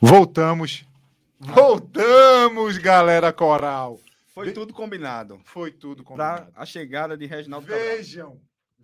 [0.00, 0.84] Voltamos.
[1.38, 3.98] Voltamos, galera coral.
[4.34, 5.40] Foi Ve- tudo combinado.
[5.44, 6.50] Foi tudo combinado.
[6.54, 7.86] a chegada de Reginaldo Cabral.
[7.96, 8.40] Vejam,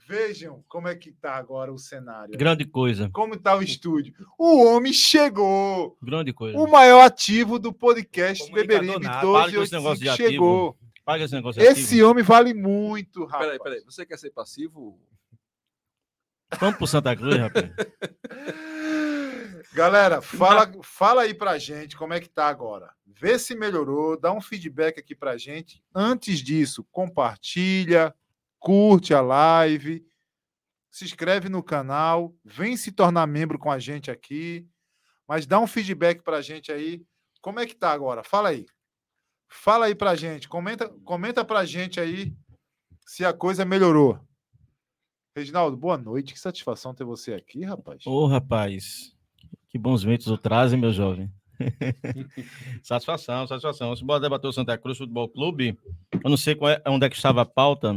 [0.08, 2.37] vejam como é que tá agora o cenário.
[2.37, 3.08] Grande coisa.
[3.12, 4.14] Como tá o estúdio.
[4.38, 5.97] O homem chegou.
[6.02, 6.58] Grande coisa.
[6.58, 9.33] O maior ativo do podcast Beberibe nato.
[9.33, 10.30] Para com esse negócio 1285 de ativo.
[10.33, 10.76] chegou.
[11.04, 13.44] Paga esse negócio Esse homem vale muito, rapaz.
[13.44, 13.85] Peraí, peraí.
[13.85, 14.98] Você quer ser passivo?
[16.59, 17.70] Vamos pro Santa Cruz, rapaz.
[19.73, 22.95] Galera, fala, fala aí pra gente como é que tá agora.
[23.05, 25.83] Vê se melhorou, dá um feedback aqui pra gente.
[25.95, 28.15] Antes disso, compartilha,
[28.59, 30.06] curte a live,
[30.91, 34.66] se inscreve no canal, vem se tornar membro com a gente aqui,
[35.29, 37.05] mas dá um feedback pra gente aí.
[37.42, 38.25] Como é que tá agora?
[38.25, 38.67] Fala aí.
[39.48, 42.34] Fala aí pra gente, comenta, comenta pra gente aí
[43.06, 44.19] se a coisa melhorou.
[45.37, 46.33] Reginaldo, boa noite.
[46.33, 48.06] Que satisfação ter você aqui, rapaz.
[48.06, 49.16] Ô, rapaz.
[49.77, 51.30] Que bons ventos o trazem, meu jovem.
[52.83, 53.95] satisfação, satisfação.
[53.95, 55.78] Se bora debater o Santa Cruz Futebol Clube,
[56.25, 57.92] eu não sei qual é, onde é que estava a pauta.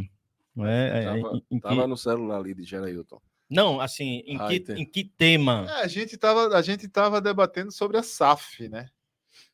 [0.53, 3.21] Não, é, é, Tava, em- em que- no celular ali de Gerailton.
[3.49, 4.81] não assim, em, Ah, que, entendi.
[4.81, 5.65] em que tema?
[5.69, 8.89] É, a gente estava a gente tava debatendo sobre a SAF, né?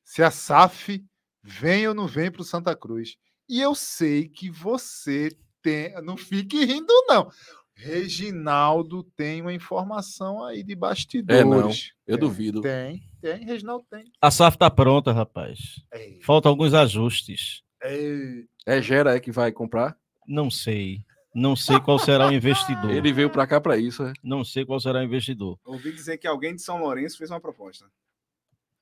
[0.03, 1.05] Se a SAF
[1.43, 3.17] vem ou não vem para o Santa Cruz.
[3.47, 5.29] E eu sei que você
[5.61, 7.29] tem, não fique rindo não.
[7.75, 11.93] Reginaldo tem uma informação aí de bastidores.
[12.07, 12.61] Eu Tem, duvido.
[12.61, 14.05] Tem, tem, Reginaldo tem.
[14.21, 15.81] A SAF tá pronta, rapaz.
[15.93, 17.61] Ei, Faltam alguns ajustes.
[17.83, 18.47] ei.
[18.65, 19.95] É Gera é que vai comprar?
[20.27, 21.05] Não sei.
[21.35, 22.89] Não sei qual será o investidor.
[22.89, 24.13] Ele veio pra cá pra isso, é?
[24.23, 25.59] Não sei qual será o investidor.
[25.65, 27.85] Ouvi dizer que alguém de São Lourenço fez uma proposta.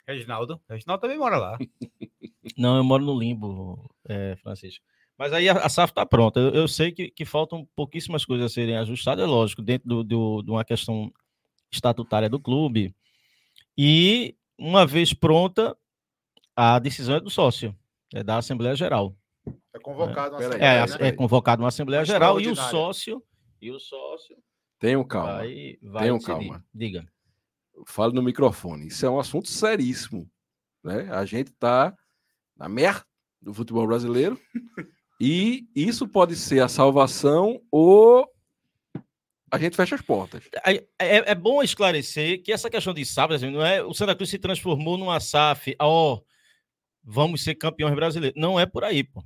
[0.08, 0.62] Reginaldo.
[0.70, 1.58] Reginaldo também mora lá.
[2.58, 4.86] Não, eu moro no limbo, é, Francisco.
[5.18, 6.40] Mas aí a, a SAF está pronta.
[6.40, 10.04] Eu, eu sei que, que faltam pouquíssimas coisas a serem ajustadas, é lógico, dentro do,
[10.04, 11.12] do- de uma questão
[11.72, 12.96] estatutária do clube.
[13.78, 15.76] E, uma vez pronta,
[16.56, 17.76] a decisão é do sócio,
[18.14, 19.16] é da Assembleia Geral.
[19.74, 21.08] É convocado uma É, assembleia, né?
[21.08, 23.24] é convocado uma Assembleia Geral e o sócio.
[23.62, 24.36] E o sócio
[24.80, 25.38] Tenham calma.
[25.38, 26.34] vai, vai Tenham decidir.
[26.50, 26.66] calma.
[26.74, 27.08] Diga.
[27.88, 28.88] Fale no microfone.
[28.88, 30.30] Isso é um assunto seríssimo.
[30.84, 31.10] Né?
[31.12, 31.96] A gente tá
[32.56, 33.06] na merda
[33.42, 34.40] do futebol brasileiro.
[35.20, 38.28] E isso pode ser a salvação ou
[39.52, 40.44] a gente fecha as portas.
[40.64, 44.30] Aí, É, é bom esclarecer que essa questão de assim, não é o Santa Cruz
[44.30, 46.20] se transformou numa SAF, ó,
[47.04, 48.40] vamos ser campeões brasileiros.
[48.40, 49.24] Não é por aí, pô.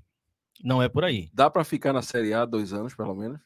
[0.63, 1.29] Não é por aí.
[1.33, 3.39] Dá para ficar na Série A dois anos, pelo menos?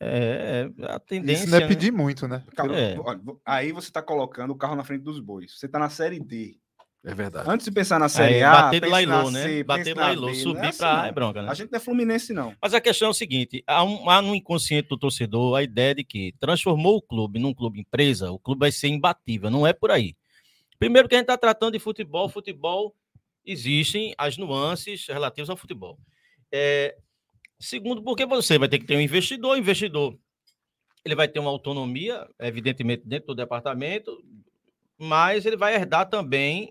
[0.00, 1.44] É, é a tendência.
[1.44, 1.68] Isso não é né?
[1.68, 2.42] pedir muito, né?
[2.74, 2.98] É.
[2.98, 5.58] olha, aí você está colocando o carro na frente dos bois.
[5.58, 6.59] Você está na Série D.
[7.02, 7.48] É verdade.
[7.48, 9.42] Antes de pensar na Série Aí, A, bater pense Lailô, na né?
[9.42, 10.26] C, bater na Lailô.
[10.28, 11.48] Não subir é assim, pra A é bronca, né?
[11.48, 12.54] A gente não é Fluminense, não.
[12.60, 15.94] Mas a questão é o seguinte: há, um, há no inconsciente do torcedor a ideia
[15.94, 19.50] de que transformou o clube num clube empresa, o clube vai ser imbatível.
[19.50, 20.14] Não é por aí.
[20.78, 22.94] Primeiro que a gente está tratando de futebol, futebol
[23.46, 25.98] existem as nuances relativas ao futebol.
[26.52, 26.96] É,
[27.58, 30.18] segundo, porque você vai ter que ter um investidor, o investidor
[31.02, 34.22] ele vai ter uma autonomia, evidentemente, dentro do departamento,
[34.98, 36.70] mas ele vai herdar também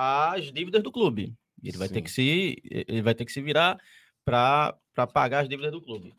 [0.00, 1.34] as dívidas do clube.
[1.62, 2.02] Ele vai ter Sim.
[2.02, 3.78] que se ele vai ter que se virar
[4.24, 4.74] para
[5.12, 6.14] pagar as dívidas do clube.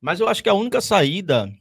[0.00, 1.52] Mas eu acho que a única saída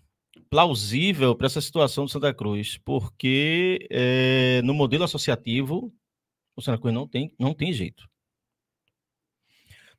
[0.51, 5.91] plausível para essa situação do Santa Cruz, porque eh, no modelo associativo
[6.55, 8.07] o Santa Cruz não tem, não tem jeito.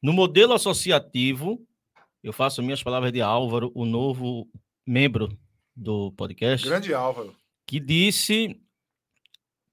[0.00, 1.60] No modelo associativo,
[2.22, 4.48] eu faço minhas palavras de Álvaro, o novo
[4.86, 5.36] membro
[5.74, 7.34] do podcast Grande Álvaro.
[7.66, 8.60] que disse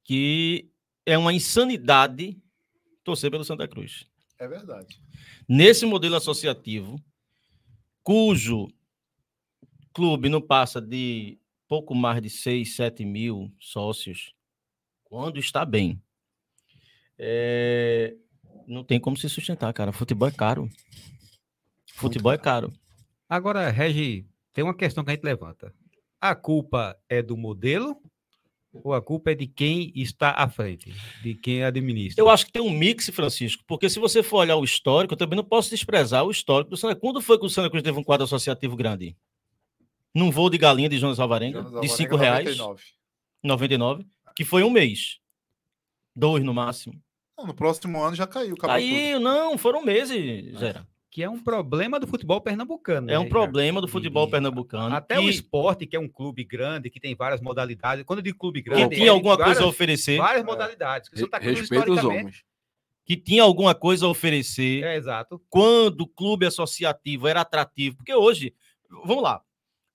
[0.04, 0.68] que
[1.06, 2.42] é uma insanidade
[3.04, 4.06] torcer pelo Santa Cruz.
[4.40, 5.00] É verdade.
[5.48, 7.02] Nesse modelo associativo,
[8.04, 8.68] cujo
[9.94, 14.34] clube não passa de pouco mais de 6, 7 mil sócios,
[15.04, 16.02] quando está bem,
[17.18, 18.16] é,
[18.68, 19.94] não tem como se sustentar, cara.
[19.94, 20.70] Futebol é caro.
[21.94, 22.74] Futebol é caro.
[23.30, 25.74] Agora, Regi, tem uma questão que a gente levanta.
[26.20, 28.02] A culpa é do modelo
[28.84, 32.22] ou a culpa é de quem está à frente, de quem administra?
[32.22, 35.18] Eu acho que tem um mix, Francisco, porque se você for olhar o histórico, eu
[35.18, 37.02] também não posso desprezar o histórico do Santa Cruz.
[37.02, 39.16] Quando foi que o Santa Cruz teve um quadro associativo grande?
[40.14, 42.84] Num voo de galinha de Jonas Alvarenga, Jonas de Alvarenga, 5 reais, 99.
[43.44, 44.06] 99,
[44.36, 45.20] que foi um mês.
[46.16, 47.02] Dois no máximo.
[47.38, 48.56] Não, no próximo ano já caiu.
[48.56, 48.70] tudo.
[48.70, 50.88] Aí, não, foram meses, Zera.
[51.16, 53.10] Que é um problema do futebol pernambucano.
[53.10, 54.94] É um né, problema do futebol e pernambucano.
[54.94, 58.04] Até o que, esporte, que é um clube grande, que tem várias modalidades.
[58.04, 60.18] Quando eu digo clube que grande, tinha é alguma coisa a várias, oferecer.
[60.18, 60.46] várias É.
[60.46, 61.08] modalidades.
[61.08, 62.44] Que o Re- Santa Cruz, Respeita os homens.
[63.06, 64.84] Que tinha alguma coisa a oferecer.
[64.84, 65.42] É, exato.
[65.50, 67.96] quando o clube associativo era atrativo.
[67.96, 68.54] Porque hoje,
[69.06, 69.42] vamos lá,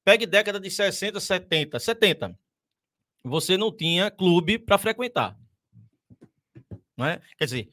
[0.03, 2.35] pegue década de 60, 70, 70.
[3.23, 5.37] você não tinha clube para frequentar.
[6.97, 7.21] Não é?
[7.37, 7.69] Quer dizer,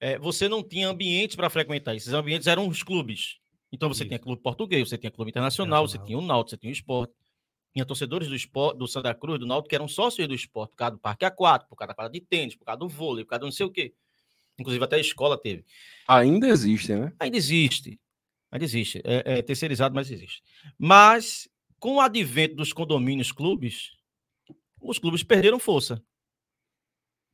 [0.00, 1.94] é, você não tinha ambiente para frequentar.
[1.94, 3.38] Esses ambientes eram os clubes.
[3.72, 4.08] Então você Isso.
[4.08, 6.06] tinha clube português, você tinha clube internacional, você Internacional.
[6.06, 7.10] tinha o Náutico, você tinha o Sport.
[7.74, 10.76] Tinha torcedores do esporte, do Santa Cruz, do Náutico, que eram sócios do esporte, por
[10.76, 13.30] causa do parque aquático, por causa da quadra de tênis, por causa do vôlei, por
[13.30, 13.94] causa do não sei o quê.
[14.58, 15.64] Inclusive até a escola teve.
[16.08, 17.12] Ainda existem, né?
[17.20, 18.00] Ainda existe.
[18.50, 19.02] Ainda existe.
[19.04, 20.42] É, é terceirizado, mas existe.
[20.78, 21.48] Mas,
[21.78, 23.92] com o advento dos condomínios clubes,
[24.80, 26.02] os clubes perderam força.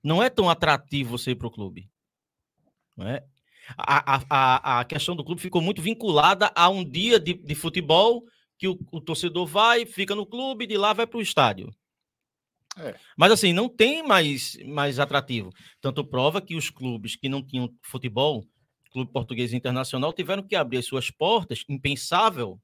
[0.02, 1.88] Não é tão atrativo você ir para o clube.
[2.96, 3.24] Não é?
[3.76, 8.24] A, a, a, questão do clube ficou muito vinculada a um dia de, de futebol
[8.58, 11.74] que o, o torcedor vai, fica no clube, de lá vai para o estádio.
[12.78, 12.94] É.
[13.16, 15.50] Mas assim, não tem mais, mais atrativo.
[15.80, 18.44] Tanto prova que os clubes que não tinham futebol,
[18.90, 22.60] Clube Português Internacional, tiveram que abrir as suas portas, impensável,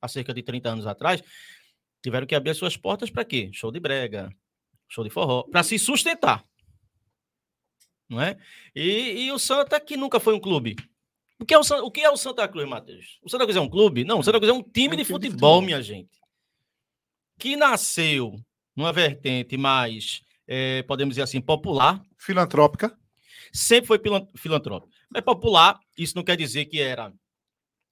[0.00, 1.22] há cerca de 30 anos atrás,
[2.02, 3.50] tiveram que abrir as suas portas para quê?
[3.52, 4.30] Show de brega,
[4.88, 6.44] show de forró, para se sustentar.
[8.08, 8.36] Não é?
[8.74, 10.76] E, e o Santa, que nunca foi um clube.
[11.40, 13.18] O que, é o, o que é o Santa Cruz, Matheus?
[13.22, 14.04] O Santa Cruz é um clube?
[14.04, 15.62] Não, o Santa Cruz é um time, É um de, time de futebol, futebol.
[15.62, 16.18] minha gente.
[17.38, 18.36] Que nasceu
[18.76, 22.96] numa vertente mais, eh, podemos dizer assim, popular, Filantrópica.
[23.52, 24.00] sempre foi
[24.36, 24.92] filantrópico.
[25.10, 27.12] Mas popular, isso não quer dizer que era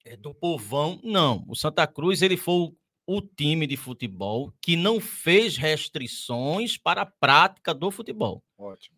[0.05, 1.45] é, do povão, não.
[1.49, 2.77] O Santa Cruz ele foi o,
[3.07, 8.43] o time de futebol que não fez restrições para a prática do futebol.
[8.59, 8.97] Ótimo.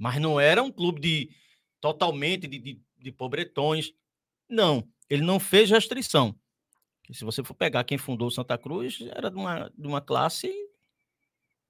[0.00, 1.30] Mas não era um clube de
[1.78, 3.92] totalmente de, de, de pobretões.
[4.48, 6.34] Não, ele não fez restrição.
[7.02, 10.00] Que se você for pegar quem fundou o Santa Cruz, era de uma, de uma
[10.00, 10.50] classe.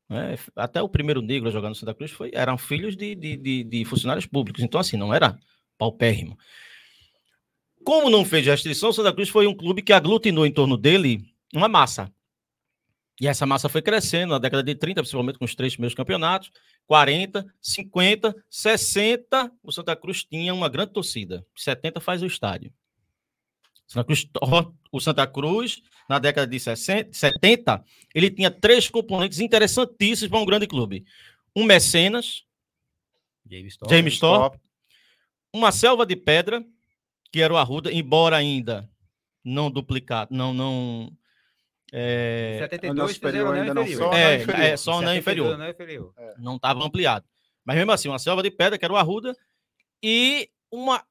[0.09, 3.37] né, Até o primeiro negro a jogar no Santa Cruz foi, eram filhos de, de,
[3.37, 4.63] de, de funcionários públicos.
[4.63, 5.37] Então, assim, não era
[5.77, 6.39] paupérrimo.
[7.83, 11.25] Como não fez restrição, o Santa Cruz foi um clube que aglutinou em torno dele
[11.53, 12.13] uma massa.
[13.21, 16.51] E essa massa foi crescendo na década de 30, principalmente com os três primeiros campeonatos.
[16.87, 21.47] 40, 50, 60, o Santa Cruz tinha uma grande torcida.
[21.55, 22.73] 70 faz o estádio.
[23.87, 24.27] Santa Cruz,
[24.91, 27.85] o Santa Cruz, na década de 60, 70,
[28.15, 31.05] ele tinha três componentes interessantíssimos para um grande clube.
[31.55, 32.45] Um mecenas,
[33.51, 33.91] James Storm.
[33.93, 34.57] James Storm,
[35.53, 36.65] uma selva de pedra,
[37.33, 38.89] que era o Arruda, embora ainda
[39.45, 41.13] não duplicado, não, não.
[41.93, 44.11] É, 72 Anel superior ainda não inferior.
[44.11, 44.19] foi.
[44.19, 44.65] é, inferior.
[44.65, 45.55] é, só anel 72 inferior.
[45.55, 46.15] anel inferior.
[46.39, 47.27] não estava ampliado.
[47.65, 49.37] Mas mesmo assim, uma selva de pedra, que era o Arruda,
[50.03, 51.05] e uma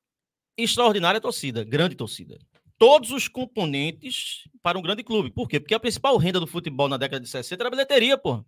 [0.58, 2.40] extraordinária torcida, grande torcida.
[2.78, 5.32] Todos os componentes para um grande clube.
[5.32, 5.60] Por quê?
[5.60, 8.44] Porque a principal renda do futebol na década de 60 era a bilheteria, pô.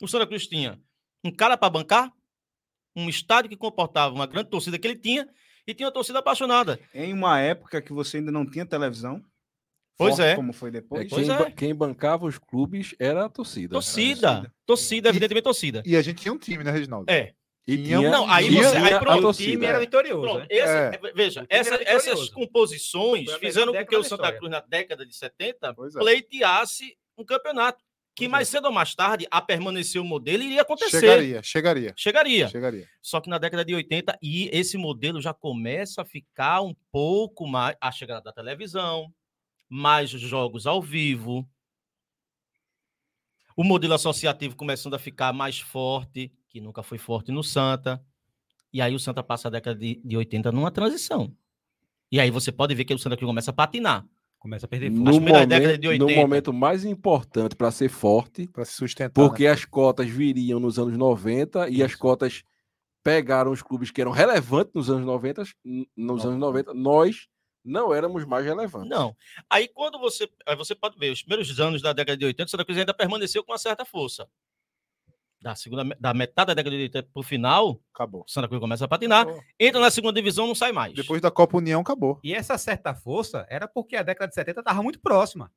[0.00, 0.80] O Santa Cruz tinha
[1.24, 2.12] um cara para bancar,
[2.96, 5.28] um estádio que comportava uma grande torcida que ele tinha,
[5.66, 6.80] e tinha uma torcida apaixonada.
[6.92, 9.22] Em uma época que você ainda não tinha televisão.
[9.96, 10.34] Pois é.
[10.34, 11.08] Como foi É, depois.
[11.08, 11.50] Pois quem, é.
[11.50, 13.74] quem bancava os clubes era a torcida.
[13.74, 14.54] Torcida, torcida.
[14.66, 15.82] torcida, evidentemente torcida.
[15.86, 17.10] E a gente tinha um time, né, Reginaldo?
[17.10, 17.32] É.
[17.66, 19.48] E Tinha- Não, aí tinha você- aí a pronto, o torcida.
[19.48, 20.46] O time era vitorioso, Pronto, né?
[20.50, 20.72] essa-
[21.06, 21.12] É.
[21.14, 24.32] veja, essa- essas composições a fizeram com que o Santa.
[24.32, 25.98] Cruz, na década de 70, Pois é.
[26.00, 27.82] pleiteasse um campeonato.
[28.14, 31.00] Que mais cedo ou mais tarde, a permanecer o modelo iria acontecer.
[31.00, 31.94] Chegaria, chegaria.
[31.96, 32.48] Chegaria.
[32.48, 32.86] Chegaria.
[33.00, 37.46] Só que na década de 80, e esse modelo já começa a ficar um pouco
[37.46, 37.74] mais.
[37.80, 39.10] A chegada da televisão,
[39.74, 41.48] mais jogos ao vivo.
[43.56, 48.04] O modelo associativo começando a ficar mais forte, que nunca foi forte no Santa.
[48.70, 51.34] E aí o Santa passa a década de, de 80 numa transição.
[52.10, 54.06] E aí você pode ver que o Santa Cruz começa a patinar.
[54.38, 55.48] Começa a perder No momento,
[55.80, 56.20] no 80.
[56.20, 59.22] momento mais importante para ser forte, Para se sustentar.
[59.22, 59.28] né?
[59.28, 62.42] porque as cotas viriam nos anos 90 e as cotas
[63.04, 67.28] pegaram os clubes que eram relevantes nos anos 90, n- nos anos 90, nós
[67.64, 68.88] não éramos mais relevantes.
[68.90, 69.16] Não.
[69.48, 70.28] Aí quando você.
[70.46, 72.94] Aí você pode ver, os primeiros anos da década de 80, o Santa Cruz ainda
[72.94, 74.28] permaneceu com uma certa força.
[75.40, 78.24] Da, segunda, da metade da década de 80 para o final, Acabou.
[78.28, 79.42] Santa Cruz começa a patinar, Acabou.
[79.58, 80.94] entra na segunda divisão, não sai mais.
[80.94, 82.20] Depois da Copa União, acabou.
[82.22, 85.50] E essa certa força era porque a década de 70 estava muito próxima.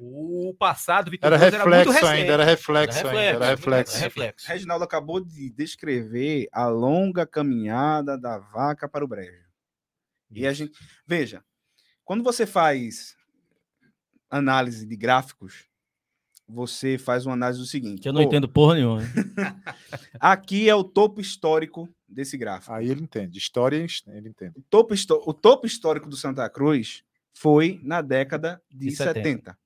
[0.00, 2.20] O passado Era vitorioso era, muito reflexo recente.
[2.20, 3.96] ainda, era reflexo Era ainda, era reflexo, reflexo.
[3.96, 4.48] era reflexo.
[4.48, 9.42] Reginaldo acabou de descrever a longa caminhada da vaca para o brejo.
[10.34, 10.72] E a gente.
[11.06, 11.42] Veja,
[12.04, 13.16] quando você faz
[14.30, 15.66] análise de gráficos,
[16.48, 18.02] você faz uma análise do seguinte.
[18.02, 19.02] Que eu não pô, entendo porra nenhuma.
[20.20, 22.72] Aqui é o topo histórico desse gráfico.
[22.72, 23.38] Aí ele entende.
[23.38, 23.76] História,
[24.08, 24.52] ele entende.
[24.56, 24.94] O topo,
[25.26, 29.22] o topo histórico do Santa Cruz foi na década de, De 70.
[29.22, 29.58] 70.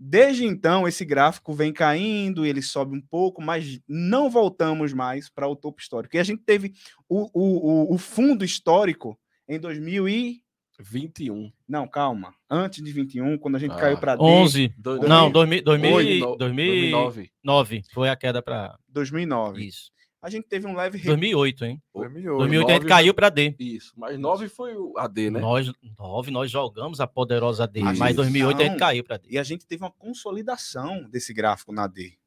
[0.00, 5.48] Desde então, esse gráfico vem caindo, ele sobe um pouco, mas não voltamos mais para
[5.48, 6.14] o topo histórico.
[6.14, 6.72] E a gente teve
[7.08, 9.18] o, o, o, o fundo histórico
[9.48, 10.42] em 2000 e
[10.80, 11.50] 21.
[11.68, 12.32] Não, calma.
[12.48, 13.76] Antes de 21, quando a gente Ah.
[13.76, 14.72] caiu para D, 11.
[14.78, 17.14] Dois- Não, 2000, 2000, 2000, 2009.
[17.42, 19.64] 2009 foi a queda para 2009.
[19.64, 19.90] isso.
[20.20, 21.80] A gente teve um leve re- 2008, hein?
[21.94, 22.38] 2008.
[22.38, 23.54] 2008 a gente nove- caiu para D.
[23.58, 25.38] Isso, mas 9 foi o AD, né?
[25.40, 28.78] Nós, 9, nós jogamos a poderosa D, A mas gente 2008 a gente não.
[28.78, 29.28] caiu para D.
[29.30, 32.18] E a gente teve uma consolidação desse gráfico na D.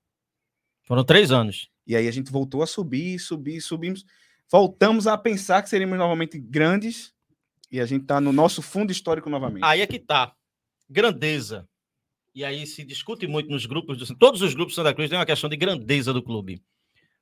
[0.83, 1.69] Foram três anos.
[1.85, 4.05] E aí a gente voltou a subir, subir, subimos.
[4.51, 7.13] Voltamos a pensar que seríamos novamente grandes.
[7.71, 9.63] E a gente está no nosso fundo histórico novamente.
[9.63, 10.35] Aí é que tá.
[10.89, 11.65] Grandeza.
[12.35, 15.17] E aí se discute muito nos grupos do todos os grupos do Santa Cruz tem
[15.17, 16.61] uma questão de grandeza do clube.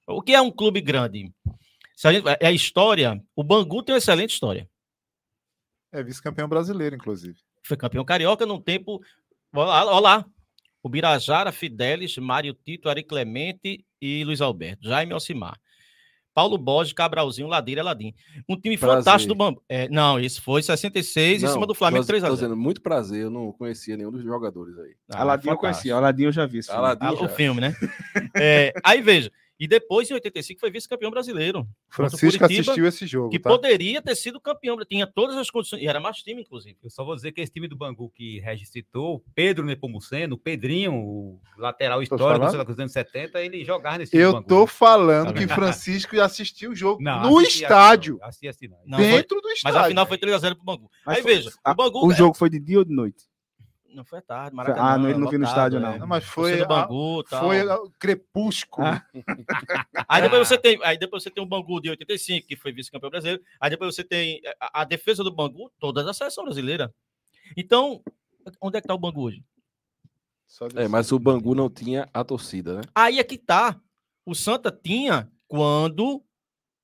[0.08, 1.32] O que é um clube grande?
[1.96, 3.24] Se a gente, é a história.
[3.36, 4.68] O Bangu tem uma excelente história.
[5.92, 7.38] É vice-campeão brasileiro, inclusive.
[7.64, 9.02] Foi campeão carioca num tempo.
[9.54, 10.26] Olha lá, olha lá.
[10.82, 14.88] O Birajara, Fidelis, Mário Tito, Ari Clemente e Luiz Alberto.
[14.88, 15.60] Jaime Alcimar.
[16.34, 18.14] Paulo Borges, Cabralzinho, Ladeira, Ladim.
[18.48, 18.98] Um time Prazer.
[18.98, 19.62] fantástico do Bambu.
[19.68, 22.48] É, não, esse foi 66 em Não, cima do Flamengo tô- 3 a tô 0
[22.48, 24.94] dizendo, muito prazer, eu não conhecia nenhum dos jogadores aí.
[25.12, 26.60] Ah, Aladim eu conhecia, Aladim eu já vi.
[26.60, 26.84] esse filme.
[26.86, 27.30] Aladim Ah, o já.
[27.30, 27.76] filme, né?
[28.36, 29.32] É, aí veja.
[29.60, 31.68] E depois, em 85, foi vice-campeão brasileiro.
[31.90, 33.30] Francisco Curitiba, assistiu esse jogo.
[33.30, 33.50] Que tá?
[33.50, 34.78] poderia ter sido campeão.
[34.86, 35.82] Tinha todas as condições.
[35.82, 36.78] E era mais time, inclusive.
[36.82, 40.94] Eu só vou dizer que esse time do Bangu que Regis citou, Pedro Nepomuceno, Pedrinho,
[40.96, 44.48] o lateral histórico do dos anos 70, ele jogava nesse time do Eu Bangu.
[44.48, 45.48] tô falando Tá que?
[45.48, 48.18] Francisco assistiu o jogo Não, no assisti, estádio.
[48.22, 48.78] Assisti, assisti, não.
[48.86, 49.80] Não, foi- dentro do Mas estádio.
[49.80, 50.90] a final foi 3x0 pro Bangu.
[51.06, 52.08] Mas aí foi- veja, a- o Bangu.
[52.08, 53.26] O jogo foi de dia ou de noite?
[53.94, 54.98] Não foi à tarde, ah, Maracanã.
[54.98, 55.82] não, ele não viu no estádio, é.
[55.82, 55.98] não.
[56.00, 57.44] Não, mas foi, a- Bangu, tal.
[57.44, 58.86] foi o crepúsculo.
[58.88, 59.06] Ah.
[60.08, 63.10] Aí depois você tem, aí depois você tem o Bangu de 85, que foi vice-campeão
[63.10, 63.42] brasileiro.
[63.60, 66.94] Aí depois você tem a, a defesa do Bangu, toda da seleção brasileira.
[67.58, 68.02] Então,
[68.62, 69.44] onde é que tá o Bangu hoje?
[70.48, 72.82] Só É, mas o Bangu não tinha a torcida, né?
[72.96, 73.80] Aí é que tá.
[74.26, 76.24] O Santa tinha quando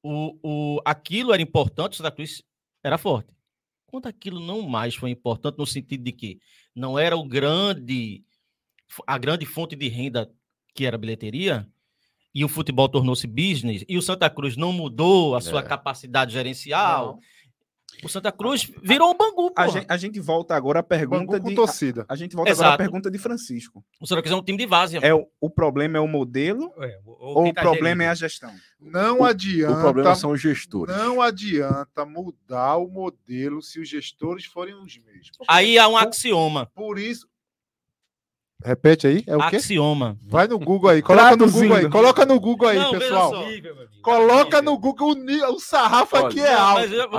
[0.04, 2.44] o, o, aquilo era importante, o Santa Cruz
[2.84, 3.35] era forte.
[3.96, 6.38] Quando aquilo não mais foi importante, no sentido de que
[6.76, 8.26] não era o grande,
[9.08, 10.30] a grande fonte de renda
[10.74, 11.66] que era a bilheteria,
[12.34, 15.64] e o futebol tornou-se business, e o Santa Cruz não mudou a sua É.
[15.64, 17.22] capacidade gerencial,
[18.04, 21.56] o Santa Cruz virou um Bangu, A gente, a gente volta agora à pergunta de.
[21.56, 22.06] torcida.
[22.10, 22.78] A, a gente volta agora à Exato.
[22.84, 23.84] pergunta de Francisco.
[24.02, 25.00] O Santa Cruz é um time de várzea.
[25.02, 28.54] É o, o problema é o modelo É, ou- o tá problema é a gestão?
[28.80, 29.80] Não O adianta.
[29.80, 30.96] problema são os gestores.
[30.96, 35.32] Não adianta mudar o modelo se os gestores forem os mesmos.
[35.48, 36.66] Aí há um Por- axioma.
[36.76, 37.28] Por isso.
[38.66, 39.58] Repete aí, é o quê?
[39.58, 40.18] Axioma.
[40.24, 43.34] Vai no Google aí, coloca no Google aí, coloca no Google aí, Não, pessoal.
[44.02, 44.78] Coloca no.
[44.78, 46.82] Google o, o sarrafo Olha, aqui é alto.
[46.82, 47.10] mas eu-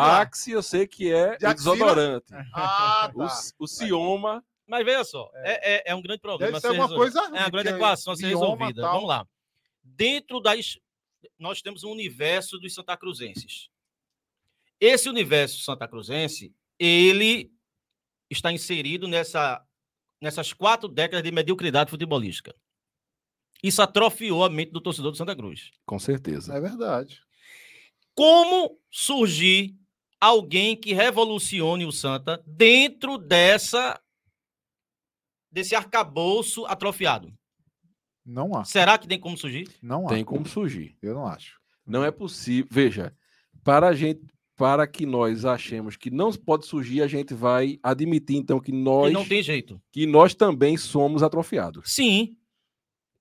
[0.62, 2.26] sei que é De desodorante.
[2.52, 3.40] Ah, O, tá.
[3.60, 6.52] o Cioma, Mas veja só, é, é, é um grande problema.
[6.52, 7.20] Deve a ser ser alguma resolvido.
[7.22, 8.82] coisa É uma grande equação a ser resolvida.
[8.82, 8.92] tal.
[8.94, 9.26] Vamos lá.
[9.84, 10.78] Dentro das.
[11.38, 13.68] Nós temos um universo dos Santa Cruzenses.
[14.80, 17.50] Esse universo Santa Cruzense, ele
[18.28, 19.62] está inserido nessa,
[20.20, 22.54] nessas quatro décadas de mediocridade futebolística.
[23.62, 25.70] Isso atrofiou a mente do torcedor do Santa Cruz.
[25.84, 26.54] com certeza.
[26.54, 27.20] É verdade.
[28.14, 29.74] Como surgir
[30.20, 34.00] alguém que revolucione o Santa dentro dessa
[35.50, 37.32] desse arcabouço atrofiado?
[38.24, 38.64] Não há.
[38.64, 39.68] Será que tem como surgir?
[39.80, 40.10] Não há.
[40.10, 40.96] Tem como surgir.
[41.00, 41.58] Eu não acho.
[41.86, 42.68] Não é possível.
[42.70, 43.16] Veja,
[43.62, 44.20] para a gente,
[44.56, 48.76] para que nós achemos que não pode surgir, a gente vai admitir então que Que
[48.78, 49.80] nós, não tem jeito.
[49.92, 51.92] que nós também somos atrofiados.
[51.92, 52.36] Sim,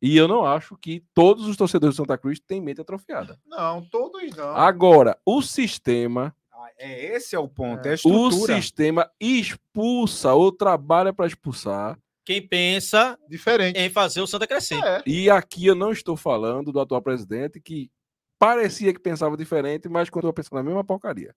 [0.02, 3.40] E eu não acho que todos os torcedores do Santa Cruz têm mente atrofiada.
[3.46, 4.50] Não, todos não.
[4.56, 10.52] Agora, o sistema, Ah, É, esse é o ponto, é, a o sistema expulsa ou
[10.52, 11.98] trabalha para expulsar.
[12.26, 13.78] quem pensa Diferente.
[13.80, 14.84] em fazer o Santa crescer.
[14.84, 15.02] É.
[15.06, 17.90] E aqui eu não estou falando do atual presidente que
[18.40, 21.36] parecia que pensava diferente, mas continua pensando a mesma porcaria.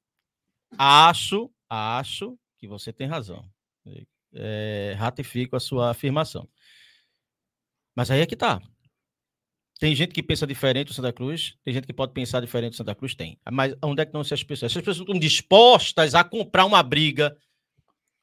[0.76, 3.44] Acho, acho que você tem razão.
[4.32, 6.48] É, ratifico a sua afirmação.
[7.94, 8.60] Mas aí é que tá.
[9.78, 12.76] Tem gente que pensa diferente do Santa Cruz, tem gente que pode pensar diferente do
[12.76, 13.38] Santa Cruz, tem.
[13.50, 14.72] Mas onde é que estão essas pessoas?
[14.72, 17.36] Essas pessoas estão dispostas a comprar uma briga.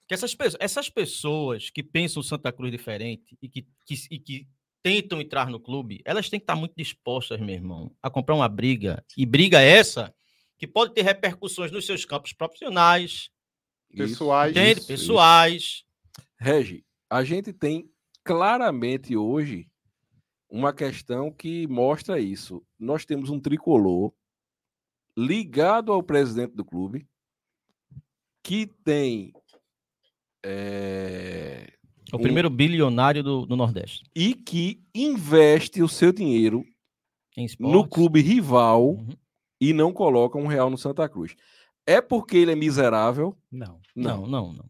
[0.07, 4.47] Que essas, pessoas, essas pessoas que pensam Santa Cruz diferente e que, que, e que
[4.85, 8.47] tentam entrar no clube, elas têm que estar muito dispostas, meu irmão, a comprar uma
[8.47, 9.03] briga.
[9.17, 10.13] E briga essa
[10.59, 13.31] que pode ter repercussões nos seus campos profissionais,
[13.89, 14.51] Pessoais.
[14.51, 14.81] entende?
[14.81, 15.83] isso, pessoais.
[16.39, 17.89] Regi, a gente tem
[18.23, 19.67] claramente hoje
[20.47, 22.63] uma questão que mostra isso.
[22.77, 24.13] Nós temos um tricolor
[25.17, 27.07] ligado ao presidente do clube
[28.43, 29.33] que tem
[30.43, 31.75] É
[32.13, 34.03] o Um- primeiro bilionário do, do Nordeste.
[34.15, 36.63] e que investe o seu dinheiro
[37.37, 39.09] Em no clube rival Uhum.
[39.59, 41.35] e não coloca um real no Santa Cruz.
[41.85, 43.35] É porque ele é miserável?
[43.51, 43.79] Não.
[43.95, 44.65] Não, não, não.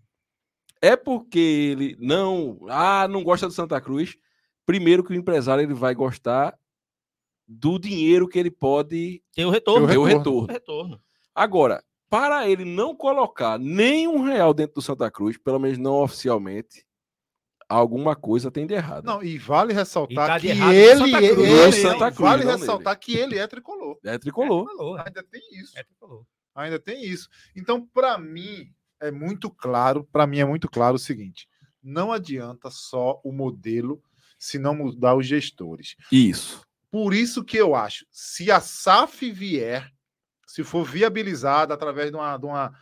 [0.81, 4.15] É porque ele não, ah, não gosta do Santa Cruz.
[4.65, 6.57] Primeiro que o empresário ele vai gostar
[7.47, 9.87] do dinheiro que ele pode Tem o retorno.
[9.87, 10.41] ter o retorno.
[10.47, 10.53] retorno.
[10.53, 11.01] retorno.
[11.33, 16.83] Agora, para ele não colocar nenhum real dentro do Santa Cruz, pelo menos não oficialmente,
[17.67, 19.05] alguma coisa tem de errado.
[19.05, 22.11] Não, e vale ressaltar E tá que ele, Santa ele- Cruz, não ele- no Santa
[22.11, 23.97] Cruz, vale ressaltar que ele é tricolor.
[24.03, 24.65] É tricolor.
[24.65, 25.77] Falou, Ainda tem isso.
[25.77, 26.25] é, falou.
[26.55, 27.27] Ainda tem isso.
[27.55, 31.47] Então, para mim, é muito claro, para mim é muito claro o seguinte:
[31.83, 34.01] não adianta só o modelo
[34.39, 35.95] se não mudar os gestores.
[36.11, 36.65] Isso.
[36.91, 39.91] Por isso que eu acho, se a SAF vier,
[40.47, 42.73] se for viabilizada através de uma, de uma,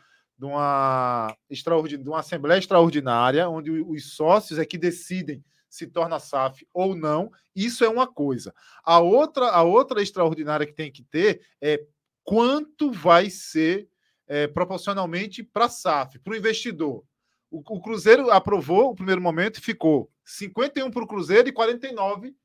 [0.43, 6.67] de uma, de uma assembleia extraordinária, onde os sócios é que decidem se torna SAF
[6.73, 8.53] ou não, isso é uma coisa.
[8.83, 11.83] A outra, a outra extraordinária que tem que ter é
[12.23, 13.88] quanto vai ser
[14.27, 17.03] é, proporcionalmente para SAF, para o investidor.
[17.50, 22.35] O, Cruzeiro aprovou o primeiro momento e ficou 51 para o Cruzeiro e 49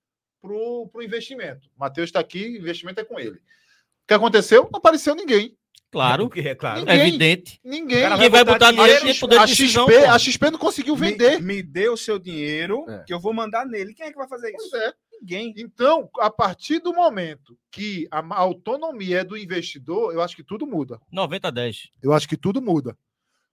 [0.40, 1.68] para o investimento.
[1.76, 3.38] Matheus está aqui, investimento é com ele.
[3.38, 4.68] O que aconteceu?
[4.72, 5.57] Não apareceu ninguém.
[5.90, 6.30] Claro.
[6.37, 6.80] É claro.
[6.80, 7.61] Ninguém- É evidente.
[7.64, 8.02] Ninguém.
[8.02, 9.87] cara Ninguém vai botar dinheiro dinheiro A poder de XP, decisão.
[10.11, 10.18] a.
[10.18, 11.40] XP não conseguiu vender.
[11.40, 13.04] Me, me dê o seu dinheiro É.
[13.07, 13.95] que eu vou mandar nele.
[13.95, 14.76] Quem é que vai fazer Pois isso?
[14.76, 14.92] é.
[15.21, 15.52] Ninguém.
[15.57, 20.66] Então, a partir do momento que a autonomia é do investidor, eu acho que tudo
[20.66, 21.00] muda.
[21.11, 21.88] 90 a 10.
[22.02, 22.97] Eu acho que tudo muda.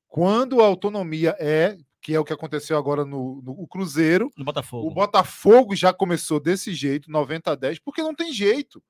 [0.07, 4.45] Quando a autonomia é, que é o que aconteceu agora no, no o Cruzeiro, No
[4.45, 4.87] Botafogo.
[4.87, 8.81] o Botafogo já começou desse jeito, 90 a 10, porque não tem jeito.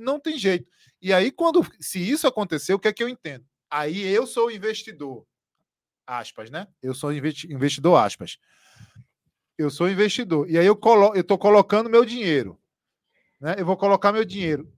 [0.00, 0.68] Não tem jeito.
[1.00, 3.44] E aí, quando se isso acontecer, o que é que eu entendo?
[3.70, 5.24] Aí eu sou investidor.
[6.06, 6.66] Aspas, né?
[6.82, 8.38] Eu sou investi- investidor, aspas.
[9.56, 10.50] Eu sou investidor.
[10.50, 12.58] E aí eu colo eu estou colocando meu dinheiro.
[13.40, 13.54] Né?
[13.58, 14.70] Eu vou colocar meu dinheiro.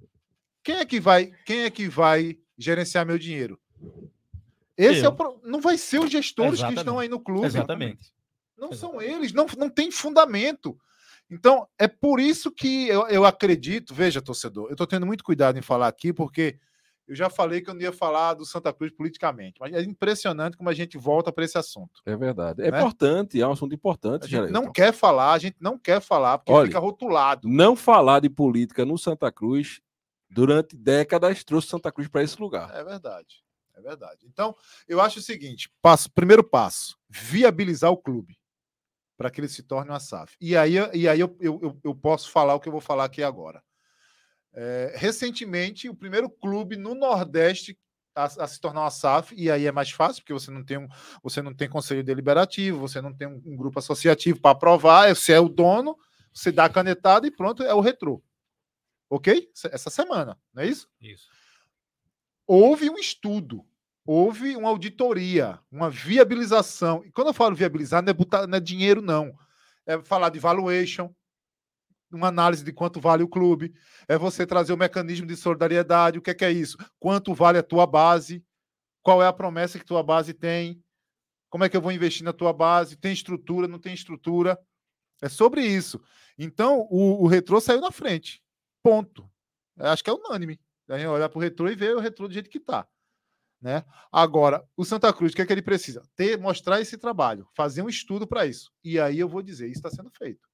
[0.62, 3.58] Quem é que vai, quem é que vai gerenciar meu dinheiro?
[4.76, 7.02] Esse é o pro- não vai ser os gestores que estão Exatamente.
[7.02, 7.46] aí no clube.
[7.46, 8.12] Exatamente.
[8.56, 10.78] Não são eles, não, não tem fundamento.
[11.32, 15.58] Então, é por isso que eu, eu acredito, veja, torcedor, eu estou tendo muito cuidado
[15.58, 16.58] em falar aqui, porque
[17.08, 20.58] eu já falei que eu não ia falar do Santa Cruz politicamente, mas é impressionante
[20.58, 22.02] como a gente volta para esse assunto.
[22.04, 22.60] É verdade.
[22.60, 22.78] É Né?
[22.78, 26.36] importante, é um assunto importante, A gente não quer falar, a gente não quer falar,
[26.36, 27.48] porque Olha, fica rotulado.
[27.48, 29.80] Não falar de política no Santa Cruz
[30.28, 32.70] durante décadas trouxe Santa Cruz para esse lugar.
[32.74, 33.42] É verdade,
[33.74, 34.26] é verdade.
[34.26, 34.54] Então,
[34.86, 38.36] eu acho o seguinte: passo, primeiro passo, viabilizar o clube
[39.22, 40.36] para que ele se torne uma SAF.
[40.40, 43.22] E aí, e aí eu, eu, eu- posso falar o que eu vou falar aqui
[43.22, 43.62] agora.
[44.52, 47.78] É, recentemente, o primeiro clube no Nordeste
[48.16, 50.76] a, a se tornar uma SAF, e aí é mais fácil, porque você não tem
[50.76, 50.88] um,
[51.22, 55.14] você não tem conselho deliberativo, você não tem um, um grupo associativo para aprovar, é-
[55.14, 55.96] você é o dono,
[56.34, 58.20] você dá a canetada e pronto, é o retrô.
[59.08, 59.48] Ok?
[59.70, 60.88] Essa semana, não é isso?
[61.00, 61.28] Isso.
[62.44, 63.64] houve um estudo,
[64.12, 67.02] houve uma auditoria, uma viabilização.
[67.04, 69.34] E quando eu falo viabilizar, não é, botar, não é dinheiro, não.
[69.86, 71.12] É falar de valuation,
[72.10, 73.74] uma análise de quanto vale o clube,
[74.06, 76.18] é você trazer o mecanismo de solidariedade.
[76.18, 76.76] O que é, que é isso?
[77.00, 78.44] Quanto vale a tua base?
[79.02, 80.82] Qual é a promessa que tua base tem?
[81.48, 82.96] Como é que eu vou investir na tua base?
[82.96, 84.58] Tem estrutura, não tem estrutura?
[85.22, 86.00] É sobre isso.
[86.38, 88.42] Então, o, o retrô saiu na frente.
[88.82, 89.28] Ponto.
[89.78, 90.60] Acho que é unânime.
[90.88, 92.86] A gente olhar para o retrô e ver o retrô do jeito que está.
[93.62, 93.84] Né?
[94.10, 96.02] Agora, o Santa Cruz, o que é que ele precisa?
[96.16, 98.72] Ter, mostrar esse trabalho, fazer um estudo para isso.
[98.82, 100.48] E aí eu vou dizer, isso está sendo feito.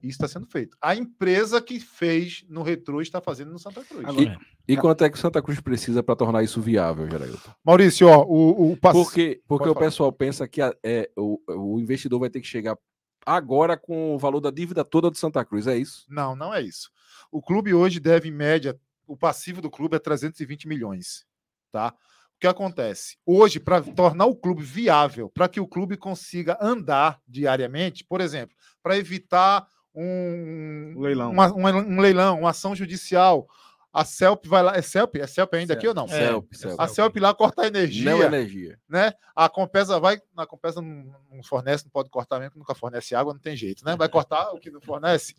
[0.00, 0.76] Isso está sendo feito.
[0.80, 4.04] A empresa que fez no retrô está fazendo no Santa Cruz.
[4.06, 7.38] Agora, E quanto é que Santa Cruz precisa para tornar isso viável, Geraldo?
[7.62, 9.86] Maurício, ó, o, o pass- Porque, porque Pode o falar.
[9.86, 12.78] pessoal pensa que a- é, o, o investidor vai ter que chegar
[13.26, 16.06] agora com o valor da dívida toda do Santa Cruz, é isso?
[16.08, 16.88] Não, não é isso.
[17.30, 21.26] O clube hoje deve, em média, o passivo do clube é 320 milhões.
[21.70, 21.94] Tá?
[22.36, 23.16] O que acontece?
[23.24, 28.56] Hoje, para tornar o clube viável, para que o clube consiga andar diariamente, por exemplo,
[28.82, 31.30] para evitar um, Leilão.
[31.30, 33.46] uma- uma- um leilão, uma ação judicial,
[33.92, 34.76] a CELP vai lá.
[34.76, 35.16] É CELP?
[35.16, 36.04] É CELP ainda aqui ou não?
[36.04, 36.80] É, Celp, é Celp.
[36.80, 38.78] A CELP lá corta a energia Não energia.
[38.88, 39.12] né?
[39.34, 43.40] A Compesa vai, a Compesa não, fornece, não pode cortar mesmo, nunca fornece água, não
[43.40, 43.96] tem jeito, né?
[43.96, 45.34] Vai cortar o que não fornece.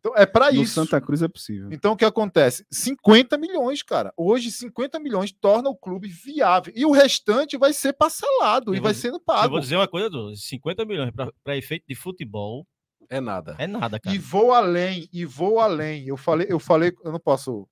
[0.00, 0.74] Então é para no isso.
[0.74, 1.68] Santa Cruz é possível.
[1.70, 2.64] Então o que acontece?
[2.70, 4.12] 50 milhões, cara.
[4.16, 8.78] Hoje 50 milhões torna o clube viável e o restante vai ser parcelado Eu e
[8.78, 9.50] vou vai sendo Eu pago.
[9.50, 11.12] vou dizer uma coisa, Du, 50 milhões
[11.44, 12.66] para efeito de futebol
[13.10, 13.54] É nada.
[13.58, 14.16] é nada, cara.
[14.16, 16.06] E vou além, e vou além.
[16.06, 17.68] Eu falei, eu falei, eu não posso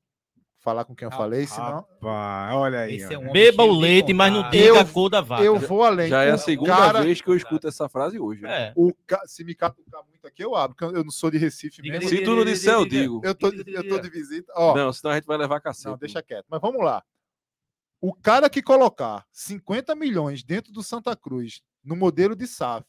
[0.69, 3.01] falar com quem eu falei, senão Rapaz, olha aí.
[3.01, 5.43] É um Beba o leite, mas não diga Eu- a cor da vaca.
[5.43, 6.09] eu vou além.
[6.09, 8.43] Já é a segunda cara- vez que eu escuto essa frase hoje.
[8.43, 8.69] né?
[8.69, 8.73] É.
[8.77, 9.21] O ca...
[9.27, 12.09] Se me catucar muito aqui, eu abro, porque eu não sou de Recife mesmo.
[12.09, 13.21] Se tu não disser, eu digo.
[13.25, 14.53] Eu tô, eu tô de visita.
[14.57, 15.87] Ó, Não, senão a gente vai levar cacete.
[15.89, 16.45] Não, deixa quieto.
[16.51, 17.03] Mas vamos lá.
[18.01, 22.85] O cara que colocar 50 milhões dentro do Santa Cruz, no modelo de SAF,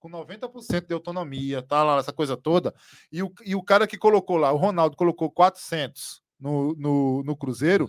[0.00, 2.74] com 90% de autonomia, tá lá, essa coisa toda,
[3.12, 7.36] e o, e o cara que colocou lá, o Ronaldo colocou 400 no, no, no
[7.36, 7.88] Cruzeiro,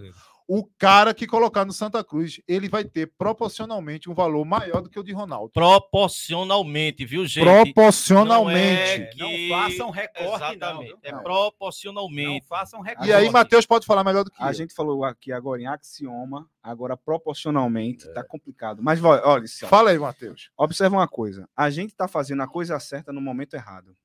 [0.54, 4.90] o cara que colocar no Santa Cruz, ele vai ter proporcionalmente um valor maior do
[4.90, 5.50] que o de Ronaldo.
[5.54, 7.46] Proporcionalmente, viu, gente?
[7.46, 9.16] Proporcionalmente.
[9.18, 9.50] Não, é que...
[9.50, 10.88] Não façam recorte, não, Exatamente.
[10.88, 11.00] viu?
[11.04, 11.24] É Não.
[11.24, 12.42] proporcionalmente.
[12.42, 13.10] Não façam recorte.
[13.10, 14.54] E aí, Matheus pode falar melhor do que A eu.
[14.54, 18.82] gente falou aqui agora em axioma, agora proporcionalmente, tá complicado.
[18.84, 20.50] Mas olha, só, Fala aí, Matheus.
[20.58, 21.48] observa uma coisa.
[21.56, 23.96] A gente tá fazendo a coisa certa no momento errado.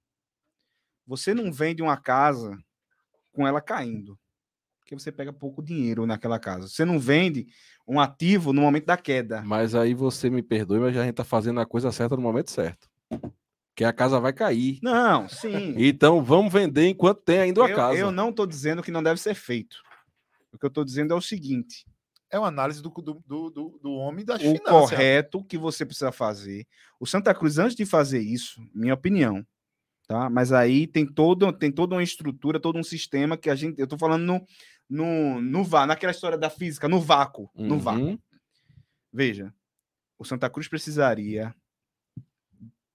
[1.09, 2.57] Você não vende uma casa
[3.33, 4.17] com ela caindo.
[4.87, 6.69] Porque você pega pouco dinheiro naquela casa.
[6.69, 7.49] Você não vende
[7.89, 9.43] um ativo no momento da queda.
[9.43, 12.53] Mas aí você me perdoe, mas a gente tá fazendo a coisa certa no momento
[12.53, 12.89] certo.
[13.75, 14.79] Que a casa vai cair.
[14.81, 15.75] Não, sim.
[15.77, 17.99] Então vamos vender enquanto tem ainda a eu, casa.
[17.99, 19.77] eu não tô dizendo que não deve ser feito.
[20.53, 21.85] O que eu tô dizendo é o seguinte:
[22.31, 24.63] É uma análise do, do, do, do- homem das o finanças.
[24.71, 26.65] correto que você precisa fazer.
[27.01, 29.45] O Santa Cruz, antes de fazer isso, minha opinião,
[30.07, 30.31] tá?
[30.31, 33.79] Mas aí tem todo, tem toda uma estrutura, todo um sistema que a gente.
[33.81, 34.47] Eu tô falando no,
[34.89, 37.51] no, no vá, naquela história da física, no vácuo.
[37.55, 38.03] No vácuo.
[38.03, 38.19] Uhum.
[39.13, 39.53] Veja,
[40.19, 41.55] o Santa Cruz precisaria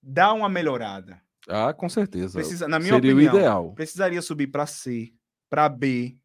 [0.02, 1.22] dar uma melhorada.
[1.48, 2.40] Ah, com certeza.
[2.40, 3.74] Precisa, na minha Seria opinião, o ideal.
[3.74, 5.14] precisaria subir para C,
[5.50, 6.16] para B,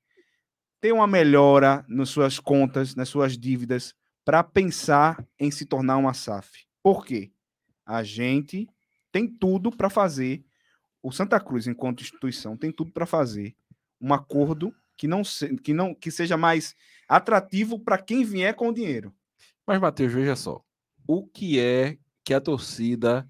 [0.81, 3.94] ter uma melhora nas suas contas, nas suas dívidas,
[4.25, 6.66] para pensar em se tornar uma SAF.
[6.83, 7.33] Por quê?
[7.85, 8.68] A gente
[9.11, 10.44] tem tudo para fazer.
[11.07, 13.55] O Santa Cruz, enquanto instituição, tem tudo para fazer
[14.01, 16.75] um acordo que não, se- que não que seja mais
[17.09, 19.14] atrativo para quem vier com o dinheiro.
[19.66, 20.61] Mas, Matheus, veja só.
[21.07, 23.29] O que é que a torcida.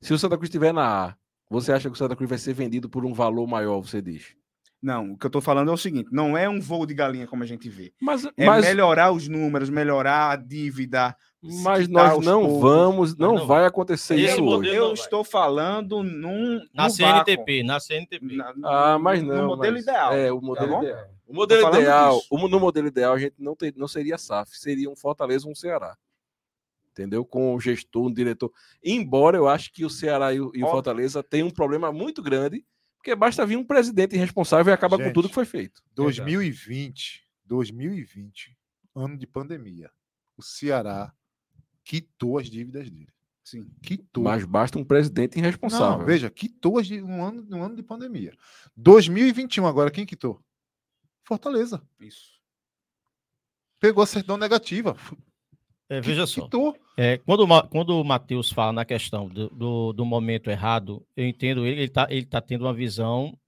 [0.00, 1.16] Se o Santa Cruz estiver na A,
[1.50, 4.34] você acha que o Santa Cruz vai ser vendido por um valor maior, você diz?
[4.82, 7.26] Não, o que eu estou falando é o seguinte: não é um voo de galinha
[7.26, 7.92] como a gente vê.
[8.00, 11.14] Mas, É mas, melhorar os números, melhorar a dívida.
[11.62, 12.60] Mas nós não poucos.
[12.62, 14.70] vamos, não, não vai acontecer isso hoje.
[14.74, 16.66] Eu estou falando num.
[16.72, 18.36] Na no CNTP, na CNTP.
[18.36, 19.46] vácuo, na- Ah, mas no não.
[19.48, 20.12] modelo mas- ideal.
[20.14, 20.82] É, o modelo bom?
[20.82, 21.08] ideal.
[21.26, 22.48] O modelo ideal, disso.
[22.48, 25.54] no modelo ideal, a gente não, ter, não seria SAF, seria um Fortaleza ou um
[25.54, 25.96] Ceará.
[26.90, 27.24] Entendeu?
[27.24, 28.52] Com o gestor, um diretor.
[28.82, 30.68] Embora eu acho que o Ceará e o, e o.
[30.68, 32.64] Fortaleza tenham um problema muito grande,
[32.96, 35.12] porque basta vir um presidente irresponsável e acaba com Gente.
[35.14, 35.82] tudo que foi feito.
[35.94, 38.56] 2020, 2020,
[38.94, 39.90] ano de pandemia.
[40.36, 41.12] O Ceará
[41.84, 43.12] quitou as dívidas dele.
[43.44, 43.70] Sim.
[43.82, 44.24] Quitou.
[44.24, 45.98] Mas basta um presidente irresponsável.
[45.98, 48.32] Não, veja, quitou as dívidas um ano, um ano de pandemia.
[48.74, 50.40] 2021 agora, quem quitou?
[51.24, 51.82] Fortaleza.
[52.00, 52.34] Isso.
[53.78, 54.96] Pegou a certidão negativa.
[55.90, 56.42] É, veja só.
[56.42, 56.74] Quitou.
[56.96, 61.66] É, quando, quando o Matheus fala na questão do, do, do momento errado, eu entendo
[61.66, 63.38] ele, ele está ele tá tendo uma visão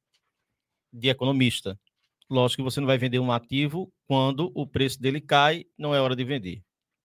[0.93, 1.79] de economista.
[2.29, 6.01] Lógico que você não vai vender um ativo quando o preço dele cai, não é
[6.01, 6.63] hora de vender.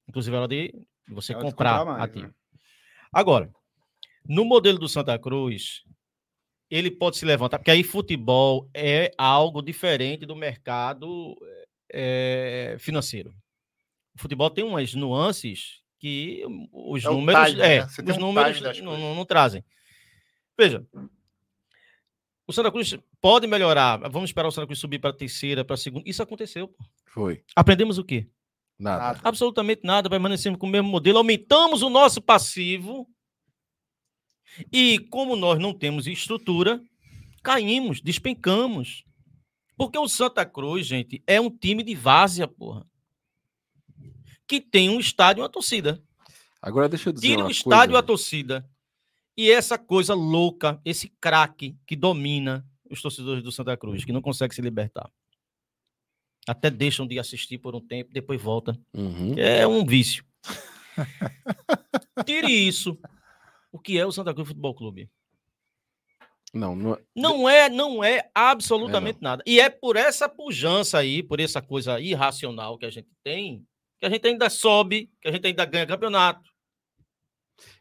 [0.08, 0.74] Inclusive, é hora de
[1.08, 2.28] você É comprar, comprar mais, ativo.
[2.28, 2.34] né?
[3.12, 3.52] Agora,
[4.28, 5.84] no modelo do Santa Cruz,
[6.70, 11.36] ele pode se levantar, porque aí futebol é algo diferente do mercado
[11.92, 13.34] eh, financeiro.
[14.16, 17.86] O futebol tem umas nuances que os É números, timing, é, né?
[17.86, 19.64] Os um números não, não- não trazem.
[20.58, 20.86] Veja,
[22.48, 23.98] o Santa Cruz pode melhorar.
[24.10, 26.10] Vamos esperar o Santa Cruz subir para a terceira, para a segunda.
[26.10, 26.74] Isso aconteceu.
[27.08, 27.44] Foi.
[27.56, 28.28] Aprendemos o quê?
[28.82, 29.04] Nada.
[29.04, 29.20] Nada.
[29.24, 33.08] Absolutamente nada, permanecemos com o mesmo modelo, aumentamos o nosso passivo
[34.74, 36.82] e, como nós não temos estrutura,
[37.44, 39.06] caímos, despencamos.
[39.78, 42.86] Porque o Santa Cruz, gente, é um time de várzea, porra.
[44.48, 46.04] Que tem um estádio e uma torcida.
[46.60, 48.68] Agora deixa eu dizer Tira uma o estádio e a torcida.
[49.38, 54.22] E essa coisa louca, esse craque que domina os torcedores do Santa Cruz, que não
[54.22, 55.10] consegue se libertar.
[56.48, 58.78] Até deixam de assistir por um tempo, depois volta.
[58.94, 59.36] Uhum.
[59.38, 60.24] É um vício.
[62.26, 62.98] Tire isso.
[63.72, 65.10] O que é o Santa Cruz Futebol Clube?
[66.54, 69.42] Não, não é- Não é, não é absolutamente nada.
[69.48, 73.66] E é por essa pujança aí, por essa coisa irracional que a gente tem,
[74.00, 76.50] que a gente ainda sobe, que a gente ainda ganha campeonato,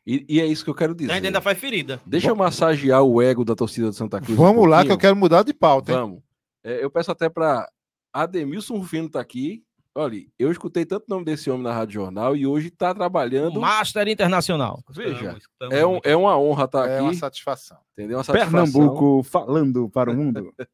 [0.06, 1.26] E, e é isso que eu quero que a gente dizer.
[1.26, 2.00] ainda faz ferida.
[2.06, 4.38] Deixa eu massagear o ego da torcida do Santa Cruz.
[4.38, 5.92] um Vamos lá, que eu quero mudar de pauta.
[5.92, 5.98] hein?
[5.98, 6.22] Vamos.
[6.62, 7.68] É, eu peço até para
[8.12, 9.64] Ademilson Rufino tá aqui.
[9.94, 13.56] Olha, eu escutei tanto o nome desse homem na Rádio Jornal e hoje está trabalhando.
[13.56, 14.82] O Master Internacional.
[14.88, 17.18] Veja, Estamos É, um- é uma honra estar É uma aqui.
[17.18, 17.78] satisfação.
[17.92, 18.18] Entendeu?
[18.18, 18.52] Uma satisfação.
[18.72, 20.54] Pernambuco falando para o mundo.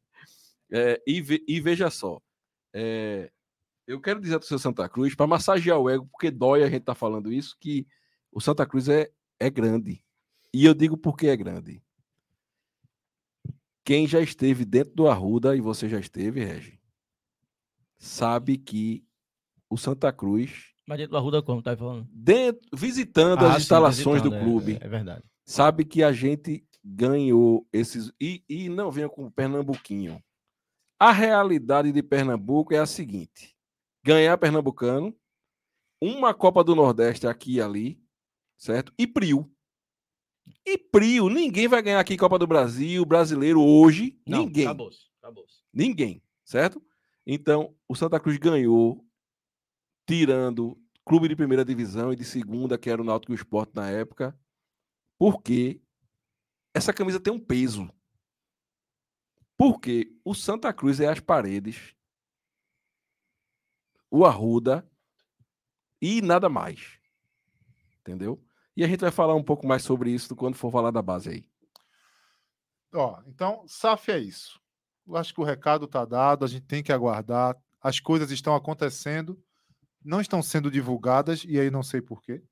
[0.69, 2.19] É, e, ve- e veja só.
[2.73, 3.31] é,
[3.87, 6.65] eu quero dizer para o seu Santa Cruz, para massagear o ego, porque dói a
[6.69, 7.87] gente estar falando isso, que
[8.33, 10.03] o Santa Cruz é, é grande.
[10.53, 11.81] E eu digo por que é grande.
[13.85, 16.76] Quem já esteve dentro do Arruda, e você já esteve, Regi,
[17.97, 19.03] sabe que
[19.69, 22.07] o Santa Cruz, Mas dentro do Arruda como, tá falando?
[22.11, 25.23] dentro, visitando Ah, as sim, instalações do visitando, é- clube, É, verdade.
[25.45, 28.11] sabe que a gente ganhou esses.
[28.21, 30.23] E, e não venha com o Pernambuquinho.
[30.99, 33.55] A realidade de Pernambuco é a seguinte:
[34.03, 35.13] ganhar Pernambucano,
[36.01, 38.01] uma Copa do Nordeste aqui e ali,
[38.57, 38.93] certo?
[38.97, 39.51] E Prio.
[40.65, 44.17] E Prio, ninguém vai ganhar aqui Copa do Brasil, brasileiro hoje.
[44.25, 44.65] Não, ninguém.
[44.65, 44.99] Acabou-se.
[45.21, 45.57] Acabou-se.
[45.73, 46.81] Ninguém, certo?
[47.29, 49.05] Então, o Santa Cruz ganhou,
[50.07, 53.75] tirando clube de primeira divisão e de segunda, que era o Náutico e o Sport
[53.75, 54.39] na época,
[55.19, 55.81] porque
[56.73, 57.89] essa camisa tem um peso.
[59.57, 61.93] Porque o Santa Cruz é as paredes,
[64.09, 64.89] o Arruda
[66.01, 66.97] e nada mais.
[67.99, 68.41] Entendeu?
[68.73, 71.29] E a gente vai falar um pouco mais sobre isso quando for falar da base
[71.29, 71.49] aí.
[72.93, 74.61] Ó, então, SAF é isso.
[75.07, 77.55] Eu acho que o recado está dado, a gente tem que aguardar.
[77.81, 79.39] As coisas estão acontecendo,
[80.03, 82.43] não estão sendo divulgadas, e aí não sei porquê.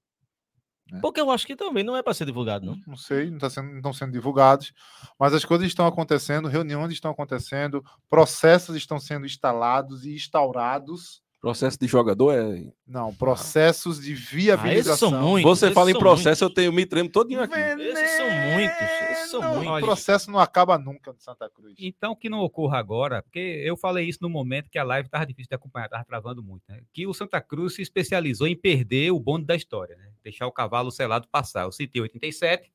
[1.02, 2.78] Porque eu acho que também não é para ser divulgado, não.
[2.86, 4.72] Não sei, não, tá sendo, não estão sendo divulgados,
[5.20, 11.24] mas as coisas estão acontecendo, reuniões estão acontecendo, processos estão sendo instalados e instaurados.
[11.46, 12.64] Processo de jogador é.
[12.88, 15.12] Não, processos de Ah, esses viabilização.
[15.12, 15.60] são muitos.
[15.60, 16.56] Você fala em processo, eu muitos.
[16.64, 17.54] tenho me tremo todinho aqui.
[17.60, 18.82] Esses são muitos.
[19.12, 19.78] Esses são Não, muitos.
[19.78, 21.76] O processo não acaba nunca no Santa Cruz.
[21.78, 25.24] Então, que não ocorra agora, porque eu falei isso no momento que a live estava
[25.24, 26.82] difícil de acompanhar, estava travando muito, né?
[26.92, 30.10] Que o Santa Cruz se especializou em perder o bonde da história, né?
[30.24, 31.66] Deixar o cavalo selado passar.
[31.66, 32.72] Eu citei 87,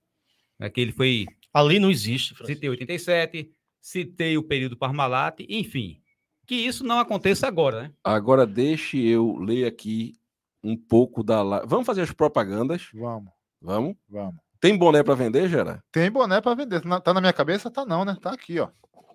[0.61, 1.26] né, que ele foi.
[1.52, 2.35] Ali não existe.
[2.37, 2.54] Francisco.
[2.54, 6.00] Citei 87, citei o período Parmalat, enfim.
[6.50, 7.92] Que isso não aconteça agora, né?
[8.02, 10.16] Agora deixe eu ler aqui
[10.64, 11.64] um pouco da live.
[11.68, 12.88] Vamos fazer as propagandas?
[12.92, 13.30] Vamos,
[13.62, 13.94] Vamos.
[14.08, 14.34] vamos.
[14.60, 15.80] Tem boné para vender, Gera?
[15.92, 16.82] Tem boné para vender.
[17.04, 17.70] Tá na minha cabeça?
[17.70, 18.16] Tá não, né?
[18.20, 18.68] Tá aqui, ó.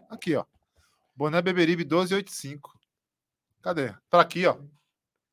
[0.10, 0.46] Aqui, ó.
[1.14, 2.72] Boné Beberibe 1285.
[3.62, 3.94] Cadê?
[4.10, 4.56] Tá aqui, ó.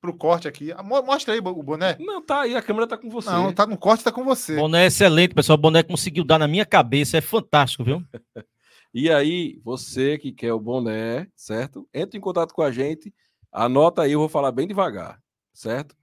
[0.01, 0.73] Pro corte aqui.
[0.73, 1.97] Ah, mo- Mostra aí o boné.
[2.01, 3.31] Não, tá aí, a câmera tá com você.
[3.31, 4.57] Não, tá no corte, tá com você.
[4.57, 5.57] Boné é excelente, pessoal.
[5.57, 7.17] O boné conseguiu dar na minha cabeça.
[7.17, 8.03] É fantástico, viu?
[8.95, 11.89] E aí, você que quer o boné, certo?
[11.95, 13.13] Entre em contato com a gente.
[13.51, 15.21] Anota aí, eu vou falar bem devagar,
[15.53, 15.97] certo?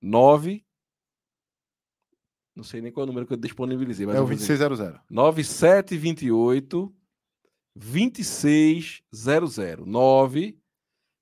[0.00, 0.64] 9
[2.54, 4.58] Não sei nem qual é o número que eu disponibilizei, mas É o vou dizer.
[4.58, 5.00] 2600.
[5.10, 6.94] 9728
[7.74, 10.58] 2600 9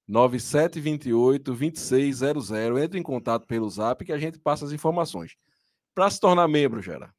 [0.07, 2.51] 9728 2600
[2.83, 5.37] entre em contato pelo Zap que a gente passa as informações.
[5.95, 7.15] Para se tornar membro, Gera.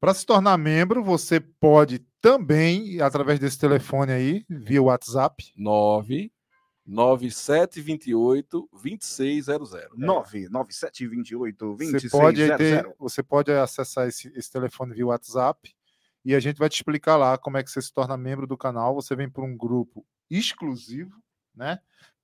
[0.00, 6.32] Para se tornar membro, você pode também, através desse telefone aí, via WhatsApp, 9
[6.88, 9.90] 9728 2600.
[9.94, 12.58] 99728 você pode, aí 2600.
[12.58, 15.70] ter, você pode acessar esse, esse telefone via WhatsApp
[16.24, 18.56] e a gente vai te explicar lá como é que você se torna membro do
[18.56, 18.94] canal.
[18.94, 21.14] Você vem para um grupo exclusivo,
[21.54, 21.78] né?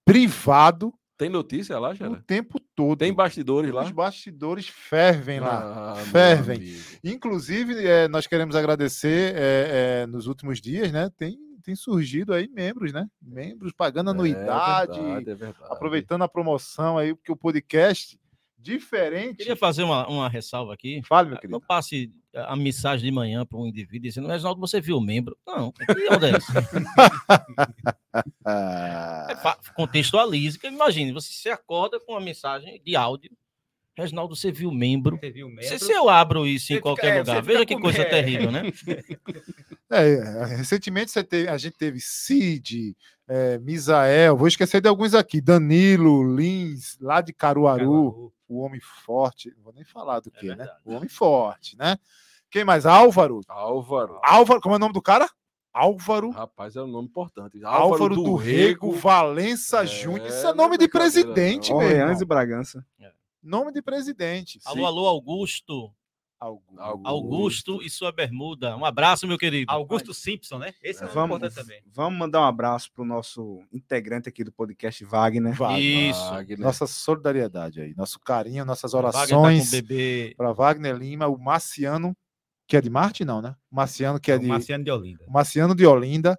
[0.04, 2.22] Privado, Tem notícia lá, o Gera?
[2.26, 2.98] tempo todo.
[2.98, 3.84] Tem bastidores lá?
[3.84, 5.92] Os bastidores fervem lá.
[5.92, 6.60] Ah, fervem.
[7.04, 11.08] Inclusive, eh, nós queremos agradecer eh, eh, nos últimos dias, né?
[11.16, 13.06] Tem, tem surgido aí membros, né?
[13.22, 15.72] Membros pagando anuidade, É verdade, é verdade.
[15.72, 18.18] aproveitando a promoção aí, porque o podcast
[18.58, 19.36] diferente.
[19.36, 21.00] Queria fazer uma, uma ressalva aqui.
[21.06, 21.60] Fale, meu Não querido.
[21.60, 25.36] passe a mensagem de manhã para um indivíduo dizendo, Reginaldo, você viu o membro?
[25.46, 26.52] Não, que onda é essa?
[28.46, 33.30] É, Contextualize, que imagine, você se acorda com uma mensagem de áudio.
[33.96, 35.16] Reginaldo, você viu o membro?
[35.18, 35.78] Você viu o Se, membro?
[35.86, 38.10] se eu abro isso Você em fica- qualquer é, lugar, veja fica que coisa medo.
[38.10, 38.62] terrível, né?
[39.90, 42.96] É, recentemente você teve- a gente teve Cid,
[43.28, 48.32] é, Misael, vou esquecer de alguns aqui, Danilo, Lins, lá de Caruaru, Caruaru.
[48.48, 50.68] o homem forte, não vou nem falar do É que, né?
[50.84, 51.96] O homem forte, né?
[52.54, 52.86] Quem mais?
[52.86, 53.40] Álvaro.
[53.48, 54.20] Álvaro.
[54.22, 55.28] Álvaro, como é o nome do cara?
[55.72, 56.30] Álvaro.
[56.30, 57.58] Rapaz, é um nome importante.
[57.64, 60.28] Álvaro do Rego, Valença É, Júnior.
[60.28, 62.86] Isso é é nome de presidente, meu Orleans e Bragança.
[63.42, 64.60] Nome de presidente.
[64.66, 65.92] Alô, alô, Augusto.
[66.38, 66.80] Augusto.
[66.80, 67.08] Augusto.
[67.08, 68.76] Augusto e sua bermuda.
[68.76, 69.72] Um abraço, meu querido.
[69.72, 70.74] Augusto Simpson, né?
[70.80, 71.82] Esse é, Vamos, importante também.
[71.92, 75.54] vamos mandar um abraço pro nosso integrante aqui do podcast, Wagner.
[75.56, 76.10] Wagner.
[76.10, 76.30] Isso.
[76.30, 76.60] Wagner.
[76.60, 80.34] Nossa solidariedade aí, nosso carinho, nossas Wagner tá com orações o bebê.
[80.36, 82.16] para Wagner Lima, o Marciano,
[82.74, 83.54] que é de Marte, não, né?
[83.70, 85.24] O Marciano, que é O de Marciano de Olinda.
[85.28, 86.38] o Marciano de Olinda,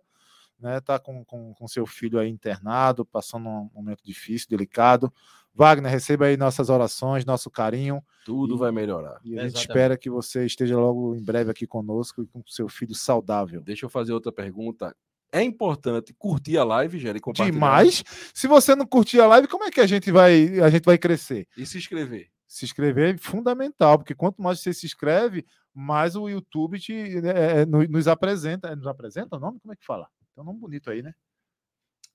[0.59, 0.81] né?
[0.81, 5.11] Tá com, com, com seu filho aí internado, passando um momento difícil, delicado.
[5.53, 8.03] Wagner, receba aí nossas orações, nosso carinho.
[8.25, 9.21] Tudo vai melhorar.
[9.23, 9.57] E a gente Exatamente.
[9.69, 13.61] espera que você esteja logo em breve aqui conosco e com seu filho saudável.
[13.61, 14.93] Deixa eu fazer outra pergunta.
[15.31, 17.51] É importante curtir a live, e compartilhar.
[17.51, 18.03] Demais.
[18.33, 20.97] Se você não curtir a live, como é que a gente vai, a gente vai
[20.97, 21.47] crescer?
[21.55, 22.29] E se inscrever.
[22.45, 27.61] Se inscrever é fundamental, porque quanto mais você se inscreve, mais o YouTube te, né,
[27.61, 28.69] é, no- nos apresenta.
[28.69, 29.59] é, Nos apresenta o nome?
[29.59, 30.07] Como é que fala?
[30.33, 31.13] Tem um nome bonito aí, né?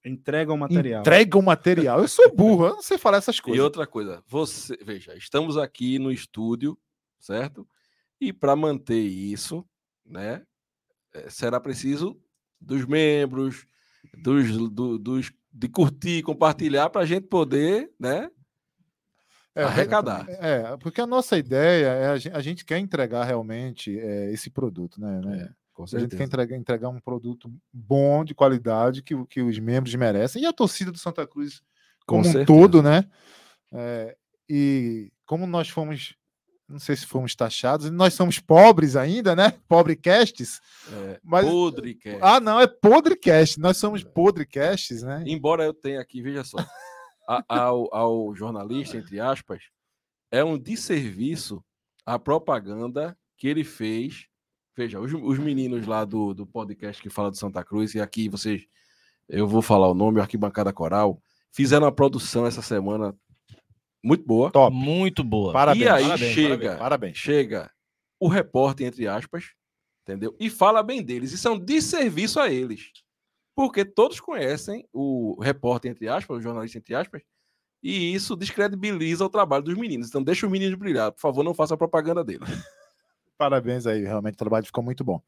[0.05, 1.01] Entrega o material.
[1.03, 2.01] Entrega o material.
[2.01, 3.63] Eu sou burro, eu não sei falar essas E coisas.
[3.63, 6.79] outra coisa, você, veja, estamos aqui no estúdio,
[7.19, 7.69] certo?
[8.21, 9.65] E para manter isso,
[10.07, 10.43] né,
[11.15, 12.19] eh, será preciso
[12.59, 13.67] dos membros,
[14.23, 18.31] dos, do- dos de curtir, compartilhar para a gente poder, né?
[19.55, 20.27] É, arrecadar.
[20.29, 24.49] É, porque a nossa ideia é a gen- a gente, quer entregar realmente é, esse
[24.51, 25.21] produto, né?
[25.25, 25.51] né?
[25.73, 26.23] Com a gente quer certeza.
[26.25, 30.43] entregar, entregar um produto bom, de qualidade, que, que os membros merecem.
[30.43, 31.61] E a torcida do Santa Cruz
[32.07, 32.47] Com como um certeza.
[32.47, 33.05] todo, né?
[33.73, 34.17] É,
[34.49, 36.15] e como nós fomos,
[36.69, 39.55] não sei se fomos taxados, nós somos pobres ainda, né?
[39.69, 40.61] Pobrecasts.
[40.93, 42.19] É, Mas- podre, que é.
[42.21, 43.59] Ah, não, é podrecast.
[43.59, 45.25] Nós somos podrecasts, né?
[45.27, 46.59] Embora eu tenha aqui, veja só,
[47.39, 49.63] a- ao, ao jornalista, entre aspas,
[50.31, 51.63] é um desserviço
[52.07, 54.27] a propaganda que ele fez.
[54.77, 58.29] Veja, os, os meninos lá do, do podcast que fala do Santa Cruz, e aqui
[58.29, 58.65] vocês,
[59.29, 61.21] eu vou falar o nome, o Arquibancada Coral,
[61.53, 63.15] fizeram uma produção essa semana
[64.03, 64.51] muito boa.
[64.51, 64.75] Top.
[64.75, 65.53] Muito boa.
[65.53, 65.85] Parabéns.
[65.85, 67.17] e aí parabéns, chega, Parabéns.
[67.19, 67.71] chega
[68.19, 69.51] o repórter, entre aspas,
[70.03, 70.35] entendeu?
[70.41, 71.33] E fala bem deles.
[71.33, 72.91] Isso é um desserviço a eles.
[73.61, 77.21] Porque todos conhecem o repórter, entre aspas, o jornalista, entre aspas,
[77.83, 80.09] e isso descredibiliza o trabalho dos meninos.
[80.09, 81.13] Então deixa os meninos brilhar.
[81.13, 82.49] Por favor, não faça propaganda deles.
[83.37, 85.21] Parabéns aí, realmente o trabalho ficou muito bom.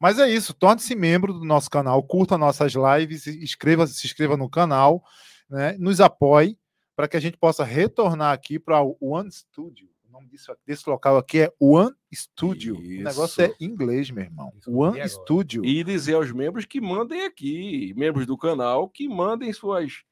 [0.00, 4.48] Mas é isso, torne-se membro do nosso canal, curta nossas lives, inscreva, se inscreva no
[4.48, 5.02] canal,
[5.50, 5.76] né?
[5.76, 6.56] Nos apoie
[6.94, 9.91] para que a gente possa retornar aqui para o One Studio.
[10.22, 12.76] Nome disso, desse local aqui é One Studio.
[12.76, 13.56] O negócio é Isso.
[13.60, 14.52] inglês, meu irmão.
[14.56, 15.08] Isso One agora.
[15.08, 15.64] Studio.
[15.64, 20.02] E dizer aos membros que mandem aqui, membros do canal, que mandem suas,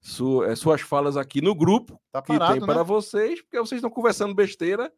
[0.00, 2.84] su- eh, suas falas aqui no grupo Tá que tem parado, para né?
[2.84, 4.92] vocês, porque vocês estão conversando besteira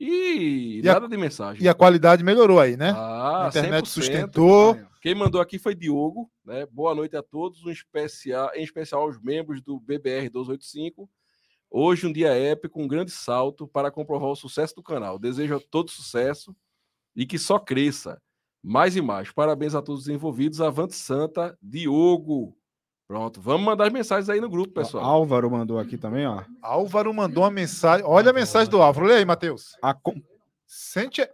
[0.00, 1.62] e, E a- nada de mensagem.
[1.62, 2.90] E a qualidade melhorou aí, né?
[2.96, 3.86] Ah, a internet 100%.
[3.88, 4.78] sustentou.
[5.02, 6.66] Quem mandou aqui foi Diogo, né?
[6.72, 11.10] Boa noite a todos, um especial, em especial aos membros do BBR 285.
[11.76, 15.18] Hoje um dia épico, um grande salto para comprovar o sucesso do canal.
[15.18, 16.54] Desejo a todos sucesso
[17.16, 18.22] e que só cresça
[18.62, 19.32] mais e mais.
[19.32, 20.60] Parabéns a todos os envolvidos.
[20.60, 22.56] Avante Santa, Diogo.
[23.08, 25.04] Pronto, vamos mandar as mensagens aí no grupo, pessoal.
[25.04, 26.44] Álvaro mandou aqui também, ó.
[26.62, 28.06] Álvaro mandou uma mensagem.
[28.06, 29.06] Olha a mensagem do Álvaro.
[29.08, 29.76] Lê aí, Matheus.
[29.82, 30.22] Acom-
[30.66, 31.28] Sente.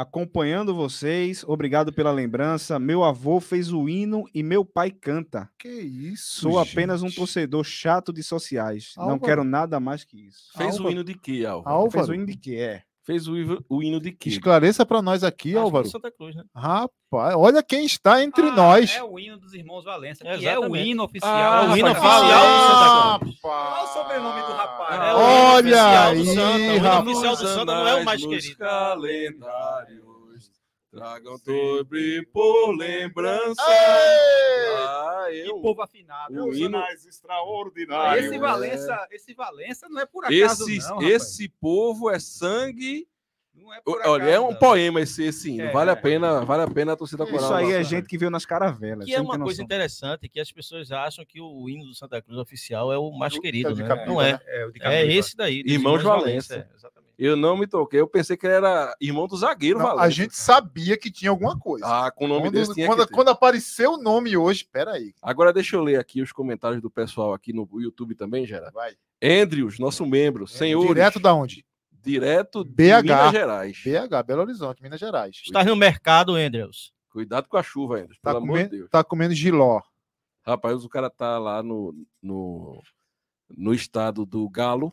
[0.00, 2.78] Acompanhando vocês, obrigado pela lembrança.
[2.78, 5.48] Meu avô fez o hino e meu pai canta.
[5.58, 6.40] Que isso?
[6.42, 7.16] Sou apenas um gente?
[7.16, 8.92] torcedor chato de sociais.
[8.98, 10.50] Não quero nada mais que isso.
[10.54, 11.74] Fez o hino de quê, Álvaro?
[11.74, 11.90] Álvaro.
[11.92, 12.56] Fez o hino de quê?
[12.56, 12.82] É.
[13.06, 14.28] Fez o, hino- o hino de quê?
[14.28, 15.88] Esclareça para nós aqui, Acho que é Álvaro.
[15.88, 16.42] Santa Cruz, né?
[16.52, 18.96] Rapaz, olha quem está entre Ah, nós.
[18.96, 21.32] É o hino dos irmãos Valença, que é o hino oficial.
[21.32, 23.40] Ah, o hino oficial do Santa Cruz.
[23.40, 25.00] Qual é o sobrenome do rapaz?
[25.00, 26.56] É o Olha hino oficial do aí, Santa.
[26.56, 27.06] O hino rapaz.
[27.06, 28.56] oficial do Santa não é o mais querido.
[30.96, 33.62] Tragam sobre por lembrança.
[34.78, 35.60] Ah, Que eu.
[35.60, 36.32] povo afinado.
[36.44, 38.26] O hino, extraordinários.
[38.26, 38.38] Esse é.
[38.38, 41.10] Valença, esse Valença não é por acaso, esse, não, rapaz.
[41.12, 43.08] esse povo é sangue.
[43.54, 44.58] Não é por Olha, é acaso, um não.
[44.58, 45.62] poema esse, esse hino.
[45.64, 45.72] É.
[45.72, 47.40] Vale a pena, vale a pena a torcida coral.
[47.40, 49.06] Isso aí é gente que veio nas caravelas.
[49.06, 52.38] Que é uma coisa interessante, que as pessoas acham que o hino do Santa Cruz
[52.38, 54.04] oficial é o mais Do- querido, de né?
[54.06, 54.38] Não é.
[54.46, 55.62] É, o de É esse daí.
[55.66, 56.90] Irmãos Valença, Valença.
[57.18, 57.26] É.
[57.26, 60.36] Eu não me toquei, eu pensei que ele era irmão do zagueiro Não, a gente
[60.36, 61.86] sabia que tinha alguma coisa.
[61.86, 65.14] Ah, com o nome quando, desse tinha quando, quando apareceu o nome hoje, peraí.
[65.22, 68.74] Agora deixa eu ler aqui os comentários do pessoal aqui no YouTube também, Gerard.
[68.74, 68.94] Vai.
[69.22, 70.88] Andrews, nosso membro, senhores.
[70.88, 71.64] Direto da onde?
[71.90, 73.02] Direto de BH.
[73.02, 73.82] Minas Gerais.
[73.82, 75.42] BH, Belo Horizonte, Minas Gerais.
[75.44, 76.92] Estás no mercado, Andrews.
[77.08, 78.90] Cuidado com a chuva, Andrews, Tá pelo amor de comendo, Deus.
[78.90, 79.80] tá comendo giló.
[80.44, 82.80] Rapaz, o cara tá lá no, no,
[83.56, 84.92] no estado do Galo,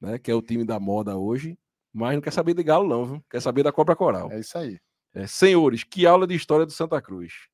[0.00, 0.18] né?
[0.18, 1.58] Que é o time da moda hoje.
[1.92, 3.24] Mas não quer saber de Galo, não, viu?
[3.30, 4.30] Quer saber da Cobra Coral.
[4.32, 4.80] É isso aí.
[5.14, 7.48] É, senhores, que aula de história do Santa Cruz.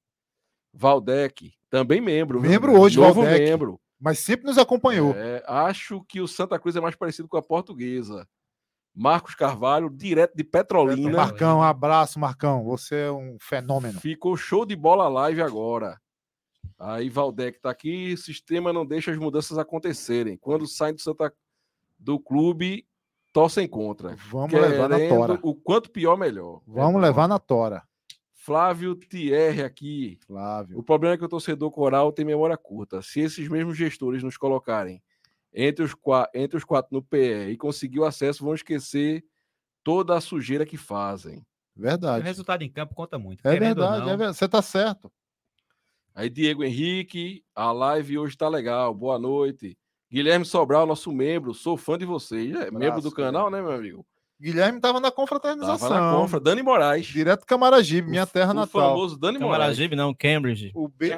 [0.73, 2.41] Valdec, também membro.
[2.41, 2.51] viu?
[2.51, 3.45] Membro hoje, Novo Valdec.
[3.45, 3.81] membro.
[4.01, 5.13] Mas sempre nos acompanhou.
[5.17, 8.29] É, acho que o Santa Cruz é mais parecido com a portuguesa.
[8.95, 11.17] Marcos Carvalho, direto de Petrolina.
[11.17, 12.65] Marcão, um abraço, Marcão.
[12.65, 14.01] Você é um fenômeno.
[14.01, 16.01] Ficou show de bola live agora.
[16.79, 20.37] Aí Valdec tá aqui, sistema não deixa as mudanças acontecerem.
[20.37, 21.33] Quando saem do Santa
[21.99, 22.87] do clube,
[23.33, 24.17] torcem contra.
[24.31, 25.39] Vamos levar na tora.
[25.43, 26.61] O quanto pior, melhor.
[26.67, 27.83] Vamos É, levar na tora.
[28.33, 30.19] Flávio Thierry aqui.
[30.27, 30.79] Flávio.
[30.79, 33.03] O problema é que o torcedor coral tem memória curta.
[33.03, 35.03] Se esses mesmos gestores nos colocarem
[35.53, 35.95] entre os,
[36.35, 39.23] entre os quatro no PE e conseguir o acesso, vão esquecer
[39.85, 41.39] toda a sujeira que fazem.
[41.77, 42.25] O Verdade.
[42.25, 43.47] resultado em campo conta muito.
[43.47, 44.37] É verdade, é verdade.
[44.37, 45.13] Você tá certo.
[46.15, 48.93] Aí, Diego Henrique, a live hoje tá legal.
[48.95, 49.79] Boa noite.
[50.11, 52.55] Guilherme Sobral, nosso membro, sou fã de vocês.
[52.55, 54.07] É membro do canal, né, meu amigo?
[54.41, 55.89] Guilherme tava na confraternização.
[55.89, 56.39] Tava na confra.
[56.41, 57.07] Dani Moraes.
[57.07, 58.91] Direto Camaragibe, minha terra o natal.
[58.91, 59.57] famoso Dani Moraes.
[59.59, 60.71] Camaragibe, não, Cambridge.
[60.75, 61.11] O, be-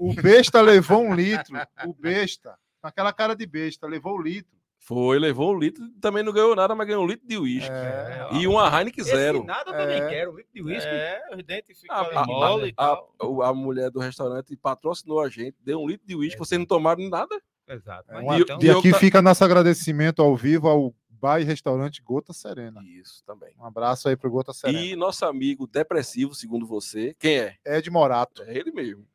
[0.00, 1.56] o- o besta levou um litro.
[1.86, 4.52] O besta, com aquela cara de besta, levou o litro.
[4.80, 5.82] Foi, levou um litro.
[6.00, 7.70] Também não ganhou nada, mas ganhou um litro de uísque.
[7.72, 9.42] É, E uma Heineken Esse zero.
[9.44, 10.08] nada eu também É.
[10.08, 10.32] quero.
[10.32, 10.90] um litro de uísque.
[10.90, 13.14] É, os dentes ficam A, ali a- mole e a- tal.
[13.22, 16.66] o- a mulher do restaurante patrocinou a gente, deu um litro de uísque, vocês não
[16.66, 17.40] tomaram nada?
[17.68, 18.10] Exato.
[18.12, 22.02] É, Mas então, e aqui tá- fica nosso agradecimento ao vivo ao bar e restaurante
[22.02, 22.82] Gota Serena.
[22.84, 23.54] Isso também.
[23.58, 24.80] Um abraço aí pro Gota Serena.
[24.84, 27.56] E nosso amigo depressivo, segundo você, quem é?
[27.64, 28.42] Ed Morato.
[28.42, 29.06] É ele mesmo.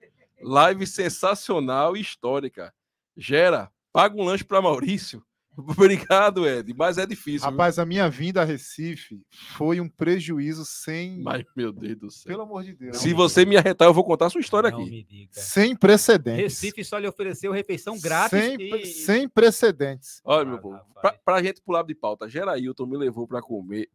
[0.41, 2.73] Live sensacional e histórica.
[3.15, 5.21] Gera, paga um lanche para Maurício.
[5.77, 7.41] Obrigado, Ed, mas é difícil.
[7.41, 7.49] viu?
[7.51, 9.21] Rapaz, a minha vinda a Recife
[9.57, 11.21] foi um prejuízo sem.
[11.21, 12.29] Mas, meu Deus do céu.
[12.31, 12.97] Pelo amor de Deus.
[12.97, 14.89] Se você me arretar, eu vou contar a sua história não aqui.
[14.89, 15.31] me diga.
[15.33, 16.41] Sem precedentes.
[16.61, 18.39] Recife só lhe ofereceu refeição grátis.
[18.39, 20.21] Sem, e- sem precedentes.
[20.23, 23.87] Olha, meu Ah, povo, pra, pra gente pular de pauta, Gerailton me levou para comer,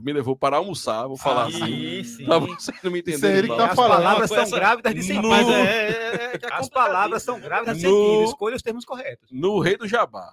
[0.00, 2.02] me levou para almoçar, vou falar Ah, assim.
[2.04, 2.24] sim.
[2.24, 3.96] Pra vocês não me Isso é ele que tá As falando.
[3.98, 5.28] palavras são essa- grávidas de sentido.
[5.28, 5.94] Mas é, é,
[6.34, 8.24] é, é As palavras são grávidas de No- sentido.
[8.24, 9.28] Escolha os termos corretos.
[9.30, 10.32] No Rei do Jabá,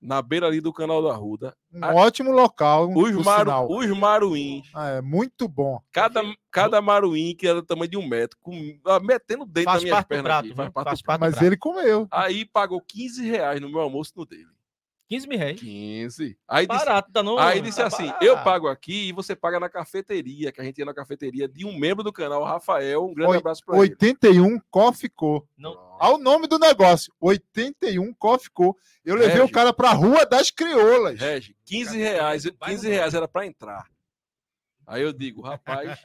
[0.00, 2.90] na beira ali do canal da Ruda, Um Ah, ótimo local.
[2.96, 5.78] os, maru, os maruins, Ah, é muito bom.
[5.92, 9.76] cada, cada maruim que era do tamanho de um metro, com, ah, metendo dentro Faz
[9.76, 10.54] das minhas parte do pernas prato, aqui.
[10.54, 11.44] Faz parte Faz parte Mas prato.
[11.46, 12.08] ele comeu.
[12.10, 14.46] Aí pagou 15 reais no meu almoço no dele.
[15.08, 15.58] 15 mil reais.
[15.60, 16.38] 15.
[16.48, 17.36] Aí disse, Barato, tá no...
[17.36, 18.24] aí disse tá assim: barato.
[18.24, 21.66] eu pago aqui e você paga na cafeteria, que a gente ia na cafeteria de
[21.66, 23.06] um membro do canal, Rafael.
[23.06, 23.90] Um grande Oi- abraço para ele.
[23.90, 25.44] 81 Coffee Co.
[25.58, 27.12] Não, Ao nome do negócio.
[27.20, 28.74] 81 Coffee Co.
[29.04, 29.42] Eu levei Regi.
[29.42, 31.20] o cara pra Rua das Crioulas.
[31.20, 33.84] Regi, 15 reais, 15 reais era para entrar.
[34.86, 36.00] Aí eu digo, rapaz.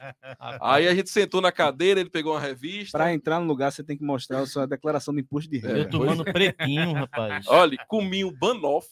[0.60, 2.96] aí a gente sentou na cadeira, ele pegou uma revista.
[2.98, 5.78] Para entrar no lugar, você tem que mostrar a sua declaração de imposto de renda.
[5.78, 7.46] eu tomando pretinho, rapaz.
[7.48, 8.86] Olha, comi um banoff.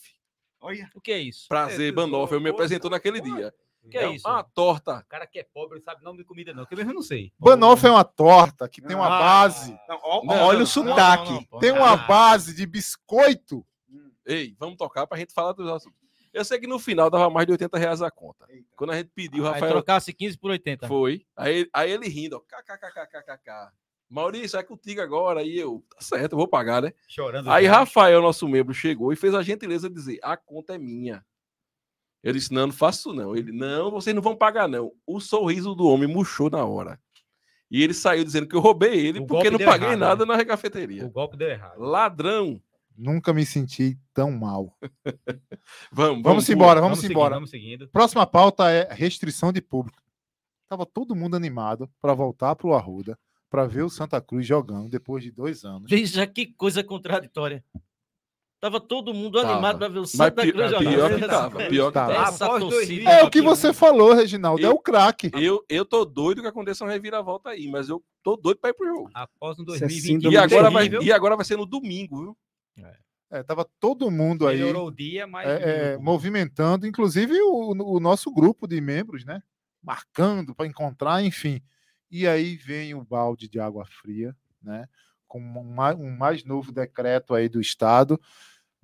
[0.59, 1.47] Olha, O que é isso?
[1.49, 2.33] Prazer, É, banoff.
[2.33, 3.35] Eu me apresentou naquele pô.
[3.37, 3.55] dia.
[3.85, 4.27] O que é isso?
[4.27, 4.99] Uma torta.
[5.01, 6.65] O cara que é pobre não sabe nome de comida, não.
[6.65, 7.33] Que eu mesmo não sei.
[7.39, 9.79] Banoff é uma torta que tem uma Ah, base.
[9.89, 11.49] Não, ó- Não, olha não, o sotaque.
[11.61, 13.65] Tem uma Ah, base de biscoito.
[14.27, 15.99] Ei, vamos tocar pra gente falar dos assuntos.
[16.33, 18.47] Eu sei que no final dava mais de 80 reais a conta.
[18.75, 20.89] Quando a gente pediu, o Aí Rafael trocasse 15 por 80.
[20.89, 21.25] foi.
[21.37, 22.41] Aí, aí ele rindo, ó.
[22.41, 23.71] KKKKKK.
[24.09, 25.41] Maurício, é contigo agora.
[25.41, 26.93] Aí eu, tá certo, eu vou pagar, né?
[27.09, 27.51] Chorando.
[27.51, 27.67] Aí.
[27.67, 31.25] Rafael, nosso membro, chegou e fez a gentileza de dizer: a conta é minha.
[32.25, 33.37] Eu disse: não, não faço não.
[33.37, 34.91] Ele: não, vocês não vão pagar, não.
[35.07, 36.99] O sorriso do homem murchou na hora.
[37.71, 40.37] E ele saiu dizendo que eu roubei ele O porque não paguei errado, nada né?
[40.37, 41.05] na cafeteria.
[41.05, 41.79] O golpe deu errado.
[41.81, 42.61] Ladrão.
[42.97, 44.77] Nunca me senti tão mal.
[45.93, 47.35] Vamos, Vamos pro- embora, vamos seguindo, embora.
[47.35, 47.89] Vamos seguindo.
[47.89, 50.01] Próxima pauta é restrição de público.
[50.69, 53.19] Tava todo mundo animado para voltar pro Arruda,
[53.51, 55.91] para ver o Santa Cruz jogando depois de dois anos.
[55.91, 57.65] Veja que coisa contraditória.
[58.65, 59.53] Tava todo mundo Tava.
[59.53, 61.19] animado para ver o Mas Santa pi- Cruz pior jogando.
[61.21, 62.13] que tava, pior que Tava.
[62.15, 63.09] Essa torcida 2000.
[63.11, 64.65] É o que aqui, você falou, Reginaldo.
[64.65, 65.31] É o craque.
[65.35, 68.73] Eu, eu tô doido que aconteça uma reviravolta aí, mas eu tô doido pra ir
[68.73, 69.11] pro jogo.
[69.13, 70.03] Após um Isso é 2020.
[70.07, 72.37] síndrome E agora, vai, e agora vai ser no domingo, viu?
[73.31, 75.47] É, tava todo mundo aí Melhorou o dia, mas.
[75.47, 79.43] é, é, movimentando, inclusive o, o nosso grupo de membros, né?
[79.83, 81.61] Marcando para encontrar, enfim.
[82.11, 84.87] E aí vem o balde de água fria, né?
[85.29, 88.21] Com um um mais novo decreto aí do Estado,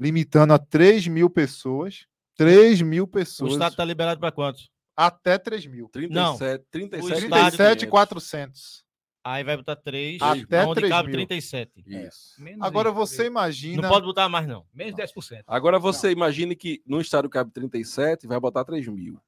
[0.01, 2.07] limitando a 3 mil pessoas.
[2.37, 3.53] 3 mil O pessoas.
[3.53, 4.71] estado tá liberado para quantos?
[4.97, 5.89] Até 3 mil.
[5.91, 8.85] 37, 37, estádio- 37,400.
[9.23, 11.17] Aí vai botar 3, Até onde 3 cabe mil.
[11.17, 11.85] 37.
[11.87, 12.43] Isso.
[12.43, 13.83] Menos Agora isso, você imagina.
[13.83, 14.65] Não pode botar mais, não.
[14.73, 15.45] Menos 10%.
[15.47, 19.21] Agora você imagine que no estádio cabe 37, vai botar 3 mil.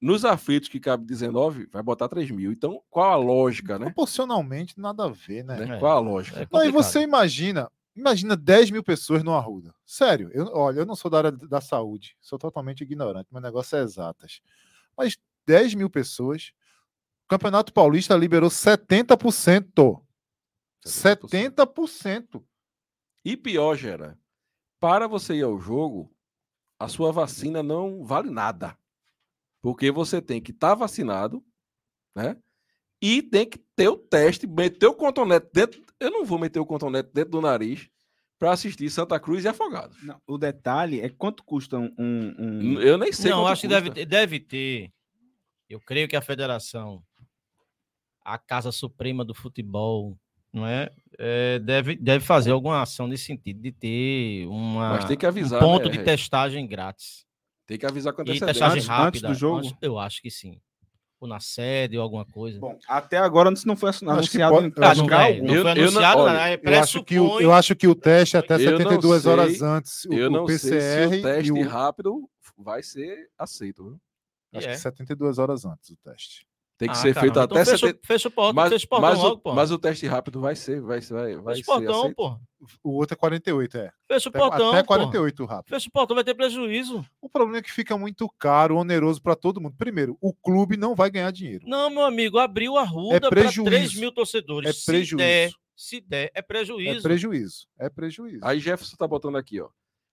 [0.00, 2.50] Nos aflitos que cabe 19, vai botar 3 mil.
[2.52, 3.86] Então, qual a lógica, né?
[3.86, 5.76] Proporcionalmente, nada a ver, né?
[5.76, 5.78] É.
[5.78, 6.36] Qual a lógica?
[6.36, 6.72] É Não, e complicado.
[6.82, 9.74] você imagina, imagina 10 mil pessoas no Arruda.
[9.84, 13.76] Sério, eu, olha, eu não sou da área da saúde, sou totalmente ignorante, meu negócio
[13.76, 14.40] é exatas.
[14.96, 16.52] Mas 10 mil pessoas,
[17.24, 20.02] o Campeonato Paulista liberou 70%.
[20.84, 22.44] 70%.
[23.24, 24.18] E pior, Gera,
[24.80, 26.10] para você ir ao jogo,
[26.78, 28.78] a sua vacina não vale nada.
[29.60, 31.44] Porque você tem que estar vacinado,
[32.14, 32.36] né?
[33.00, 35.84] E tem que ter o teste, meter o contonete dentro.
[36.00, 37.88] Eu não vou meter o contonete dentro do nariz
[38.38, 40.00] para assistir Santa Cruz e Afogados.
[40.02, 41.92] Não, o detalhe é quanto custa um.
[41.98, 43.30] um- um- Eu nem sei.
[43.30, 43.80] Não, acho que custa.
[43.82, 44.92] deve ter, deve ter.
[45.68, 47.02] Eu creio que a federação,
[48.24, 50.16] a Casa Suprema do Futebol,
[50.52, 50.90] não é?
[51.18, 55.28] É, deve, deve fazer alguma ação nesse sentido, de ter uma, Mas tem que um
[55.28, 55.60] avisar.
[55.60, 57.26] ponto né, de testagem grátis.
[57.66, 58.46] Tem que avisar com E antecedência.
[58.46, 59.28] testagem Antes- antes rápida.
[59.28, 59.58] do jogo?
[59.58, 60.60] antes- eu acho que sim.
[61.20, 62.60] Ou na sede ou alguma coisa.
[62.60, 65.14] Bom, até agora isso não foi Acho que anunciado pode- em eu acho não, que
[65.14, 65.46] é, algum.
[65.46, 66.60] não Eu- foi eu não- anunciado, olha, né?
[66.62, 69.58] Eu acho, que o, eu acho que o teste é até Eu não 72 horas
[69.58, 70.04] sei- antes.
[70.04, 73.82] O, Eu o não PCR sei se o e teste o, rápido vai ser aceito.
[73.84, 74.00] Viu?
[74.54, 74.70] Acho É.
[74.72, 76.46] que 72 horas antes do teste.
[76.78, 78.06] Tem que Ah, ser caramba, feito então até fecha, 70.
[78.06, 79.52] fecha o portão, Mas, fecha o portão mas, logo, pô.
[79.52, 82.14] mas o teste rápido vai ser, vai, vai, vai Fecha ser o portão, aceito.
[82.14, 82.38] pô.
[82.84, 83.90] O outro é 48, é.
[84.06, 84.86] Fecha o Até, portão, até pô.
[84.86, 85.68] 48 rápido.
[85.74, 87.04] Fecha o portão, vai ter prejuízo.
[87.20, 89.74] O problema é que fica muito caro, oneroso para todo mundo.
[89.76, 91.64] Primeiro, o clube não vai ganhar dinheiro.
[91.66, 93.64] Não, meu amigo, abriu a ruda para prejuízo.
[93.64, 94.70] 3 mil torcedores.
[94.70, 95.16] É Se prejuízo.
[95.16, 97.02] der, se der, é É prejuízo.
[97.02, 97.66] prejuízo.
[97.76, 98.38] É prejuízo.
[98.42, 99.68] Aí Jefferson tá botando aqui, ó.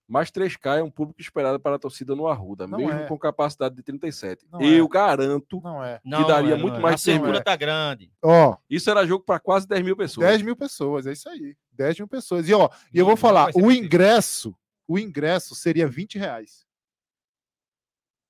[0.08, 3.08] Mais 3K é um público esperado para a torcida no Arruda, Não mesmo é.
[3.08, 4.45] com capacidade de 37.
[4.51, 4.88] Não Eu é.
[4.88, 5.60] garanto.
[5.64, 5.99] Não é.
[6.06, 6.84] Não, daria não é, muito não é.
[6.84, 7.43] mais A segura tempo.
[7.45, 8.12] tá grande.
[8.22, 10.28] Ó, Isso era jogo para quase 10 mil pessoas.
[10.28, 11.58] 10 mil pessoas, é isso aí.
[11.72, 12.47] 10 mil pessoas.
[12.47, 14.56] E ó, e eu vou falar, o ingresso,
[14.88, 16.66] o ingresso seria 20 reais.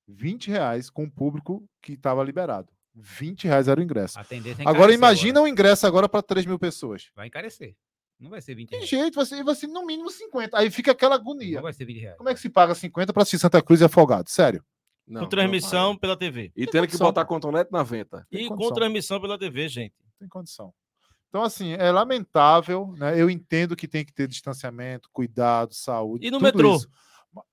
[0.08, 2.72] 20 reais com o público que estava liberado.
[2.94, 4.18] 20 reais era o ingresso.
[4.18, 4.24] É
[4.64, 7.10] Agora imagina o ingresso agora para 3 mil pessoas.
[7.14, 7.76] Vai encarecer.
[8.18, 8.88] Não vai ser 20 Tem reais.
[8.90, 10.56] jeito, vai ser, vai ser no mínimo 50.
[10.56, 11.56] Aí fica aquela agonia.
[11.56, 12.16] Não vai ser 20 reais.
[12.16, 14.30] Como é que se paga 50 para assistir Santa Cruz e Afogado?
[14.30, 14.64] Sério.
[15.06, 16.00] Não, com não transmissão paga.
[16.00, 16.52] pela TV.
[16.56, 17.34] E tendo que botar pô.
[17.34, 18.26] cotonete na venta.
[18.30, 18.74] Tem E com condição.
[18.74, 19.94] transmissão pela TV, gente.
[20.18, 20.72] tem condição.
[21.28, 23.20] Então, assim, é lamentável, né?
[23.20, 26.26] Eu entendo que tem que ter distanciamento, cuidado, saúde.
[26.26, 26.76] E no tudo metrô?
[26.76, 26.88] isso.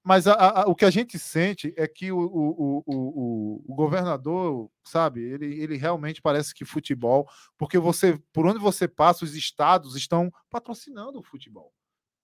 [0.03, 4.69] Mas a- a- o que a gente sente é que o, o, o, o, governador,
[4.83, 7.27] sabe, ele, ele realmente parece que futebol,
[7.57, 11.71] porque você, por onde você passa, os estados estão patrocinando o futebol.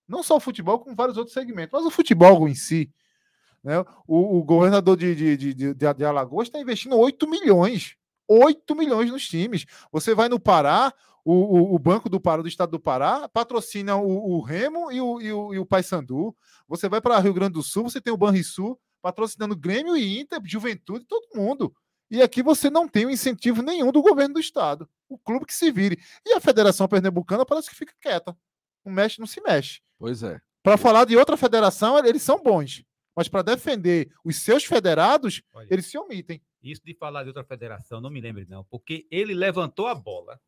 [0.08, 2.92] Não só o futebol, como vários outros segmentos, mas o futebol em si.
[3.64, 3.80] Né?
[4.08, 7.96] O, o governador de, de, de, de, de Alagoas está investindo 8 milhões.
[8.28, 9.66] 8 milhões nos times.
[9.92, 10.94] Você vai no Pará,
[11.24, 15.02] o, o, o Banco do Pará, do Estado do Pará, patrocina o, o Remo e
[15.02, 16.36] o, e o, e o Paysandu.
[16.68, 20.42] Você vai para Rio Grande do Sul, você tem o Banrisul patrocinando Grêmio e Inter,
[20.44, 21.74] Juventude, todo mundo.
[22.12, 24.90] E aqui você não tem o incentivo nenhum do governo do Estado.
[25.08, 26.00] O clube que se vire.
[26.26, 28.36] E a Federação Pernambucana parece que fica quieta.
[28.84, 29.82] Não mexe, não se mexe.
[29.98, 30.42] Pois é.
[30.64, 32.84] Para falar de outra federação, eles são bons.
[33.16, 36.42] Mas para defender os seus federados, Olha, eles se omitem.
[36.62, 40.40] Isso de falar de outra federação, não me lembre não, porque ele levantou a bola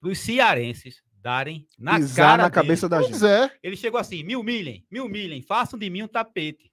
[0.00, 2.54] para os cearenses darem na Pisar cara na dele.
[2.54, 3.24] cabeça da gente.
[3.24, 3.50] é.
[3.62, 6.72] Ele chegou assim, mil milhem, mil milhem, façam de mim um tapete.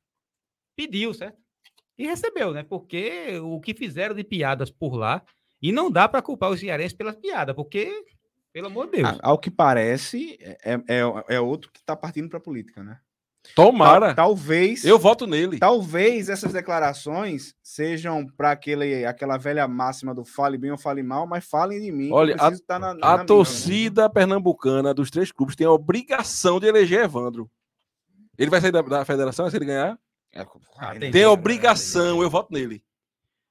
[0.75, 1.37] Pediu, certo?
[1.97, 2.63] E recebeu, né?
[2.63, 5.23] Porque o que fizeram de piadas por lá,
[5.61, 8.05] e não dá para culpar os cearenses pelas piadas, porque,
[8.53, 9.09] pelo amor de Deus.
[9.09, 11.01] Ah, Ao que parece, é, é,
[11.35, 12.99] é outro que está partindo para a política, né?
[13.55, 14.13] Tomara.
[14.13, 14.83] Tal- talvez.
[14.85, 15.57] Eu voto nele.
[15.59, 21.25] Talvez essas declarações sejam para aquele aquela velha máxima do fale bem ou fale mal,
[21.27, 22.09] mas falem de mim.
[22.11, 26.59] Olha, a- preciso estar na, na A torcida pernambucana dos três clubes tem a obrigação
[26.59, 27.49] de eleger Evandro.
[28.37, 29.97] Ele vai sair da, da federação se ele ganhar?
[30.33, 30.45] É,
[30.77, 32.83] Ah, tem- Tem a obrigação, eu voto nele.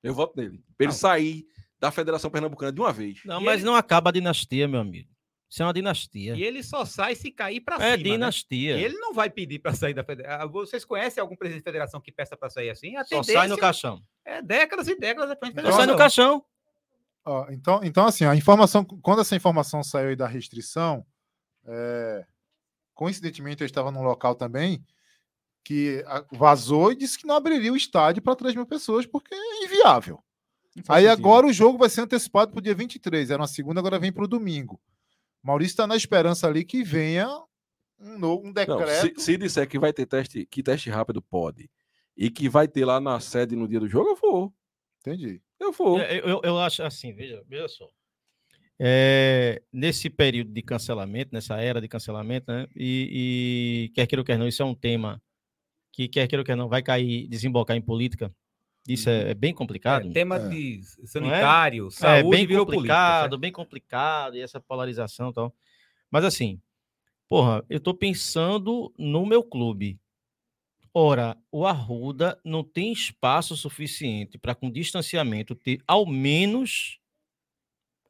[0.02, 0.58] Eu voto nele.
[0.76, 0.92] Pra ele Não.
[0.92, 1.44] sair
[1.80, 3.18] da Federação Pernambucana de uma vez.
[3.24, 5.08] Não, E mas ele- não acaba a dinastia, meu amigo.
[5.56, 6.34] Isso é uma dinastia.
[6.36, 7.96] E ele só sai se cair para É cima.
[7.96, 8.02] né?
[8.02, 8.76] dinastia.
[8.76, 10.50] E ele não vai pedir para sair da federação.
[10.50, 12.94] Vocês conhecem algum presidente de federação que peça para sair assim?
[12.94, 14.02] A Só sai no caixão.
[14.22, 16.44] é décadas e décadas depois de Só sai no caixão.
[17.24, 21.06] Ó, então, então, assim, a informação, quando essa informação saiu aí da restrição,
[21.64, 22.26] é,
[22.92, 24.84] coincidentemente eu estava num local também
[25.64, 29.64] que vazou e disse que não abriria o estádio para 3 mil pessoas porque é
[29.64, 30.22] inviável.
[30.86, 31.18] Aí sentido.
[31.18, 34.12] agora o jogo vai ser antecipado para o dia 23, era uma segunda, agora vem
[34.12, 34.78] para o domingo.
[35.46, 37.28] Maurício está na esperança ali que venha
[38.00, 39.20] um, novo, um Não, decreto.
[39.20, 41.70] se, se disser que vai ter teste, que teste rápido pode,
[42.16, 44.52] e que vai ter lá na sede no dia do jogo, eu vou.
[45.00, 45.40] Entendi.
[45.60, 46.00] Eu vou.
[46.00, 47.88] É, Eu, eu acho assim, veja, veja só.
[48.78, 52.66] É, nesse período de cancelamento, nessa era de cancelamento, né?
[52.74, 55.22] E, e quer queira ou quer não, isso é um tema
[55.92, 58.34] que quer queira ou quer não vai cair, desembocar em política.
[58.88, 60.08] Isso é, é bem complicado.
[60.08, 60.48] É, tema É.
[60.48, 63.38] de sanitário, É saúde bem virou complicado, política.
[63.40, 65.54] bem complicado, e essa polarização e tal.
[66.10, 66.60] Mas assim,
[67.28, 69.98] porra, eu tô pensando no meu clube.
[70.94, 76.98] Ora, o Arruda não tem espaço suficiente para, com distanciamento, ter ao menos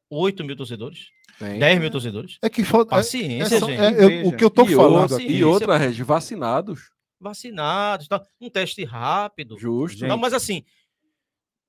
[0.08, 1.08] 8 mil torcedores,
[1.38, 1.58] Tem.
[1.58, 2.38] 10 mil torcedores.
[2.40, 2.94] É que falta.
[2.94, 3.80] é- Paciência, é só- gente.
[3.80, 5.26] é- eu- o que eu estou e, falando outra, aqui.
[5.32, 6.90] e outra, Regi, vacinados.
[7.18, 9.58] Vacinados, tal, um teste rápido.
[9.58, 9.98] Justo.
[9.98, 10.08] Gente.
[10.08, 10.64] Não, mas assim,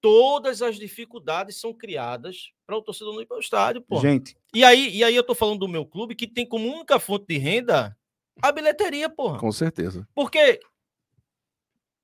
[0.01, 3.99] todas as dificuldades são criadas para o torcedor não ir para o estádio, pô.
[3.99, 6.99] Gente, E aí, e aí eu tô falando do meu clube que tem como única
[6.99, 7.97] fonte de renda
[8.41, 9.39] a bilheteria, porra.
[9.39, 10.07] Com certeza.
[10.13, 10.59] Porque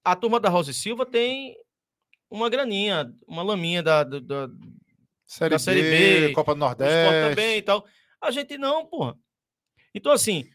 [0.04, 1.56] a turma da Rosa e Silva tem
[2.30, 4.50] uma graninha, uma laminha da, da, da
[5.26, 7.30] Série, da Série B, B, Copa do Nordeste.
[7.30, 7.86] também e tal.
[8.20, 9.18] A gente não, porra.
[9.94, 10.50] Então, assim,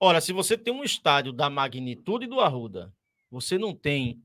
[0.00, 2.92] olha, se você tem um estádio da magnitude do Arruda,
[3.30, 4.22] você não tem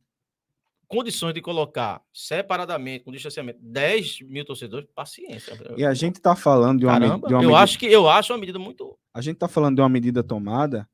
[0.88, 5.54] condições de colocar separadamente, com distanciamento, 10 mil torcedores, paciência.
[5.78, 8.10] e a gente está falando de uma, Caramba, de uma eu medida- acho que eu
[8.10, 10.88] acho uma medida muito a gente está falando de uma medida tomada,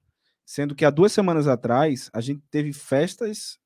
[0.45, 3.59] sendo que há duas semanas atrás a gente teve festas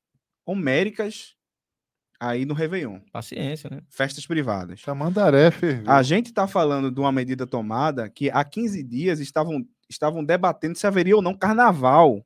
[0.46, 1.36] homéricas
[2.20, 3.00] aí no Réveillon.
[3.12, 3.82] Paciência, né?
[3.90, 4.82] Festas privadas.
[4.82, 5.90] Tamandaré ferveu.
[5.92, 10.78] A gente está falando de uma medida tomada que há 15 dias estavam, estavam debatendo
[10.78, 12.26] se haveria ou não carnaval.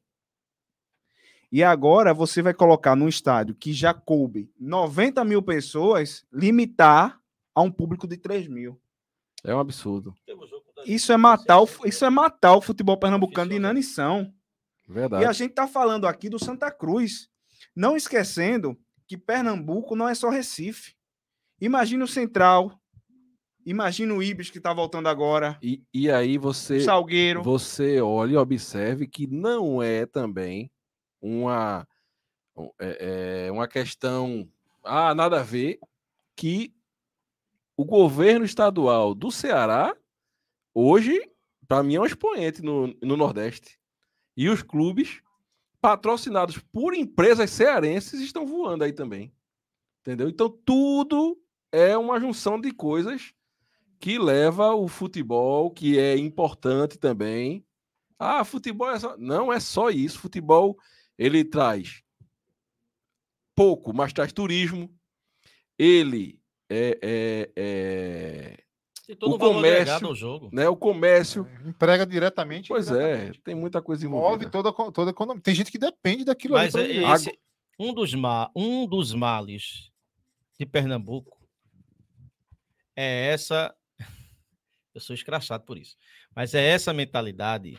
[1.52, 7.20] E agora você vai colocar num estádio que já coube 90 mil pessoas, limitar
[7.54, 8.80] a um público de 3 mil.
[9.44, 10.14] É um absurdo.
[10.86, 14.34] Isso é matar o, isso é matar o futebol pernambucano de inanição.
[14.88, 15.24] Verdade.
[15.24, 17.30] E a gente está falando aqui do Santa Cruz.
[17.76, 20.96] Não esquecendo que Pernambuco não é só Recife.
[21.60, 22.80] Imagina o Central.
[23.66, 25.58] Imagina o Ibis que está voltando agora.
[25.62, 27.42] E, e aí você, Salgueiro.
[27.42, 30.72] você olha e observe que não é também
[31.20, 31.88] uma,
[32.56, 34.48] um, é- é uma questão.
[34.84, 35.80] Ah, nada a ver.
[36.36, 36.74] Que
[37.76, 39.96] o governo estadual do Ceará,
[40.74, 41.20] hoje,
[41.68, 43.80] para mim, é um expoente no, no Nordeste.
[44.38, 45.22] E os clubes
[45.82, 49.34] patrocinados por empresas cearenses estão voando aí também.
[50.02, 50.30] Entendeu?
[50.30, 51.42] Então, tudo
[51.72, 53.34] é uma junção de coisas
[54.06, 57.66] que leva o futebol, que é importante também.
[58.20, 59.18] Ah, futebol é só.
[59.18, 60.20] Não é só isso.
[60.20, 60.78] Futebol
[61.18, 62.04] ele traz
[63.56, 64.94] pouco, mas traz turismo.
[65.76, 66.40] Ele
[66.70, 68.58] é, é- é,
[69.08, 70.50] Tem todo O valor comércio- ao jogo.
[70.54, 71.50] né, o comércio.
[71.66, 72.68] Emprega diretamente.
[72.68, 73.42] Pois é, indiretamente.
[73.42, 74.52] tem muita coisa Move envolvida.
[74.52, 75.42] toda, a co- toda a economia.
[75.42, 76.94] Tem gente que depende daquilo Mas é ali.
[76.94, 77.12] viver.
[77.12, 77.40] esse,
[77.80, 79.90] um, dos ma, um dos males
[80.60, 81.40] de Pernambuco
[82.96, 83.76] é essa.
[84.96, 85.98] Eu sou escrachado por isso.
[86.34, 87.78] Mas é essa mentalidade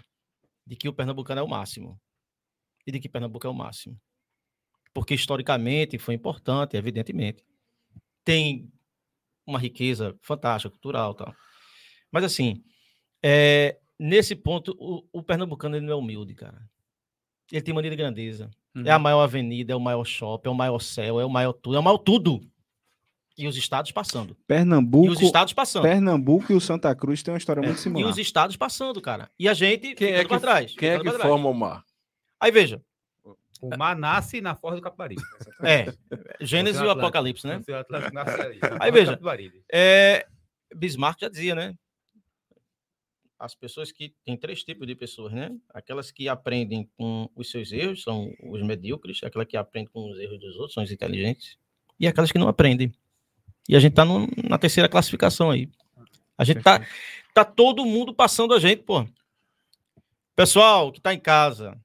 [0.67, 1.99] de que o pernambucano é o máximo.
[2.87, 4.01] E de que Pernambuco é o máximo.
[4.95, 7.45] Porque historicamente foi importante, evidentemente.
[8.25, 8.71] Tem
[9.45, 11.35] uma riqueza fantástica, cultural e tal.
[12.13, 12.63] Mas assim,
[13.23, 16.63] é, nesse ponto, o, o pernambucano ele não é humilde, cara.
[17.51, 18.51] Ele tem mania de grandeza.
[18.85, 21.53] É a maior avenida, é o maior shopping, é o maior céu, é o maior
[21.55, 22.41] tudo, é o maior tudo.
[23.39, 24.33] E os estados passando.
[24.33, 25.83] E Pernambuco, os estados passando.
[25.83, 28.11] Pernambuco e o Santa Cruz têm uma história É, muito E similar.
[28.11, 29.31] os estados passando, cara.
[29.39, 30.75] E a gente Quem é ficando pra que, trás.
[30.77, 31.85] quem é que forma o mar?
[32.41, 32.81] Aí veja,
[33.61, 35.23] O mar nasce na Forja do Capibaribe.
[35.63, 35.87] é,
[36.41, 36.91] Gênesis e o.
[36.91, 37.61] Apocalipse, né?
[38.81, 39.19] Aí veja.
[39.73, 40.27] É,
[40.75, 41.75] Bismarck já dizia, né?
[43.39, 45.51] As pessoas que tem três tipos de pessoas, né?
[45.75, 50.19] Aquelas que aprendem com os seus erros são os medíocres, aquelas que aprendem com os
[50.19, 51.59] erros dos outros são os inteligentes,
[52.01, 52.95] e aquelas que não aprendem.
[53.69, 55.69] E a gente tá no- na terceira classificação aí.
[56.39, 56.87] A gente tá,
[57.35, 59.07] tá todo mundo passando a gente, pô.
[60.35, 61.77] Pessoal que tá em casa,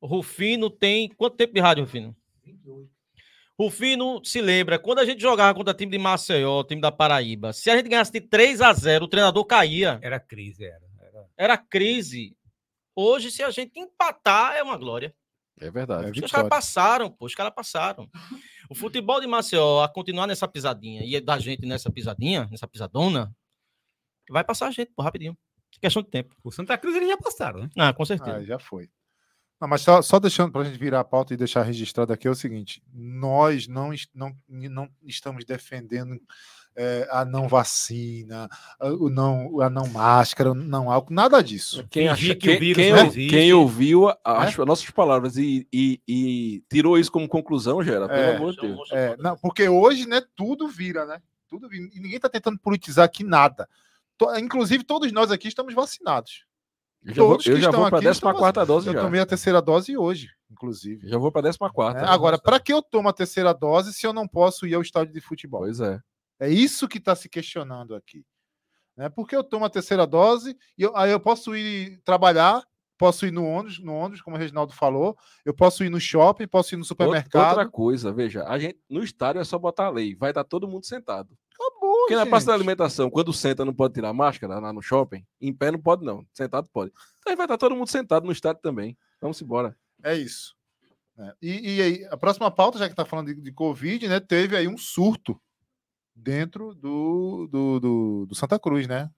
[0.00, 2.14] o Rufino tem quanto tempo de rádio, Rufino?
[3.58, 7.68] Rufino se lembra, quando a gente jogava contra time de Maceió, time da Paraíba, se
[7.70, 9.98] a gente ganhasse de 3 a 0 o treinador caía.
[10.00, 10.80] Era crise, era.
[11.00, 11.26] era.
[11.36, 12.36] Era crise.
[12.94, 15.12] Hoje, se a gente empatar, é uma glória.
[15.60, 16.20] É verdade.
[16.20, 18.08] É os caras passaram, pô, os caras passaram.
[18.70, 23.34] O futebol de Maceió, a continuar nessa pisadinha, e da gente nessa pisadinha, nessa pisadona,
[24.30, 25.36] vai passar a gente, pô, rapidinho.
[25.80, 26.34] Questão de tempo.
[26.42, 27.70] O Santa Cruz eles já passaram, né?
[27.76, 28.36] Ah, com certeza.
[28.36, 28.90] Ah, já foi.
[29.60, 32.28] Não, mas só, só deixando para a gente virar a pauta e deixar registrado aqui
[32.28, 36.20] é o seguinte: nós não, não, não estamos defendendo
[36.78, 38.48] eh, a não vacina,
[38.78, 41.84] a- o não, a não máscara, o não álcool, nada disso.
[41.90, 43.28] Quem, acha, que o quem, vírus quem, existe.
[43.28, 48.20] quem ouviu a- as nossas palavras e, e- e tirou isso como conclusão, Gera, pelo
[48.20, 48.88] É, amor de Deus.
[48.92, 51.20] É, não, porque hoje, né, tudo vira, né?
[51.48, 51.88] Tudo vira.
[51.92, 53.68] E ninguém está tentando politizar aqui nada.
[54.16, 56.44] To- Inclusive, todos nós aqui estamos vacinados.
[57.04, 58.86] Eu já vou, todos que eu já estão vou para aqui a estão 14 dose
[58.88, 59.00] Eu já.
[59.02, 61.08] tomei a terceira dose hoje, inclusive.
[61.08, 61.98] Já vou para a 14.
[62.04, 64.82] É, agora, para que eu tomo a terceira dose se eu não posso ir ao
[64.82, 65.60] estádio de futebol?
[65.60, 66.00] Pois é.
[66.40, 68.24] É isso que está se questionando aqui.
[68.96, 69.08] Né?
[69.08, 72.62] Porque eu tomo a terceira dose e eu- aí eu posso ir trabalhar,
[72.96, 76.48] posso ir no ônibus, no ônibus, como o Reginaldo falou, eu posso ir no shopping,
[76.48, 77.50] posso ir no supermercado.
[77.58, 80.66] Outra coisa, veja, a gente no estádio é só botar a lei, vai estar todo
[80.66, 81.36] mundo sentado.
[81.54, 82.60] Acabou, Porque na praça da gente.
[82.60, 86.26] alimentação, quando senta não pode tirar máscara lá no shopping, em pé não pode não,
[86.32, 86.92] sentado pode.
[87.20, 88.96] Então aí vai estar todo mundo sentado no estádio também.
[89.20, 89.76] Vamos embora.
[90.02, 90.56] É isso.
[91.18, 94.20] É, E, e aí, a próxima pauta, já que está falando de, de Covid, né?
[94.20, 95.40] Teve aí um surto
[96.22, 99.10] dentro do, do, do, do Santa Cruz, né?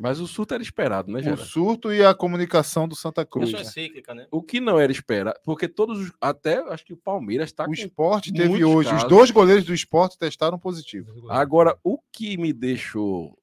[0.00, 3.46] Mas o surto era esperado, né, O surto e a comunicação do Santa Cruz.
[3.50, 3.70] Questão é né?
[3.70, 4.28] cíclica, né?
[4.30, 7.66] O que não era esperado, porque todos, os- até acho que o Palmeiras está O
[7.66, 9.02] com esporte teve hoje, casos.
[9.04, 11.28] os dois goleiros do esporte testaram positivo.
[11.28, 13.36] Agora, o que me deixou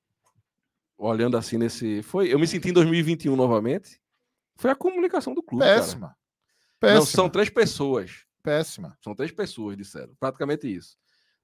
[0.97, 2.01] olhando assim nesse.
[2.03, 3.99] Foi, eu me senti em 2021 novamente.
[4.55, 5.65] Foi a comunicação do clube.
[5.65, 5.75] cara.
[5.81, 6.15] Péssima.
[6.79, 6.99] Péssima.
[6.99, 8.23] Não, são três pessoas.
[8.41, 8.97] Péssima.
[9.01, 10.15] São três pessoas, disseram.
[10.17, 10.95] Praticamente isso.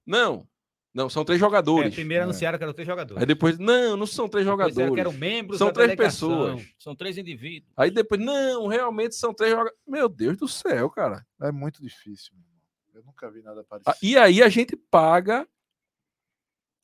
[0.06, 0.48] Não,
[0.94, 1.94] não, são três É, jogadores.
[1.94, 2.24] primeiro É.
[2.24, 3.20] anunciaram que eram três jogadores.
[3.22, 4.94] Aí depois, não, não são três jogadores.
[4.94, 6.28] que eram membros São da três delegação.
[6.56, 6.74] pessoas.
[6.78, 7.72] São três indivíduos.
[7.76, 9.78] Aí depois, não, realmente são três jogadores.
[9.86, 11.24] Meu Deus do céu, cara.
[11.40, 12.32] É muito difícil.
[12.34, 12.52] meu irmão.
[12.94, 13.96] Eu nunca vi nada Ah, parecido.
[14.02, 15.46] E aí a gente paga.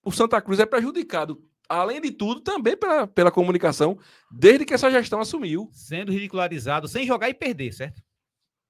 [0.02, 3.98] O Santa Cruz é prejudicado, além de tudo, também pela, pela comunicação,
[4.30, 5.68] desde que essa gestão assumiu.
[5.72, 8.02] Sendo ridicularizado sem jogar e perder, certo?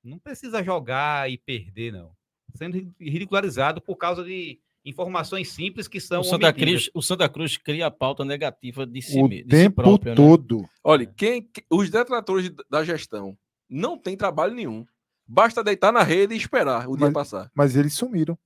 [0.03, 2.11] Não precisa jogar e perder, não.
[2.57, 4.59] Sendo ri- ridicularizado por causa de
[4.89, 6.53] informações simples que são O Santa.
[6.53, 9.83] Cruz, o Santa Cruz cria a pauta negativa de si, o me- de si tempo
[9.83, 10.17] próprio, né?
[10.17, 10.69] todo.
[10.83, 13.37] Olha, quem, que- os detratores da gestão
[13.69, 14.87] não têm trabalho nenhum.
[15.27, 17.51] Basta deitar na rede e esperar o dia Mas- passar.
[17.55, 18.39] Mas eles sumiram.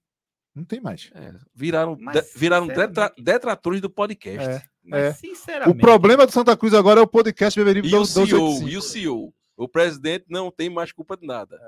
[0.55, 1.11] Não tem mais.
[1.15, 4.49] É, viraram Mas, de- viraram detra- detratores do podcast.
[4.49, 4.63] É.
[4.85, 5.13] Mas, É.
[5.15, 8.69] sinceramente, O problema do Santa Cruz agora é o podcast Beberibe E o CEO, 285.
[8.69, 9.35] e o CEO.
[9.57, 11.59] O presidente não tem mais culpa de nada.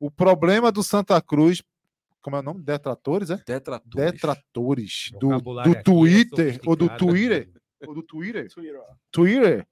[0.00, 1.62] O problema do Santa Cruz,
[2.28, 2.62] como é o nome?
[2.62, 3.36] Detratores, é?
[3.36, 4.12] Detratores.
[4.12, 6.88] Detratores do, do é Twitter ou do.
[6.96, 7.50] Twitter.
[7.86, 8.48] Ou do Twitter.
[9.10, 9.66] Twitter.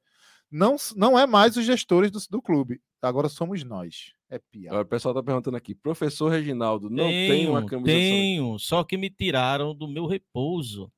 [0.51, 2.81] Não, s- não é mais os gestores do, do clube.
[3.03, 4.13] Agora somos nós.
[4.31, 4.77] É piada.
[4.77, 5.75] Olha, o pessoal tá perguntando aqui.
[5.75, 10.91] Professor Reginaldo, não tem tenho, uma camisa tenho, só que me tiraram do meu repouso.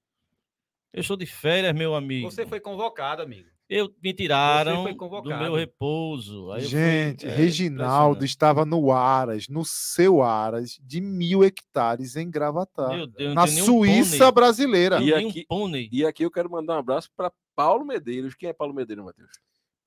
[0.92, 2.30] Eu estou de férias, meu amigo.
[2.30, 3.48] Você foi convocado, amigo.
[3.68, 5.42] Eu me tiraram foi do convocado.
[5.42, 6.50] meu repouso.
[6.52, 12.16] Aí eu fui- Gente, é, Reginaldo estava no Aras, no seu Aras, de mil hectares
[12.16, 12.88] em Gravatar.
[12.96, 14.32] Meu Deus, na Suíça pônei.
[14.32, 15.02] brasileira.
[15.02, 15.88] E aqui- pônei.
[15.92, 18.34] E aqui eu quero mandar um abraço para Paulo Medeiros.
[18.34, 19.28] Quem é Paulo Medeiros, Matheus?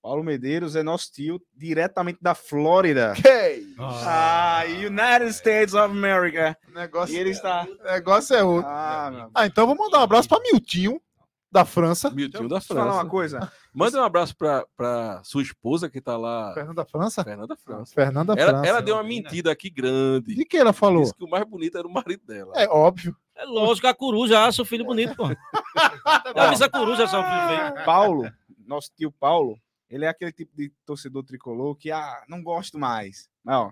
[0.03, 3.13] Paulo Medeiros é nosso tio, diretamente da Flórida.
[3.21, 6.55] Que Ah, United States of America.
[6.73, 7.67] negócio, E ele está.
[7.83, 8.69] negócio é outro.
[8.69, 9.31] Ah, meu.
[9.33, 10.99] Ah, então vou mandar um abraço para Miltinho,
[11.51, 12.09] da França.
[12.09, 13.03] Miltinho da Deixa eu falar França.
[13.03, 13.51] uma coisa.
[13.73, 17.23] Manda um abraço para sua esposa que tá lá, Fernanda da França?
[17.23, 17.93] Fernanda França.
[17.93, 18.67] Fernanda Ela, França.
[18.67, 20.33] ela deu uma mentira aqui grande.
[20.33, 21.01] De que ela falou?
[21.01, 22.53] Disse que o mais bonito era o marido dela.
[22.55, 23.15] É óbvio.
[23.35, 25.23] É lógico, a coruja acha o filho bonito, pô.
[26.35, 27.85] Avisa a coruja só o filho feio.
[27.85, 28.31] Paulo,
[28.65, 29.57] nosso tio Paulo,
[29.89, 33.29] ele é aquele tipo de torcedor tricolor que, ah, não gosto mais.
[33.43, 33.71] Mas, ó,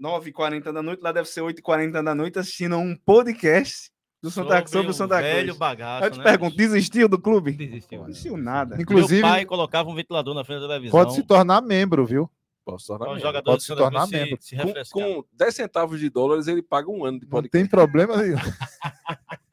[0.00, 3.92] 9h40 da noite, lá deve ser 8h40 da noite, assistindo um podcast
[4.24, 5.58] do Santa, sobre, o Santa velho Cruz.
[5.58, 6.68] bagaço, Eu te né, pergunto, bicho?
[6.70, 7.52] desistiu do clube?
[7.52, 7.98] Desistiu.
[8.00, 8.80] Não desistiu nada.
[8.80, 10.98] Inclusive, Meu pai colocava um ventilador na frente da televisão.
[10.98, 12.28] pode se tornar membro, viu?
[12.64, 13.42] Posso para tornar o membro.
[13.44, 14.16] Pode se tornar Cruz se-
[14.56, 14.82] membro.
[14.82, 17.62] se com, com 10 centavos de dólares, ele paga um ano de Não podcast.
[17.62, 18.38] tem problema nenhum.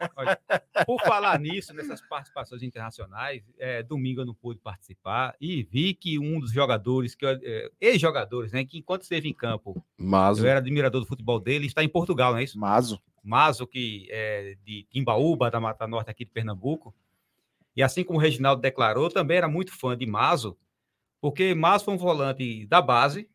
[0.86, 6.18] Por falar nisso, nessas participações internacionais, é, domingo eu não pude participar e vi que
[6.18, 10.60] um dos jogadores, que é, ex-jogadores, né, que enquanto esteve em campo, Mas eu era
[10.60, 12.58] admirador do futebol dele, está em Portugal, não é isso?
[12.58, 13.00] Mazo.
[13.24, 16.94] Mazo, que é de Timbaúba, da Mata Norte aqui de Pernambuco.
[17.76, 20.58] E assim como o Reginaldo declarou, também era muito fã de Mazo,
[21.22, 23.30] porque Mazo foi um volante da base,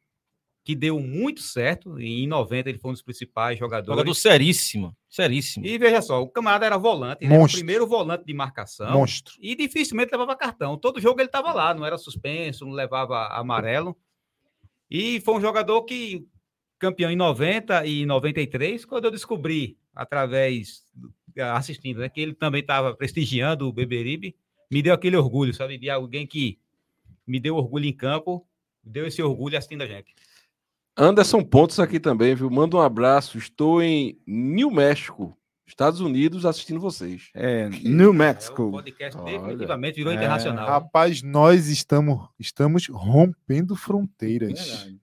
[0.64, 3.96] que deu muito certo, e em 90 ele foi um dos principais jogadores.
[3.96, 5.64] Jogador seríssimo, seríssimo.
[5.64, 8.90] E veja só, o camarada era volante, ele era o primeiro volante de marcação.
[8.90, 9.32] Monstro.
[9.40, 10.76] E dificilmente levava cartão.
[10.76, 13.96] Todo jogo ele estava lá, não era suspenso, não levava amarelo.
[14.90, 16.26] E foi um jogador que,
[16.78, 21.12] campeão em 90 e 93, quando eu descobri, através, do-
[21.54, 24.34] assistindo, né, que ele também estava prestigiando o Beberibe,
[24.70, 25.78] me deu aquele orgulho, sabe?
[25.78, 26.58] De alguém que
[27.26, 28.46] me deu orgulho em campo,
[28.82, 30.14] deu esse orgulho assistindo a gente.
[30.96, 32.48] Anderson Pontes aqui também, viu?
[32.50, 33.36] Manda um abraço.
[33.36, 37.28] Estou em New México, Estados Unidos, assistindo vocês.
[37.34, 38.70] É, New É, o Mexico.
[38.70, 39.38] podcast Olha.
[39.38, 40.66] definitivamente virou É, internacional.
[40.66, 44.58] Rapaz, nós estamos, estamos rompendo fronteiras.
[44.58, 45.00] Verdade.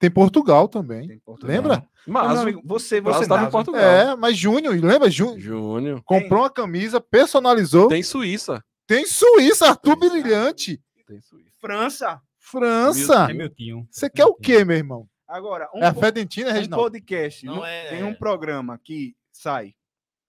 [0.00, 1.06] Tem Portugal também.
[1.06, 1.54] Tem Portugal.
[1.54, 1.88] Lembra?
[2.06, 3.80] Mas, amigo, você, você estava em Portugal.
[3.80, 5.10] É, mas Júnior, lembra?
[5.10, 6.02] Júnior Júnior.
[6.04, 7.82] comprou uma camisa, personalizou.
[7.88, 8.64] Tem, Tem Suíça.
[9.06, 10.82] Suíça, Arthur Brilhante.
[11.06, 11.50] Tem Suíça.
[11.60, 12.20] França.
[12.38, 13.30] França.
[13.30, 13.86] É meu tio.
[13.90, 15.06] Você quer o quê, meu irmão?
[15.28, 19.74] Agora, um, É a Fedentina, um podcast, Não não é- tem um programa que sai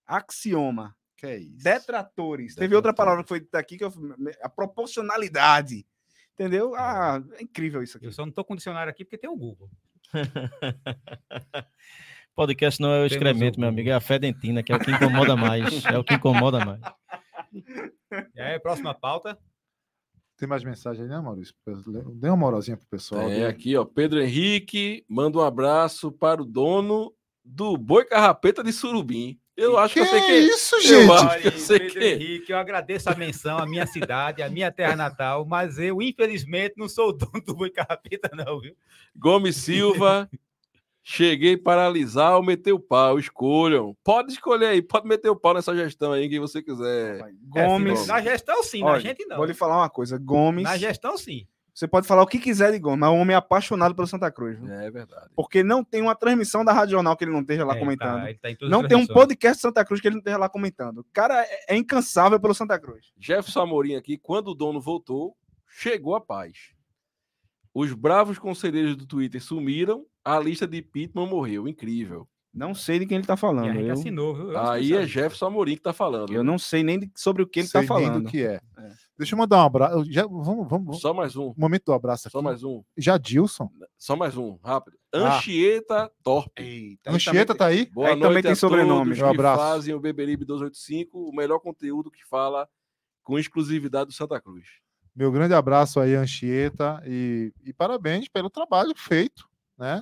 [0.06, 1.64] axioma, Que é isso?
[1.64, 2.56] detratores.
[2.56, 3.92] Teve outra palavra que foi dita aqui que eu,
[4.44, 5.86] a proporcionalidade.
[6.42, 6.74] Entendeu?
[6.74, 8.08] Ah, é incrível isso aqui.
[8.08, 9.70] Eu só não estou com dicionário aqui porque tem o Google.
[12.34, 14.90] Podcast não é o Temos excremento, meu amigo, é a fedentina, que é o que
[14.90, 15.86] incomoda mais.
[15.86, 16.82] É o que incomoda mais.
[18.34, 19.38] E aí, próxima pauta.
[20.36, 21.54] Tem mais mensagem aí, né, Maurício?
[22.16, 23.30] Dê uma moralzinha pro pessoal.
[23.30, 23.86] É, aqui, ó.
[23.86, 27.14] Pedro Henrique manda um abraço para o dono
[27.46, 29.40] do Boi Carrapeta de Surubim.
[29.62, 31.12] Eu acho que, que eu sei é que isso, Eu gente?
[31.12, 34.50] acho que eu sei Pedro que- Henrique, eu agradeço a menção à minha cidade, à
[34.50, 38.76] minha terra natal, mas eu, infelizmente, não sou o dono do Boi Carrapeta, não, viu?
[39.16, 40.30] Gomes Silva.
[41.04, 43.18] Cheguei para alisar ou meter o pau.
[43.18, 43.98] Escolham.
[44.04, 47.20] Pode escolher aí, pode meter o pau nessa gestão aí, quem você quiser.
[47.48, 48.04] Gomes.
[48.04, 49.38] É, na gestão, sim, na Olha, gente não.
[49.38, 50.20] Vou lhe falar uma coisa.
[50.20, 50.64] Gomes.
[50.64, 51.48] Na gestão, sim.
[51.74, 54.30] Você pode falar o que quiser de Gomes, mas o homem é apaixonado pelo Santa
[54.30, 54.60] Cruz.
[54.60, 54.72] viu?
[54.74, 55.30] É verdade.
[55.36, 58.22] Porque não tem uma transmissão da Rádio Jornal que ele não esteja lá É, comentando.
[58.22, 60.20] tá, ele tá em todas não tem um podcast de Santa Cruz que ele não
[60.20, 60.98] esteja lá comentando.
[61.00, 63.08] O cara é, é incansável pelo Santa Cruz.
[63.18, 65.36] Jefferson Amorim aqui, quando o dono voltou,
[65.68, 66.74] chegou a paz.
[67.74, 71.68] Os bravos conselheiros do Twitter sumiram a lista de Pitman morreu.
[71.70, 72.28] Incrível.
[72.54, 73.72] Não sei de quem ele tá E falando.
[73.74, 74.38] gente Eu, assinou?
[74.52, 75.08] Eu Aí é.
[75.08, 76.34] Jefferson Amorim que tá falando.
[76.34, 78.26] eu não sei nem de- sobre o que ele Sei tá nem falando.
[78.26, 78.60] do que é.
[78.78, 78.90] É.
[79.22, 80.12] Deixa eu mandar um abraço.
[80.12, 81.00] Já, vamos, vamos, vamos.
[81.00, 81.54] Só mais um.
[81.56, 82.32] Momento do abraço aqui.
[82.32, 82.84] Só mais um.
[82.98, 83.70] Jadilson.
[83.96, 84.58] Só mais um.
[84.64, 84.98] Rápido.
[85.14, 85.38] Ah.
[85.38, 86.52] Anchieta Torpe.
[86.64, 87.86] Eita, aí Anchieta tá aí?
[87.92, 89.12] Boa Aí noite também tem a sobrenome.
[89.12, 89.62] todos Um que abraço.
[89.62, 92.68] fazem o Beberibe 285, o melhor conteúdo que fala
[93.24, 94.66] com exclusividade do Santa Cruz.
[95.16, 99.48] Meu grande abraço aí, Anchieta, e, e parabéns pelo trabalho feito,
[99.78, 100.02] né?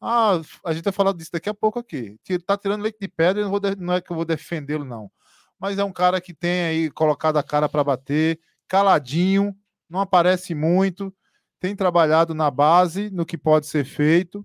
[0.00, 2.18] Ah, a gente vai falar disso daqui a pouco aqui.
[2.46, 5.10] Tá tirando leite de pedra, não, vou de- não é que eu vou defendê-lo, não.
[5.58, 8.38] Mas é um cara que tem aí colocado a cara para bater,
[8.68, 9.56] caladinho,
[9.88, 11.12] não aparece muito,
[11.58, 14.44] tem trabalhado na base, no que pode ser feito,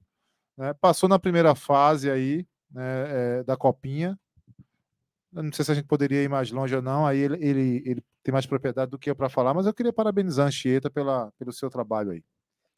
[0.58, 0.74] né?
[0.76, 4.18] Passou na primeira fase aí, né, é, da Copinha.
[5.32, 7.84] Eu não sei se a gente poderia ir mais longe ou não, aí ele, ele,
[7.86, 10.90] ele tem mais propriedade do que eu para falar, mas eu queria parabenizar a Anchieta
[10.90, 12.24] pela, pelo seu trabalho aí.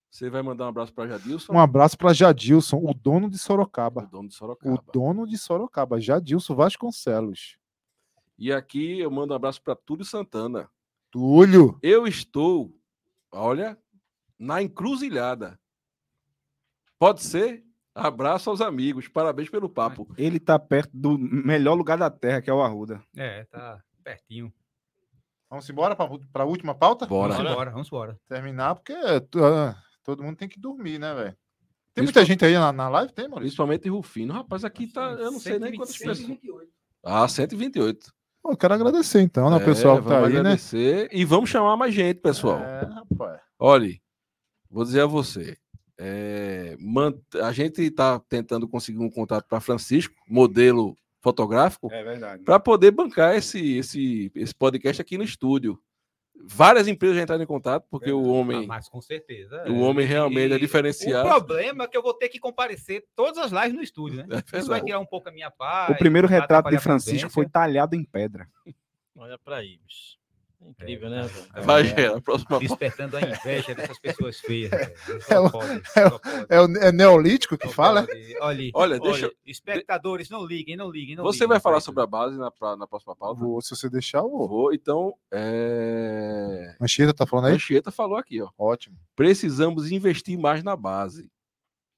[0.09, 3.39] Você vai mandar um abraço para Jadilson, Um abraço para Jadilson, o dono de o
[3.39, 4.05] Sorocaba.
[4.05, 4.83] dono de O Sorocaba.
[4.93, 7.57] dono de Sorocaba, Jadilson Vasconcelos.
[8.39, 10.69] E aqui eu mando um abraço para Túlio Santana.
[11.16, 12.78] Túlio, Eu estou,
[13.32, 13.78] olha,
[14.38, 15.57] na encruzilhada.
[16.99, 17.63] Pode ser?
[17.95, 19.07] Abraço aos amigos.
[19.07, 20.13] Parabéns pelo papo.
[20.18, 23.01] Ele tá perto do melhor lugar da Terra, que é o Arruda.
[23.16, 24.53] É, tá pertinho.
[25.49, 27.05] vamos embora para a última pauta?
[27.05, 27.34] Bora.
[27.34, 28.20] Vamos embora, vamos embora.
[28.28, 31.38] Terminar, porque ah, todo mundo tem que dormir, né, velho?
[31.93, 33.13] Tem muita gente aí na, na live?
[33.13, 33.55] Tem, Maurício?
[33.55, 34.34] Principalmente Rufino.
[34.34, 35.11] Rapaz, aqui tá.
[35.11, 36.41] Eu não sei nem quantas 126.
[36.41, 36.68] pessoas.
[37.01, 38.13] Ah, 128.
[38.47, 40.39] Eu quero agradecer então, né, o É, pessoal que tá aí, né?
[40.39, 41.09] agradecer.
[41.11, 42.59] E vamos chamar mais gente, pessoal.
[42.59, 43.39] É, rapaz.
[43.57, 44.01] Olhe,
[44.69, 45.57] vou dizer a você.
[45.97, 46.75] é,
[47.41, 53.35] a gente está tentando conseguir um contato para Francisco, modelo fotográfico, É para poder bancar
[53.35, 55.79] esse, esse, esse podcast aqui no estúdio.
[56.43, 59.63] Várias empresas já entraram em contato, porque o Ah, homem, mas com certeza.
[59.67, 61.27] o homem realmente é diferenciado.
[61.27, 64.27] O problema é que eu vou ter que comparecer todas as lives no estúdio, né?
[64.53, 65.95] É Isso vai tirar um pouco a minha paz.
[65.95, 68.47] O primeiro retrato de Francisco foi talhado em pedra.
[69.15, 70.17] Olha pra aí, bicho.
[70.66, 71.30] É Incrível, né?
[71.53, 74.72] É, Vai, é, Gera, a próxima Despertando a inveja dessas pessoas feias.
[74.74, 75.72] É pode,
[76.49, 76.55] é.
[76.55, 78.01] É o é neolítico que Só fala?
[78.01, 78.05] é?
[78.05, 78.36] pode.
[78.41, 81.16] Olha, Olha, deixa- espectadores, não liguem, não liguem.
[81.16, 83.39] Não Você liguem vai falar sobre a base na, pra- na próxima pauta?
[83.41, 84.47] Vou, se você deixar, eu vou.
[84.47, 85.13] Vou, então.
[85.32, 86.76] É...
[86.82, 87.53] Anchieta tá falando aí?
[87.55, 88.49] Anchieta falou aqui, ó.
[88.57, 88.97] Ótimo.
[89.16, 91.30] Precisamos investir mais na base.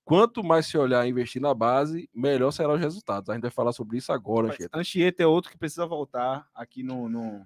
[0.03, 3.29] Quanto mais se olhar e investir na base, melhor serão os resultados.
[3.29, 4.77] A gente vai falar sobre isso agora, Mas Anchieta.
[4.79, 7.45] Anchieta é outro que precisa voltar aqui no, no,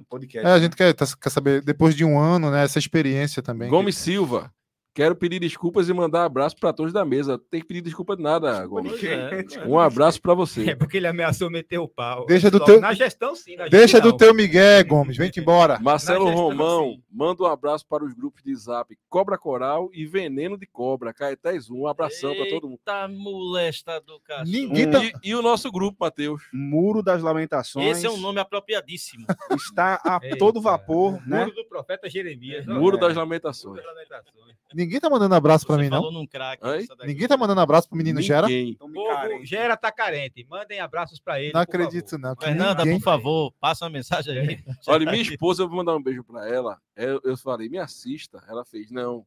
[0.00, 0.48] no podcast.
[0.48, 3.68] É, a gente quer, tá- quer saber, depois de um ano, né, essa experiência também.
[3.70, 4.52] Gomes Silva.
[4.92, 7.38] Quero pedir desculpas e mandar abraço para todos da mesa.
[7.50, 9.02] Tem que pedir desculpa de nada, Gomes.
[9.04, 9.64] É, é.
[9.66, 10.74] Um abraço para É você.
[10.76, 12.26] porque ele ameaçou meter o pau.
[12.26, 13.54] Deixa do teu- Na gestão, sim.
[13.54, 15.16] na Deixa gestão do teu Miguel, Gomes.
[15.16, 15.78] Vem-te embora.
[15.80, 17.02] Marcelo gestão, Romão, sim.
[17.08, 21.14] manda um abraço para os grupos de zap Cobra Coral e Veneno de Cobra.
[21.14, 21.80] Caetés 1.
[21.80, 22.80] Um abração para todo mundo.
[22.80, 24.48] Eita molesta do cachorro.
[24.50, 26.42] Ninguém tá- E, e o nosso grupo, Matheus.
[26.52, 27.96] Muro das Lamentações.
[27.96, 29.24] Esse é um nome apropriadíssimo.
[29.52, 31.44] Está a Eita, todo vapor, né?
[31.44, 32.66] Muro do profeta Jeremias.
[32.66, 33.00] Muro É.
[33.00, 33.76] das Muro Lamentações.
[33.76, 34.50] das lamentações.
[34.72, 36.24] Ninguém tá mandando abraço pra Você mim, não?
[36.24, 37.06] daqui.
[37.06, 38.46] Ninguém tá mandando abraço pro menino Gera?
[38.48, 38.70] Ninguém.
[38.70, 39.46] Então, Povo, carente.
[39.46, 40.46] Gera tá carente.
[40.48, 41.52] Mandem abraços pra ele.
[41.52, 42.20] Não acredito, favor.
[42.28, 42.34] não.
[42.36, 44.64] Fernanda, ninguém- por favor, passa uma mensagem aí.
[44.88, 46.78] Olha, minha esposa, eu vou mandar um beijo para ela.
[46.96, 48.42] Eu, eu falei, me assista.
[48.48, 49.26] Ela fez, não.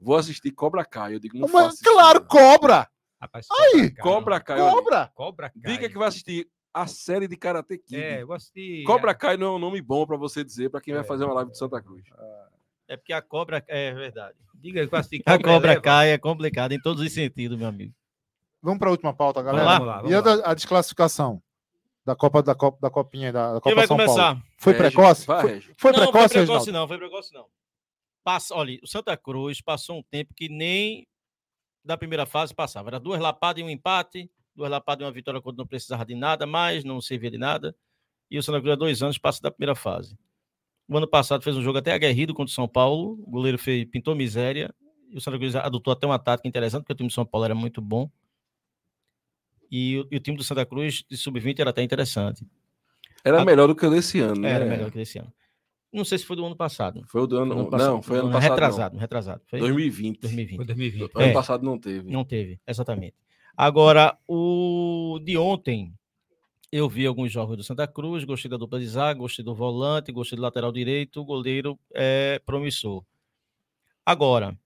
[0.00, 1.14] Vou assistir Cobra Kai.
[1.14, 2.26] Eu digo, não Mas, claro, não.
[2.26, 2.88] cobra!
[3.20, 4.58] Rapaz, Aí, Cobra Kai.
[4.58, 5.10] Cobra!
[5.14, 5.62] Cobra Kai.
[5.74, 7.96] Diga que vai assistir a série de Karate Kid.
[7.96, 8.82] É, eu assisti.
[8.86, 11.06] Cobra Kai não é um nome bom para você dizer para quem vai É.
[11.06, 12.04] fazer uma live de Santa Cruz.
[12.18, 12.55] É
[12.94, 14.36] porque a cobra é verdade.
[14.54, 15.22] Diga que.
[15.26, 15.80] A cobra Eleva.
[15.80, 17.94] cai é complicado em todos os sentidos, meu amigo.
[18.62, 19.64] Vamos pra última pauta, galera.
[19.64, 20.14] lá, Vamos lá, vamos e
[20.44, 21.42] a, a desclassificação
[22.04, 24.12] da Copa da Copa da Copinha da, da Copa Quem vai São Paulo?
[24.12, 24.42] começar?
[24.58, 25.26] Foi Régio, precoce?
[25.26, 26.72] vai, Foi, foi não, precoce, foi precoce Reginaldo?
[26.72, 27.46] não, foi precoce não.
[28.24, 31.06] Passa, olha, o Santa Cruz passou um tempo que nem
[31.84, 32.88] da primeira fase passava.
[32.88, 36.14] Era duas lapadas e um empate, duas lapadas e uma vitória quando não precisava de
[36.16, 37.76] nada mais, não servia de nada.
[38.28, 40.18] E o Santa Cruz há dois anos passa da primeira fase.
[40.88, 43.84] O ano passado fez um jogo até aguerrido contra o São Paulo, o goleiro fez,
[43.86, 44.72] pintou miséria,
[45.10, 47.44] e o Santa Cruz adotou até uma tática interessante, porque o time do São Paulo
[47.44, 48.08] era muito bom.
[49.70, 52.46] E, o- e o time do Santa Cruz de sub-20 era até interessante.
[53.24, 54.50] Era A- melhor do que o desse ano, né?
[54.50, 55.32] Era melhor que esse ano.
[55.92, 57.02] Não sei se foi do ano passado.
[57.08, 57.52] Foi o do ano.
[57.52, 58.50] Ano não, passado, foi ano ano passado.
[58.50, 59.40] Retrasado, retrasado.
[59.40, 59.48] Não.
[59.48, 60.20] Foi 2020.
[60.20, 60.56] 2020.
[60.56, 61.10] Foi 2020.
[61.16, 61.32] Ano É.
[61.32, 62.10] passado não teve.
[62.10, 63.14] Não teve, exatamente.
[63.56, 65.92] Agora, o de ontem,
[66.72, 70.12] eu vi alguns jogos do Santa Cruz, gostei da dupla de zaga, gostei do volante,
[70.12, 73.04] gostei do lateral direito, o goleiro é promissor.
[74.04, 74.56] Agora,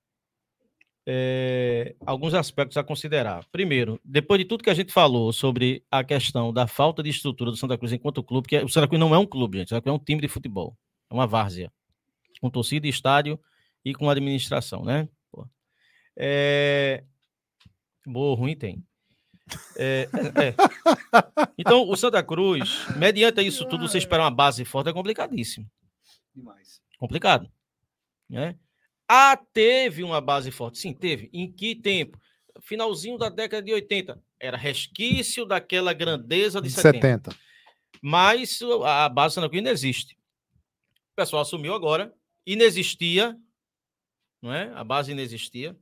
[1.07, 3.45] é, alguns aspectos a considerar.
[3.51, 7.51] Primeiro, depois de tudo que a gente falou sobre a questão da falta de estrutura
[7.51, 9.69] do Santa Cruz enquanto clube, que é- o Santa Cruz não é um clube, gente,
[9.69, 10.77] o Santa Cruz é um time de futebol,
[11.11, 11.73] é uma várzea,
[12.41, 13.41] com torcida, estádio
[13.85, 15.09] e com administração, né?
[16.17, 17.03] É,
[18.07, 18.85] Boa, ruim tem.
[19.77, 20.55] É, é, é.
[21.57, 25.71] Então, o Santa Cruz, mediante isso tudo, você esperar uma base forte é complicadíssimo.
[26.35, 26.81] Demais.
[26.99, 27.51] Complicado.
[28.29, 28.57] Né?
[29.09, 30.79] Ah, teve uma base forte.
[30.79, 31.29] Sim, teve.
[31.33, 32.21] Em que tempo?
[32.61, 34.23] Finalzinho da década de 80.
[34.39, 37.31] Era resquício daquela grandeza de De 70.
[37.33, 37.37] 70.
[38.03, 40.17] Mas a base Santa Cruz ainda existe.
[41.13, 42.15] O pessoal assumiu agora.
[42.47, 43.37] Inexistia.
[44.41, 44.73] Não é?
[44.75, 45.77] A base inexistia.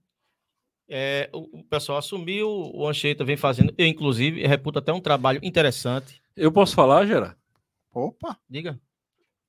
[0.89, 3.74] É, o, o pessoal assumiu, o Anchieta vem fazendo.
[3.76, 6.22] Eu, inclusive, reputo até um trabalho interessante.
[6.36, 7.36] Eu posso falar, Gerard?
[7.93, 8.80] Opa, Diga.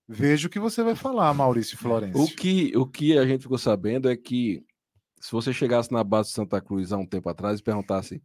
[0.08, 2.22] veja o que você vai falar, Maurício Florencio.
[2.22, 4.64] O que, o que a gente ficou sabendo é que
[5.20, 8.22] se você chegasse na base de Santa Cruz há um tempo atrás e perguntasse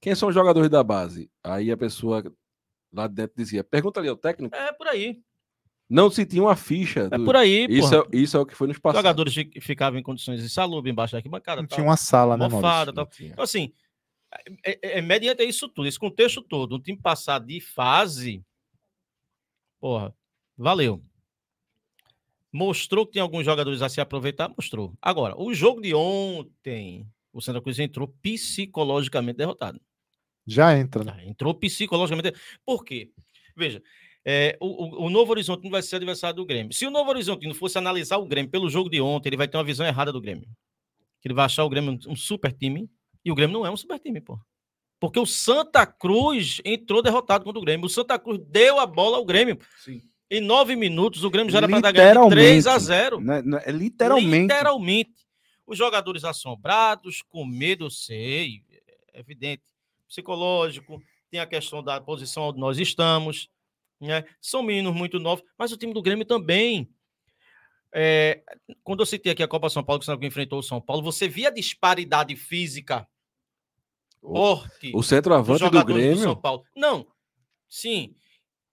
[0.00, 2.22] quem são os jogadores da base, aí a pessoa
[2.92, 5.22] lá dentro dizia, pergunta ali ao técnico, É por aí.
[5.88, 7.08] Não se tinha uma ficha.
[7.12, 9.00] É do- por aí, isso, é, isso é o que foi nos Os passados.
[9.02, 11.62] jogadores fi- ficavam em condições insalubres embaixo da arquibancada.
[11.62, 11.76] Não tal.
[11.76, 13.08] tinha uma sala, né, mofada, tal.
[13.20, 13.72] Então, assim,
[14.64, 18.44] é, é, é mediante isso tudo, esse contexto todo, um time passar de fase,
[19.80, 20.14] porra,
[20.56, 21.00] valeu.
[22.52, 24.94] Mostrou que tem alguns jogadores a se aproveitar, mostrou.
[25.02, 29.80] Agora, o jogo de ontem, o Santa Cruz entrou psicologicamente derrotado.
[30.46, 31.24] Já entra, né?
[31.26, 32.34] Entrou psicologicamente.
[32.64, 33.10] Por quê?
[33.54, 33.82] Veja,
[34.28, 36.72] é, o, o- Novo Horizonte não vai ser adversário do Grêmio.
[36.72, 39.46] Se o Novo Horizonte não fosse analisar o Grêmio pelo jogo de ontem, ele vai
[39.46, 40.48] ter uma visão errada do Grêmio.
[41.20, 42.90] Que ele vai achar o Grêmio um, super time.
[43.24, 44.36] E o Grêmio não é um super time, pô.
[44.98, 47.86] Porque o Santa Cruz entrou derrotado contra o Grêmio.
[47.86, 49.58] O Santa Cruz deu a bola ao Grêmio.
[49.84, 50.00] Sim.
[50.28, 53.20] Em nove minutos, o Grêmio já era para dar ganho de 3 a 0.
[53.20, 53.42] Né?
[53.42, 54.42] Não, É literalmente.
[54.42, 55.14] Literalmente.
[55.64, 58.62] Os jogadores assombrados, com medo, sei,
[59.12, 59.62] é evidente.
[60.08, 61.00] Psicológico,
[61.30, 63.48] tem a questão da posição onde nós estamos.
[64.00, 64.24] Né?
[64.40, 66.90] São meninos muito novos, mas o time do Grêmio também.
[67.92, 68.42] É,
[68.84, 71.02] quando eu citei aqui a Copa São Paulo, que o São enfrentou o São Paulo,
[71.02, 73.08] você via a disparidade física
[74.20, 76.64] O, forte o dos centroavante do jogadores do São Grêmio, Paulo.
[76.76, 77.06] Não,
[77.68, 78.14] sim,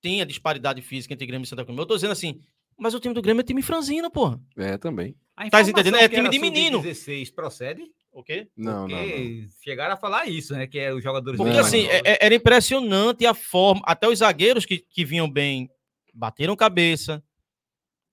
[0.02, 1.78] tem a disparidade física entre Grêmio e Santa Cruz.
[1.78, 2.42] Eu tô dizendo assim,
[2.78, 4.42] mas o time do Grêmio é time franzino, porra.
[4.58, 5.16] é também.
[5.50, 5.96] Tá entendendo?
[5.96, 6.78] É time de menino.
[6.80, 7.90] sub-16 procede?
[8.14, 8.48] O quê?
[8.56, 8.98] Não, não, não.
[8.98, 10.68] Porque chegaram a falar isso, né?
[10.68, 11.38] Que é os jogadores.
[11.38, 11.60] Porque Não.
[11.60, 13.82] assim, é- é- era impressionante a forma.
[13.86, 15.70] Até os zagueiros que, que vinham bem
[16.14, 17.24] bateram cabeça,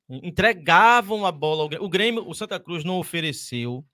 [0.08, 1.86] entregavam a bola ao Grêmio.
[1.86, 3.84] O Grêmio, o Santa Cruz não ofereceu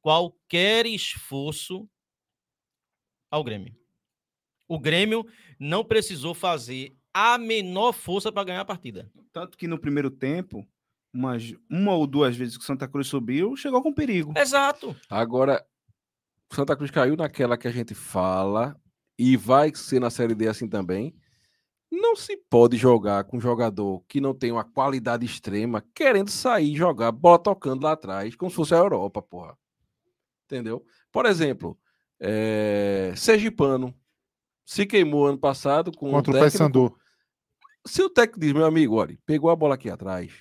[0.00, 1.88] qualquer esforço
[3.30, 3.76] ao Grêmio.
[4.66, 5.26] O Grêmio
[5.58, 9.10] não precisou fazer a menor força para ganhar a partida.
[9.32, 10.66] Tanto que no primeiro tempo,
[11.12, 14.32] umas, uma ou duas vezes que o Santa Cruz subiu, chegou com perigo.
[14.36, 14.94] Exato.
[15.08, 15.64] Agora,
[16.50, 18.76] o Santa Cruz caiu naquela que a gente fala
[19.18, 21.14] e vai ser na Série D assim também.
[21.92, 26.72] Não se pode jogar com um jogador que não tem uma qualidade extrema querendo sair
[26.72, 29.58] e jogar bola tocando lá atrás, como se fosse a Europa, porra.
[30.46, 30.84] Entendeu?
[31.10, 31.76] Por exemplo,
[32.20, 33.12] é...
[33.16, 33.92] Sergipano
[34.64, 36.96] se queimou ano passado com Contra o técnico- Paysandu.
[37.84, 40.32] se o técnico diz, meu amigo, olha, pegou a bola aqui atrás,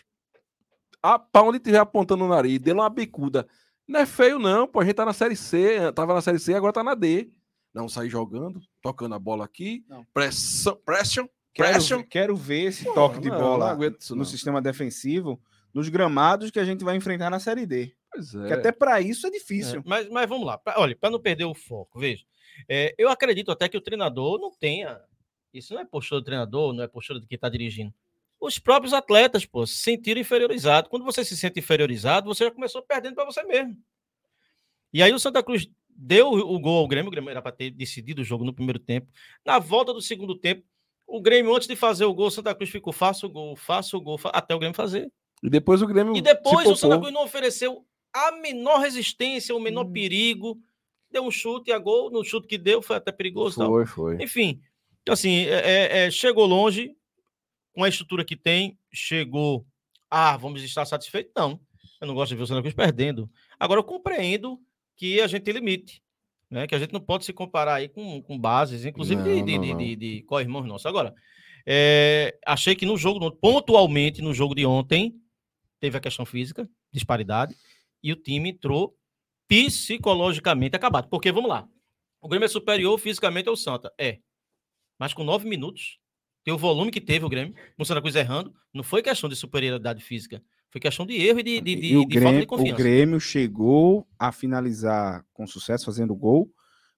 [1.02, 3.48] a, pra onde estiver apontando o nariz, deu uma bicuda.
[3.88, 4.80] Não é feio, não, pô.
[4.80, 7.30] A gente tá na série C, tava na série C, agora tá na D.
[7.74, 9.84] Não sair jogando, tocando a bola aqui.
[9.88, 10.06] Não.
[10.14, 12.04] Pressão, pression, Quero, pression.
[12.04, 15.42] quero ver esse Pô, toque de não, bola não aguento isso, no sistema defensivo
[15.74, 17.94] nos gramados que a gente vai enfrentar na Série D.
[18.12, 18.54] Pois Que é.
[18.54, 19.80] até para isso é difícil.
[19.80, 20.58] É, mas, mas vamos lá.
[20.58, 22.24] Pra- olha, para não perder o foco, veja.
[22.68, 25.00] é, eu acredito até que o treinador não tenha.
[25.54, 27.94] Isso não é postura do treinador, não é postura de quem está dirigindo.
[28.40, 30.90] Os próprios atletas, pô, se sentiram inferiorizados.
[30.90, 33.76] Quando você se sente inferiorizado, você já começou perdendo para você mesmo.
[34.94, 37.10] E aí o Santa Cruz deu o gol ao Grêmio.
[37.10, 39.08] O Grêmio era para ter decidido o jogo no primeiro tempo.
[39.46, 40.64] Na volta do segundo tempo,
[41.06, 43.98] o Grêmio, antes de fazer o gol, o Santa Cruz ficou: faça o gol, faça
[43.98, 45.12] o gol, fa- até o Grêmio fazer.
[45.44, 46.16] E depois o Grêmio.
[46.16, 46.98] E depois o Santa.
[46.98, 50.58] Cruz não ofereceu a menor resistência, o menor perigo.
[51.12, 53.56] Deu um chute a gol, no chute que deu foi até perigoso.
[53.56, 53.70] e tal.
[53.70, 54.24] Foi, foi.
[54.24, 54.62] Enfim,
[55.10, 56.96] assim, é- é- é, chegou longe
[57.74, 59.66] com a estrutura que tem, chegou.
[60.10, 61.32] Ah, vamos estar satisfeitos?
[61.36, 61.60] Não.
[62.02, 63.30] Eu não gosto de ver o Santa Cruz perdendo.
[63.60, 64.60] Agora, eu compreendo
[64.96, 66.02] que a gente tem limite.
[66.50, 66.66] Né?
[66.66, 69.56] Que a gente não pode se comparar aí com, com bases, inclusive de, Não, de,
[69.56, 69.78] não, de, não.
[69.78, 70.86] de, de co-irmãos nossos.
[70.86, 71.14] Agora,
[71.66, 75.16] é, achei que no jogo, pontualmente no jogo de ontem,
[75.80, 77.56] teve a questão física, disparidade,
[78.02, 78.98] e o time entrou
[79.48, 81.08] psicologicamente acabado.
[81.10, 81.68] Porque, vamos lá,
[82.22, 83.94] o Grêmio é superior fisicamente ao Santa.
[83.98, 84.20] É.
[84.98, 86.00] Mas com nove minutos,
[86.44, 89.36] tem o volume que teve o Grêmio, o Santa Cruz errando, não foi questão de
[89.36, 92.40] superioridade física, foi questão de erro e de, de, de, e o de falta de
[92.40, 92.78] Grêmio, o confiança.
[92.78, 96.50] Grêmio chegou a finalizar com sucesso, fazendo gol,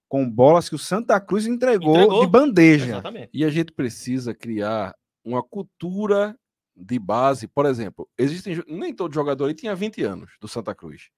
[0.07, 2.21] com bolas que o Santa Cruz entregou, Entregou.
[2.21, 2.85] de bandeja.
[2.85, 3.29] Exatamente.
[3.33, 6.37] E a gente precisa criar uma cultura
[6.75, 7.47] de base.
[7.47, 8.61] Por exemplo, existem.
[8.67, 11.09] Nem todo jogador aí tinha 20 anos do Santa Cruz.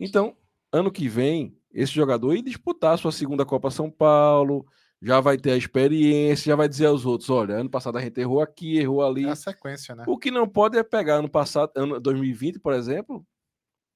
[0.00, 0.34] Então,
[0.72, 4.66] ano que vem, esse jogador ir disputar a sua segunda Copa São Paulo,
[5.04, 8.18] já vai ter a experiência, já vai dizer aos outros: olha, ano passado a gente
[8.18, 9.26] errou aqui, errou ali.
[9.26, 10.04] É a sequência, né?
[10.06, 13.24] O que não pode é pegar ano passado, ano 2020, por exemplo,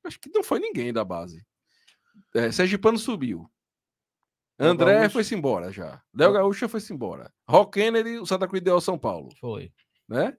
[0.04, 1.44] acho que não foi ninguém da base.
[2.34, 3.50] É, Sergipano subiu.
[4.58, 6.02] André foi-se embora já.
[6.12, 7.32] Léo Gaúcho foi-se embora.
[7.48, 9.72] Rock Kennedy, o Santa Cruz deu ao São Paulo, Foi.
[10.08, 10.36] né?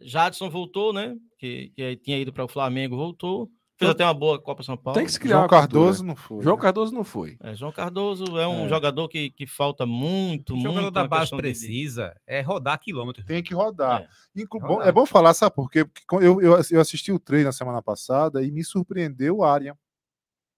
[0.00, 1.16] Jadson voltou, né?
[1.36, 3.50] Que, que aí tinha ido para o Flamengo, voltou.
[3.82, 4.96] Fez até uma boa Copa São Paulo.
[4.96, 5.48] Tem que se criar João.
[5.48, 6.42] Cardoso não foi.
[6.42, 6.62] João né?
[6.62, 7.36] Cardoso não foi.
[7.40, 8.68] É, João Cardoso é um É.
[8.68, 10.68] jogador que, que falta muito, O muito.
[10.70, 13.24] jogador da na base questão de- precisa é rodar quilômetros.
[13.26, 14.02] Tem que rodar.
[14.02, 14.40] É.
[14.42, 14.76] Inclu- Rodar.
[14.78, 15.84] bom- é bom falar, sabe por quê?
[15.84, 19.76] Porque eu, eu, eu assisti o treino na semana passada e me surpreendeu o Arian,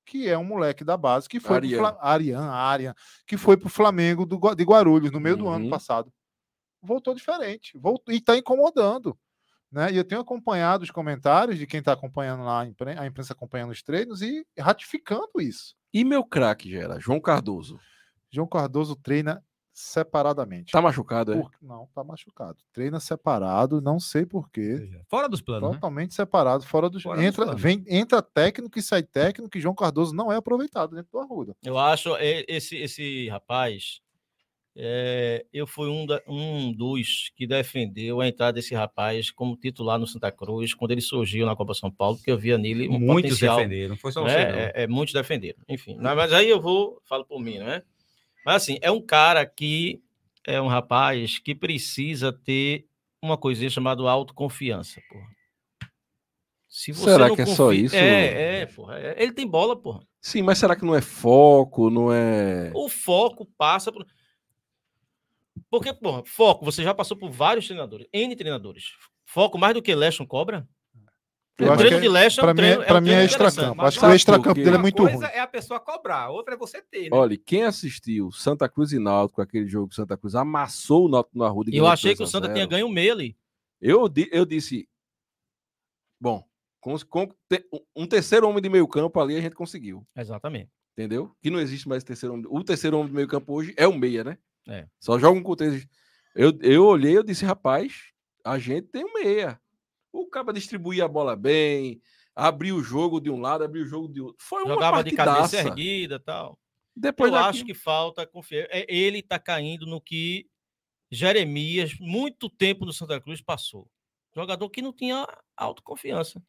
[0.06, 1.78] que é um moleque da base, que foi Arian.
[1.78, 2.94] pro Fla- Arian, Arian,
[3.26, 5.70] que foi pro Flamengo do, de Guarulhos no meio do ano Uhum.
[5.70, 6.12] passado.
[6.82, 9.16] Voltou diferente, voltou, e está incomodando.
[9.74, 9.90] Né?
[9.92, 13.32] E eu tenho acompanhado os comentários de quem está acompanhando lá, a impren- a imprensa
[13.32, 15.74] acompanhando os treinos e ratificando isso.
[15.92, 17.80] E meu craque, Gera, João Cardoso.
[18.30, 20.70] João Cardoso treina separadamente.
[20.70, 21.40] Tá machucado, é?
[21.40, 22.56] Por- Não, tá machucado.
[22.72, 24.88] Treina separado, não sei porquê.
[25.10, 25.74] Fora dos planos, né?
[25.74, 27.02] Totalmente separado, fora dos.
[27.02, 27.60] Fora dos entra, planos.
[27.60, 31.56] vem, entra técnico e sai técnico, e João Cardoso não é aproveitado dentro do Arruda.
[31.64, 34.00] Eu acho e- esse, esse rapaz.
[34.76, 39.98] É, eu fui um, da- um dos que defendeu a entrada desse rapaz como titular
[39.98, 42.98] no Santa Cruz quando ele surgiu na Copa São Paulo, porque eu via nele um
[42.98, 43.56] Muitos potencial.
[43.56, 44.30] defenderam, não foi só né?
[44.30, 44.52] você.
[44.52, 44.58] não.
[44.58, 45.58] É, é, muitos defenderam.
[45.68, 47.82] Enfim, mas mas aí eu vou, falo por mim, né?
[48.44, 50.00] Mas assim, é um cara que
[50.46, 52.86] é um rapaz que precisa ter
[53.22, 55.28] uma coisinha chamada autoconfiança, porra.
[56.68, 57.94] Se você Será não que é só confia- isso?
[57.96, 58.98] É, é, porra.
[58.98, 60.00] é- Ele tem bola, porra.
[60.20, 62.72] Sim, mas será que não é foco, não é...
[62.74, 64.04] O foco passa por.
[65.70, 68.92] Porque, porra, foco, você já passou por vários treinadores, N treinadores.
[69.24, 70.68] Foco mais do que Leston cobra?
[71.56, 73.12] Eu o treino de Leston é Pra um mim, treino, é, pra um mim é
[73.12, 73.60] treino extracampo.
[73.60, 73.86] interessante.
[73.86, 75.36] Acho que o extracampo dele é Uma muito coisa ruim.
[75.36, 77.08] é a pessoa cobrar, outra é você ter, né?
[77.12, 81.38] Olha, quem assistiu Santa Cruz e Náutico, aquele jogo que Santa Cruz amassou o Náutico
[81.38, 82.54] no Arruda e E eu achei 3 que o Santa 0.
[82.54, 83.36] tinha ganho o meio ali.
[83.80, 84.88] Eu, eu disse,
[86.20, 86.44] bom,
[86.80, 90.70] com, com te- um terceiro homem de meio campo ali a gente conseguiu, Exatamente.
[90.98, 91.34] entendeu?
[91.40, 92.46] Que não existe mais terceiro homem.
[92.48, 94.38] O terceiro homem de meio campo hoje é o meia, né?
[94.68, 94.86] É.
[94.98, 95.86] Só joga um com três.
[96.34, 98.10] Eu, eu olhei, eu disse, rapaz,
[98.44, 99.60] a gente tem um meia.
[100.12, 102.00] O cara distribuía a bola bem,
[102.34, 104.36] abriu o jogo de um lado, abriu o jogo de outro.
[104.40, 106.58] Foi uma Jogava de cabeça erguida tal.
[106.96, 108.68] Depois eu daqui- acho que falta confiança.
[108.70, 110.48] É, Ele tá caindo no que
[111.10, 113.88] Jeremias, muito tempo no Santa Cruz, passou.
[114.34, 116.42] Jogador que não tinha autoconfiança.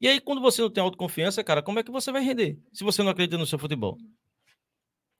[0.00, 2.58] E aí, quando você não tem autoconfiança, cara, como é que você vai render?
[2.72, 3.96] Se você não acredita no seu futebol.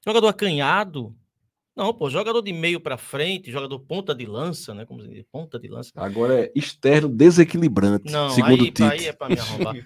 [0.07, 1.17] Jogador acanhado.
[1.77, 4.87] Não, pô, jogador de meio para frente, jogador ponta de lança, né?
[4.87, 5.27] Como se diz?
[5.31, 5.93] Ponta de lança.
[5.95, 8.83] Agora é externo desequilibrante, Não, segundo aí, Tite.
[8.83, 9.77] aí é para me arrombar.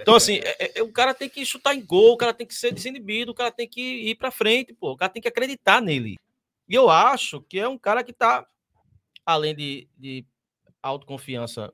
[0.00, 2.54] Então, assim, é- é- o cara tem que chutar em gol, o cara tem que
[2.54, 4.92] ser desinibido, o cara tem que ir para frente, pô.
[4.92, 6.16] O cara tem que acreditar nele.
[6.66, 8.46] E eu acho que é um cara que tá,
[9.26, 10.24] além de, de
[10.82, 11.70] autoconfiança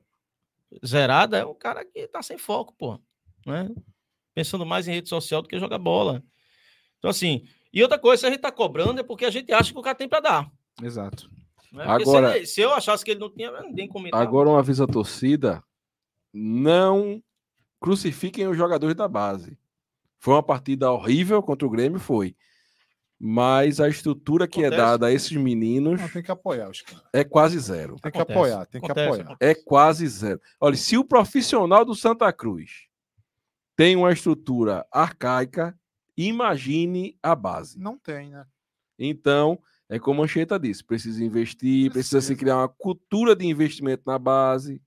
[0.85, 2.99] zerada, é um cara que tá sem foco, pô.
[3.45, 3.69] Né?
[4.35, 6.21] Pensando mais em rede social do que jogar bola.
[6.97, 9.71] Então, assim, e outra coisa, se a gente tá cobrando é porque a gente acha
[9.73, 10.51] que o cara tem para dar.
[10.81, 11.29] Exato.
[11.71, 14.21] Porque Agora- se, ele- se eu achasse que ele não tinha, ninguém comentava.
[14.21, 15.63] Agora, um aviso à torcida:
[16.33, 17.21] não
[17.79, 19.57] crucifiquem os jogadores da base.
[20.19, 22.35] Foi uma partida horrível contra o Grêmio, foi.
[23.19, 24.81] Mas a estrutura que é Acontece.
[24.81, 27.03] dada a esses meninos Não, tem que apoiar os caras.
[27.13, 27.95] é quase zero.
[28.01, 29.23] Tem que Acontece, apoiar, tem que acontece, apoiar.
[29.31, 29.51] acontece.
[29.51, 30.41] É quase zero.
[30.59, 32.87] Olha, se o profissional do Santa Cruz
[33.75, 35.77] tem uma estrutura arcaica,
[36.17, 37.79] imagine a base.
[37.79, 38.45] Não tem, né?
[38.97, 39.59] Então,
[39.89, 44.17] é como a Anchieta disse: precisa investir, precisa se criar uma cultura de investimento na
[44.17, 44.81] base.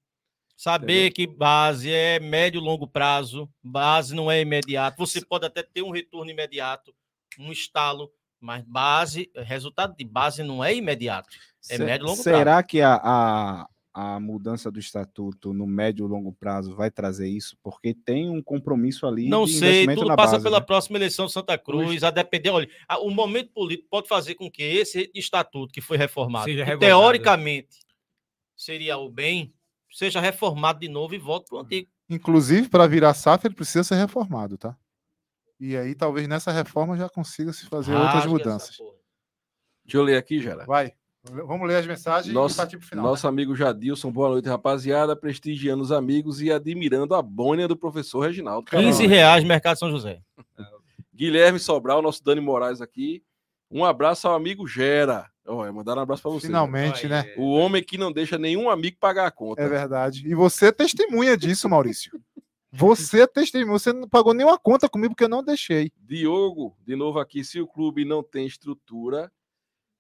[0.57, 4.97] Saber que base é médio e longo prazo, base não é imediato.
[4.97, 6.95] Você pode até ter um retorno imediato,
[7.39, 11.29] um estalo, mas base, resultado de base não é imediato.
[11.69, 16.05] É Se- médio e longo Será que a, a, a mudança do estatuto no médio
[16.05, 17.57] e longo prazo vai trazer isso?
[17.63, 20.67] Porque tem um compromisso ali Não de sei, investimento tudo na passa base, pela né?
[20.67, 22.51] próxima eleição de Santa Cruz, a depender.
[22.51, 26.77] Olha, a- o momento político pode fazer com que esse estatuto que foi reformado, que
[26.79, 27.79] teoricamente
[28.55, 29.55] seria o bem,
[29.91, 31.89] seja reformado de novo e volte para o antigo.
[32.11, 34.77] Inclusive, para virar SAF, ele precisa ser reformado, tá?
[35.59, 38.77] E aí, talvez nessa reforma já consiga se fazer outras mudanças.
[39.85, 40.67] Deixa eu ler aqui, Gera.
[40.67, 40.93] Vai.
[41.31, 43.05] Vamos ler as mensagens e Nosso, partir pro final.
[43.05, 43.11] né?
[43.11, 45.17] nosso amigo Jadilson, boa noite, rapaziada.
[45.17, 48.71] Prestigiando os amigos e admirando a bônia do professor Reginaldo.
[48.71, 49.09] 15 Carvalho.
[49.09, 50.21] reais, Mercado São José.
[51.15, 53.23] Guilherme Sobral, nosso Dani Moraes aqui.
[53.71, 55.29] Um abraço ao amigo Gera.
[55.47, 56.47] Olha, mandaram um abraço para você.
[56.47, 57.33] Finalmente, né?
[57.37, 59.63] O homem que não deixa nenhum amigo pagar a conta.
[59.63, 60.23] É verdade.
[60.29, 62.13] E você testemunha disso, Maurício.
[62.73, 65.91] Você é testemunho, você não pagou nenhuma conta comigo porque eu não deixei.
[65.99, 69.33] Diogo, de novo aqui, se o clube não tem estrutura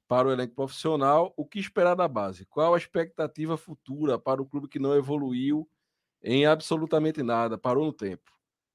[0.08, 2.46] para o elenco profissional, o que esperar da base?
[2.46, 5.68] Qual a expectativa futura para o clube que não evoluiu
[6.22, 8.30] em absolutamente nada, parou no tempo?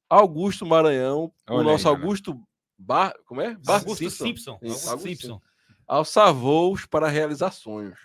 [0.09, 1.95] Augusto Maranhão, o Olha nosso aí.
[1.95, 2.41] Augusto
[2.77, 3.55] Bar, como é?
[3.55, 4.59] Bar Augusto Simpson.
[4.61, 5.41] Isso, Augusto Simpson.
[5.87, 7.99] Alçar voos para realizar sonhos.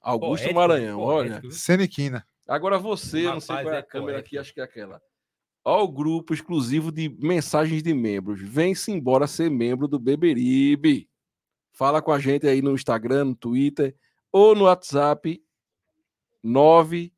[0.00, 1.30] Augusto Poético, Maranhão, olha.
[1.40, 1.52] poético.
[1.52, 2.26] Seniquina.
[2.46, 4.26] Agora você, eu não sei Rapaz, qual é é a câmera poético.
[4.28, 5.02] aqui, acho que é aquela.
[5.64, 8.40] Ó, o grupo exclusivo de mensagens de membros.
[8.40, 11.08] Vem-se embora ser membro do Beberibe.
[11.78, 13.94] Fala com a gente aí no Instagram, no Twitter
[14.32, 15.40] ou no WhatsApp
[16.42, 17.12] 9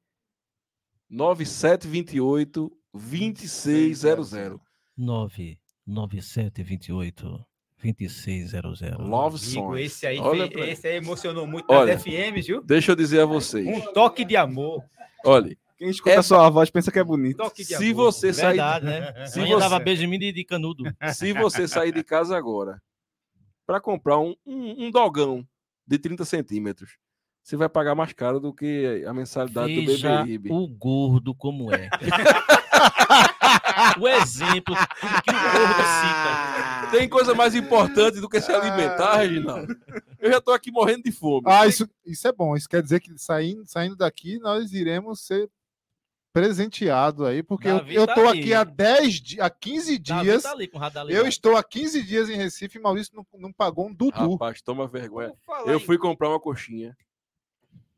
[1.08, 4.60] 9728 2600.
[4.98, 7.46] 99728
[7.82, 8.80] 2600.
[8.98, 9.80] Love Songs.
[9.82, 11.94] esse aí, Olha fez- esse aí emocionou muito Olha.
[11.94, 12.62] nas FM, viu?
[12.62, 13.66] Deixa eu dizer a vocês.
[13.66, 14.84] Um toque de amor.
[15.24, 17.38] Olha, Quem escuta a sua voz pensa que é bonito.
[17.38, 18.12] Toque de se amor.
[18.12, 19.26] você sair Verdade, né?
[19.26, 20.84] Se Amanhã dava você- beijo em mim de, de canudo.
[21.14, 22.78] se você sair de casa agora
[23.70, 25.46] para comprar um, um, um dogão
[25.86, 26.98] de 30 centímetros,
[27.40, 30.50] você vai pagar mais caro do que a mensalidade do Veja Beberibe.
[30.50, 31.88] o gordo como é.
[33.96, 36.90] o exemplo que o gordo cita.
[36.90, 39.72] Tem coisa mais importante do que se alimentar, Reginaldo?
[40.18, 41.44] Eu já tô aqui morrendo de fome.
[41.46, 42.56] Ah, isso, isso é bom.
[42.56, 45.48] Isso quer dizer que saindo, saindo daqui, nós iremos ser
[46.32, 48.40] presenteados aí, porque eu, Davi eu tá tô ali.
[48.40, 50.42] aqui há 10 dias, há 15 Davi dias.
[50.42, 53.26] tá ali com o radar Eu estou há 15 dias em Recife e Maurício não,
[53.38, 54.32] não pagou um Dudu.
[54.32, 55.32] Rapaz, toma vergonha.
[55.66, 56.96] Eu fui comprar uma coxinha,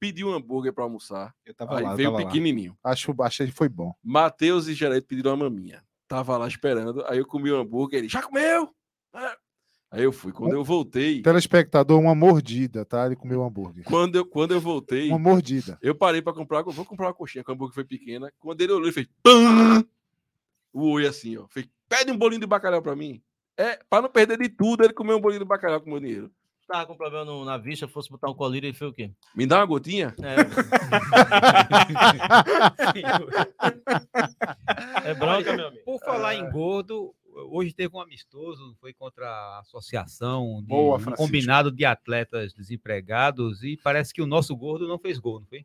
[0.01, 2.27] pedi um hambúrguer para almoçar, Eu tava aí lá, eu veio tava lá.
[2.29, 2.77] pequenininho.
[2.83, 3.95] Acho, achei que foi bom.
[4.03, 5.85] Matheus e Geraldo pediram uma maminha.
[6.09, 8.75] Tava lá esperando, aí eu comi o hambúrguer, ele, já comeu?
[9.15, 9.37] É.
[9.93, 10.33] Aí eu fui.
[10.33, 13.05] Quando eu voltei, Telespectador, uma mordida, tá?
[13.05, 13.85] Ele comeu um hambúrguer.
[13.85, 15.79] quando eu, quando eu voltei, Uma mordida.
[15.83, 18.33] Eu parei para comprar, vou comprar uma coxinha, que o hambúrguer foi pequena.
[18.41, 19.85] Quando ele olhou, ele fez "Pam!"
[20.73, 21.45] o oi assim, ó.
[21.51, 23.21] Fez, pede um bolinho de bacalhau para mim.
[23.55, 26.01] É, para não perder de tudo, ele comeu um bolinho de bacalhau com o meu
[26.01, 26.31] dinheiro.
[26.67, 29.11] Tava com problema no- na vista, fosse botar um colírio, ele fez o quê?
[29.37, 30.15] Me dá uma gotinha?
[30.23, 30.37] É,
[35.05, 35.85] é bronca, meu amigo.
[35.85, 41.13] Por falar em gordo, hoje teve um amistoso, foi contra a associação de Boa, um
[41.13, 45.65] combinado de atletas desempregados e parece que o nosso gordo não fez gol, não foi?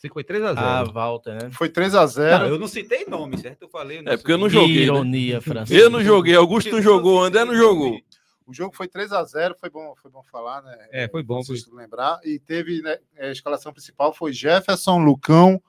[0.00, 1.50] Que foi 3 a 0 Ah, Walter, né?
[1.50, 3.62] Foi 3 a 0 Não, eu não citei nome, certo?
[3.62, 4.02] Eu falei.
[4.04, 4.82] É porque eu não joguei, né?
[4.82, 5.72] ironia, Francisco.
[5.82, 7.98] Eu não joguei, Augusto não jogou, André não jogou.
[8.46, 10.76] O jogo foi 3 a 0 foi bom, foi bom falar, né?
[10.92, 11.42] É, foi bom.
[11.42, 11.56] Foi...
[11.56, 12.20] Vocês lembrar.
[12.22, 15.62] E teve, né, a escalação principal foi Jefferson, Lucão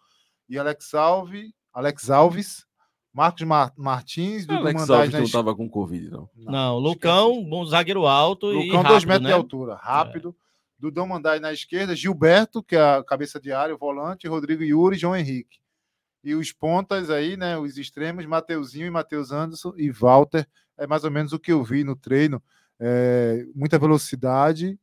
[0.50, 2.65] e Alex Alves, Alex Alves,
[3.16, 6.30] Marcos Mar- Martins, Dudu Alex Alves não es- tava com Covid, não.
[6.36, 9.30] Não, Lucão, bom zagueiro alto e Lucão, rápido, 2 metros né?
[9.30, 10.36] de altura, rápido.
[10.78, 14.98] Dudão Mandai na esquerda, Gilberto, que é a cabeça de área, o volante, Rodrigo Yuri
[14.98, 15.60] e João Henrique.
[16.22, 17.58] E os pontas aí, né?
[17.58, 20.46] Os extremos, Mateuzinho e Matheus Anderson e Walter.
[20.78, 22.44] É mais ou menos o que eu vi no treino.
[22.78, 24.78] É, muita velocidade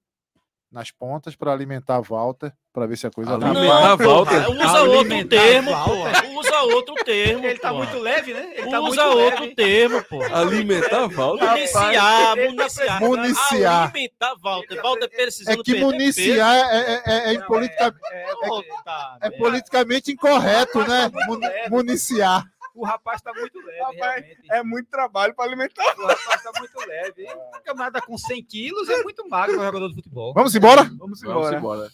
[0.70, 4.06] nas pontas para alimentar Walter, para ver se a coisa Alimentar vai.
[4.06, 4.50] Não, Walter.
[4.50, 6.31] usa outro termo, pô.
[6.62, 7.84] Outro termo, Ele tá porra.
[7.84, 8.52] muito leve, né?
[8.56, 9.55] Ele tá Usa muito outro leve.
[9.55, 10.22] termo, pô.
[10.22, 11.48] Alimentar Walter?
[11.51, 13.01] Municiar, tá municiar.
[13.01, 13.82] Municiar.
[13.84, 14.76] Alimentar, Walter.
[14.76, 19.36] Tá Walter É precisando que municiar é, é, é, é politica- é- é merda.
[19.39, 21.10] politicamente incorreto, né?
[21.10, 21.70] Tá.
[21.70, 22.44] Municiar.
[22.74, 24.24] O rapaz tá muito leve, Rapaz.
[24.51, 25.84] É muito trabalho para alimentar.
[25.98, 27.26] O rapaz tá muito leve.
[27.28, 30.32] Um camarada com 100 quilos é muito magro para jogador de futebol.
[30.32, 30.84] Vamos embora?
[30.84, 31.56] Vamos Vamos embora.
[31.59, 31.89] embora.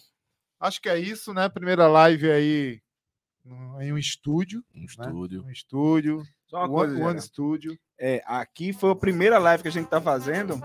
[0.57, 1.49] Acho que é isso, né?
[1.49, 2.79] Primeira live aí
[3.81, 4.63] em um estúdio.
[4.75, 5.43] Um estúdio.
[5.45, 6.23] Um estúdio.
[6.47, 7.21] Só uma One, coisa, One.
[7.21, 7.79] Studio.
[7.97, 10.61] É, aqui foi a primeira live que a gente tá fazendo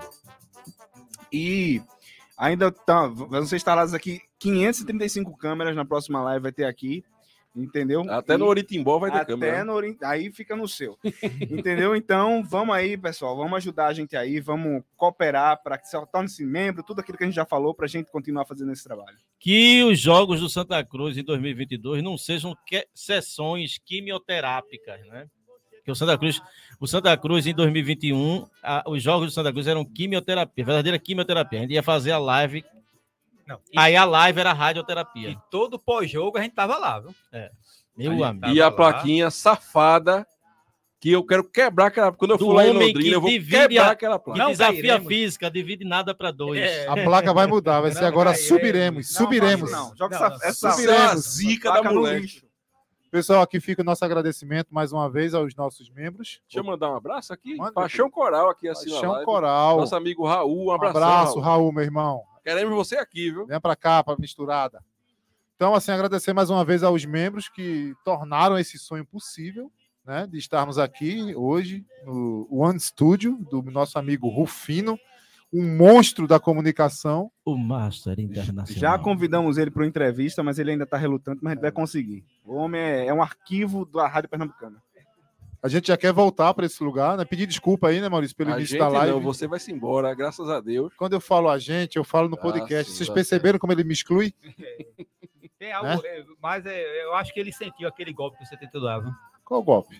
[1.31, 1.81] e
[2.37, 7.03] ainda tá, vão ser instaladas aqui 535 câmeras na próxima live vai ter aqui,
[7.55, 8.01] entendeu?
[8.11, 9.57] Até no E Oritimbó vai ter até câmera.
[9.59, 9.63] né?
[9.63, 10.97] no Ori- aí fica no seu,
[11.49, 11.95] entendeu?
[11.95, 16.45] Então vamos aí, pessoal, vamos ajudar a gente aí, vamos cooperar para que se torne-se
[16.45, 19.17] membro, tudo aquilo que a gente já falou para a gente continuar fazendo esse trabalho.
[19.39, 25.27] Que os jogos do Santa Cruz em 2022 não sejam que- sessões quimioterápicas, né?
[25.83, 26.41] Que o Santa Cruz,
[26.79, 31.59] o Santa Cruz em 2021, a- os jogos do Santa Cruz eram quimioterapia, verdadeira quimioterapia.
[31.59, 32.65] A gente ia fazer a live,
[33.47, 35.35] Não, e, aí a live era e radioterapia.
[35.51, 37.13] todo pós-jogo a gente tava lá, viu?
[37.97, 38.47] Meu Ali amigo.
[38.47, 38.91] E a Tava lá.
[38.93, 40.25] plaquinha safada
[40.99, 42.11] que eu quero quebrar aquela.
[42.11, 44.25] Quando eu Do for lá em homem Londrina, que eu vou quebrar a- aquela Que
[44.25, 44.39] placa.
[44.39, 45.07] Não desafia cairemos.
[45.07, 46.59] física, divide nada para dois.
[46.59, 46.87] É.
[46.87, 49.71] A placa vai mudar, vai ser Não, agora subiremos, Não, subiremos.
[49.71, 51.11] Não, não, joga Não, essa, não, essa subiremos.
[51.13, 52.21] É zica da moleque.
[52.21, 52.45] lixo.
[53.11, 56.41] Pessoal, aqui fica o nosso agradecimento mais uma vez aos nossos membros.
[56.49, 57.55] Deixa eu mandar um abraço aqui.
[57.55, 59.23] Manda, Paixão Coral aqui assim Paixão.
[59.23, 59.77] Coral.
[59.77, 60.97] Nosso amigo Raul, um Um abraço.
[60.97, 62.23] abraço, Raul, meu irmão.
[62.45, 63.47] Queremos você aqui, viu?
[63.47, 64.79] Vem para cá, para misturada.
[65.55, 69.71] Então, assim, agradecer mais uma vez aos membros que tornaram esse sonho possível,
[70.05, 74.95] né, de estarmos aqui hoje no One Studio do nosso amigo Rufino,
[75.51, 77.31] um monstro da comunicação.
[77.43, 78.67] O Master Internacional.
[78.67, 81.71] Já convidamos ele para uma entrevista, mas ele ainda está relutante, mas a gente vai
[81.71, 82.23] conseguir.
[82.43, 84.84] O homem é, é um arquivo da Rádio Pernambucana.
[85.65, 87.25] A gente já quer voltar para esse lugar, né?
[87.25, 89.13] Pedir desculpa aí, né, Maurício, pelo A início gente da live.
[89.13, 90.93] não, você vai se embora, graças a Deus.
[90.95, 92.91] Quando eu falo a gente, eu falo no Ah, podcast.
[92.91, 94.31] sim, Vocês perceberam como ele me exclui?
[95.57, 98.79] Tem algo, é, mas é, eu acho que ele sentiu aquele golpe que você tentou
[98.81, 98.99] dar.
[98.99, 99.11] viu?
[99.43, 99.95] Qual o golpe?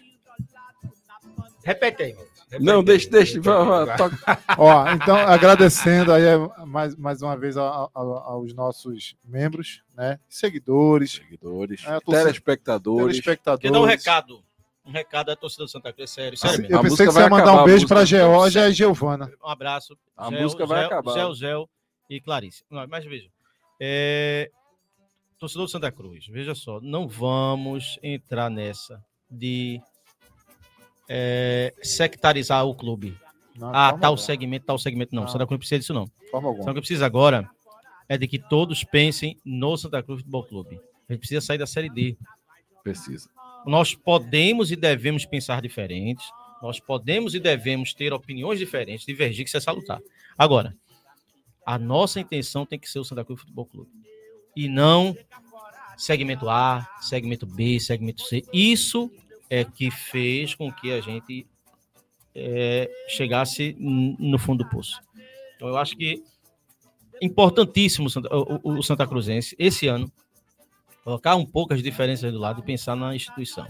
[1.63, 2.11] Repete aí.
[2.11, 3.39] Repete Não, deixa, deixa.
[4.57, 10.19] Ó, então, agradecendo aí é, mais, mais uma vez a- a- aos nossos membros, né?
[10.29, 13.07] Seguidores, Seguidores, É, torcida- telespectadores.
[13.15, 13.61] telespectadores.
[13.63, 14.44] Quer dar um recado.
[14.85, 16.75] Um recado à torcida do Santa Cruz, é sério, sério mesmo.
[16.75, 18.73] Eu A pensei música que você ia vai mandar acabar, um beijo para Georgia e
[18.73, 19.31] Giovana.
[19.43, 19.97] Um abraço.
[20.15, 21.11] A música vai acabar.
[21.11, 21.65] Zé, Zé
[22.09, 22.63] e Clarice.
[22.69, 23.29] Não, mas veja.
[23.79, 24.51] É...
[25.39, 29.81] Torcedor do Santa Cruz, veja só, não vamos entrar nessa de
[31.09, 33.17] é, sectarizar o clube.
[33.57, 35.13] Não, Ah, tal alguma, segmento, tal segmento.
[35.15, 35.27] Não, Não.
[35.29, 36.05] Santa Cruz não precisa disso, não.
[36.31, 36.63] forma O alguma.
[36.63, 37.49] Santa Cruz precisa agora
[38.07, 40.79] é de que todos pensem no Santa Cruz Futebol Clube.
[41.09, 42.17] A gente precisa sair da Série D.
[42.83, 43.29] Precisa.
[43.65, 46.25] Nós podemos e devemos pensar diferentes.
[46.61, 50.01] Nós podemos e devemos ter opiniões diferentes, divergir, que isso é salutar.
[50.37, 50.75] Agora,
[51.65, 53.91] a nossa intenção tem que ser o Santa Cruz Futebol Clube.
[54.55, 55.15] E não
[55.97, 58.43] segmento A, segmento B, segmento C.
[58.53, 59.11] Isso
[59.49, 61.47] é que fez com que a gente
[62.33, 64.99] é, chegasse no fundo do poço.
[65.55, 66.23] Então, eu acho que
[67.21, 68.09] importantíssimo
[68.63, 70.11] o Santa Cruzense, esse ano,
[71.05, 73.67] colocar um pouco as diferenças do lado e pensar na instituição.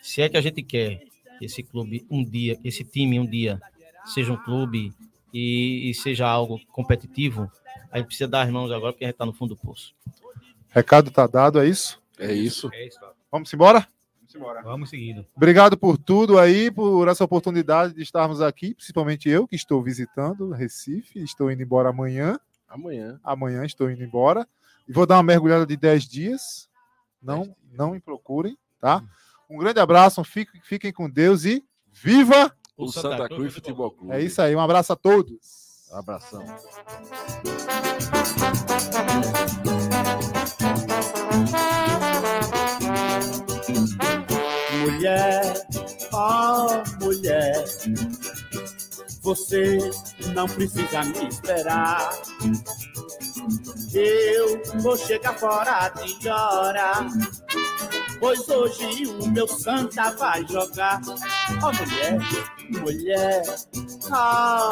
[0.00, 1.02] Se é que a gente quer
[1.38, 3.60] que esse clube um dia, que esse time um dia
[4.06, 4.90] seja um clube
[5.34, 7.50] e, e seja algo competitivo,
[7.92, 9.94] a gente precisa dar as mãos agora porque a gente está no fundo do poço.
[10.70, 12.02] Recado tá dado, é isso?
[12.18, 12.70] É isso.
[12.72, 12.98] É isso.
[13.30, 13.86] Vamos embora?
[14.62, 15.26] Vamos seguindo.
[15.34, 20.50] Obrigado por tudo aí, por essa oportunidade de estarmos aqui, principalmente eu que estou visitando
[20.50, 22.38] Recife, estou indo embora amanhã.
[22.68, 23.20] Amanhã.
[23.22, 24.46] Amanhã estou indo embora.
[24.88, 26.68] E vou dar uma mergulhada de 10 dias.
[27.20, 29.02] Não, não me procurem, tá?
[29.48, 32.54] Um grande abraço, fiquem, fiquem com Deus e viva!
[32.76, 34.12] O Santa, Cruz Futebol Clube.
[34.12, 35.66] É isso aí, um abraço a todos.
[35.92, 36.44] Abração.
[44.80, 45.66] Mulher,
[46.12, 47.64] ó mulher,
[49.22, 49.78] você
[50.34, 52.10] não precisa me esperar.
[53.92, 57.06] Eu vou chegar fora de hora,
[58.18, 61.00] pois hoje o meu santa vai jogar.
[61.62, 62.18] Ó mulher,
[62.82, 63.42] mulher,
[64.10, 64.70] ó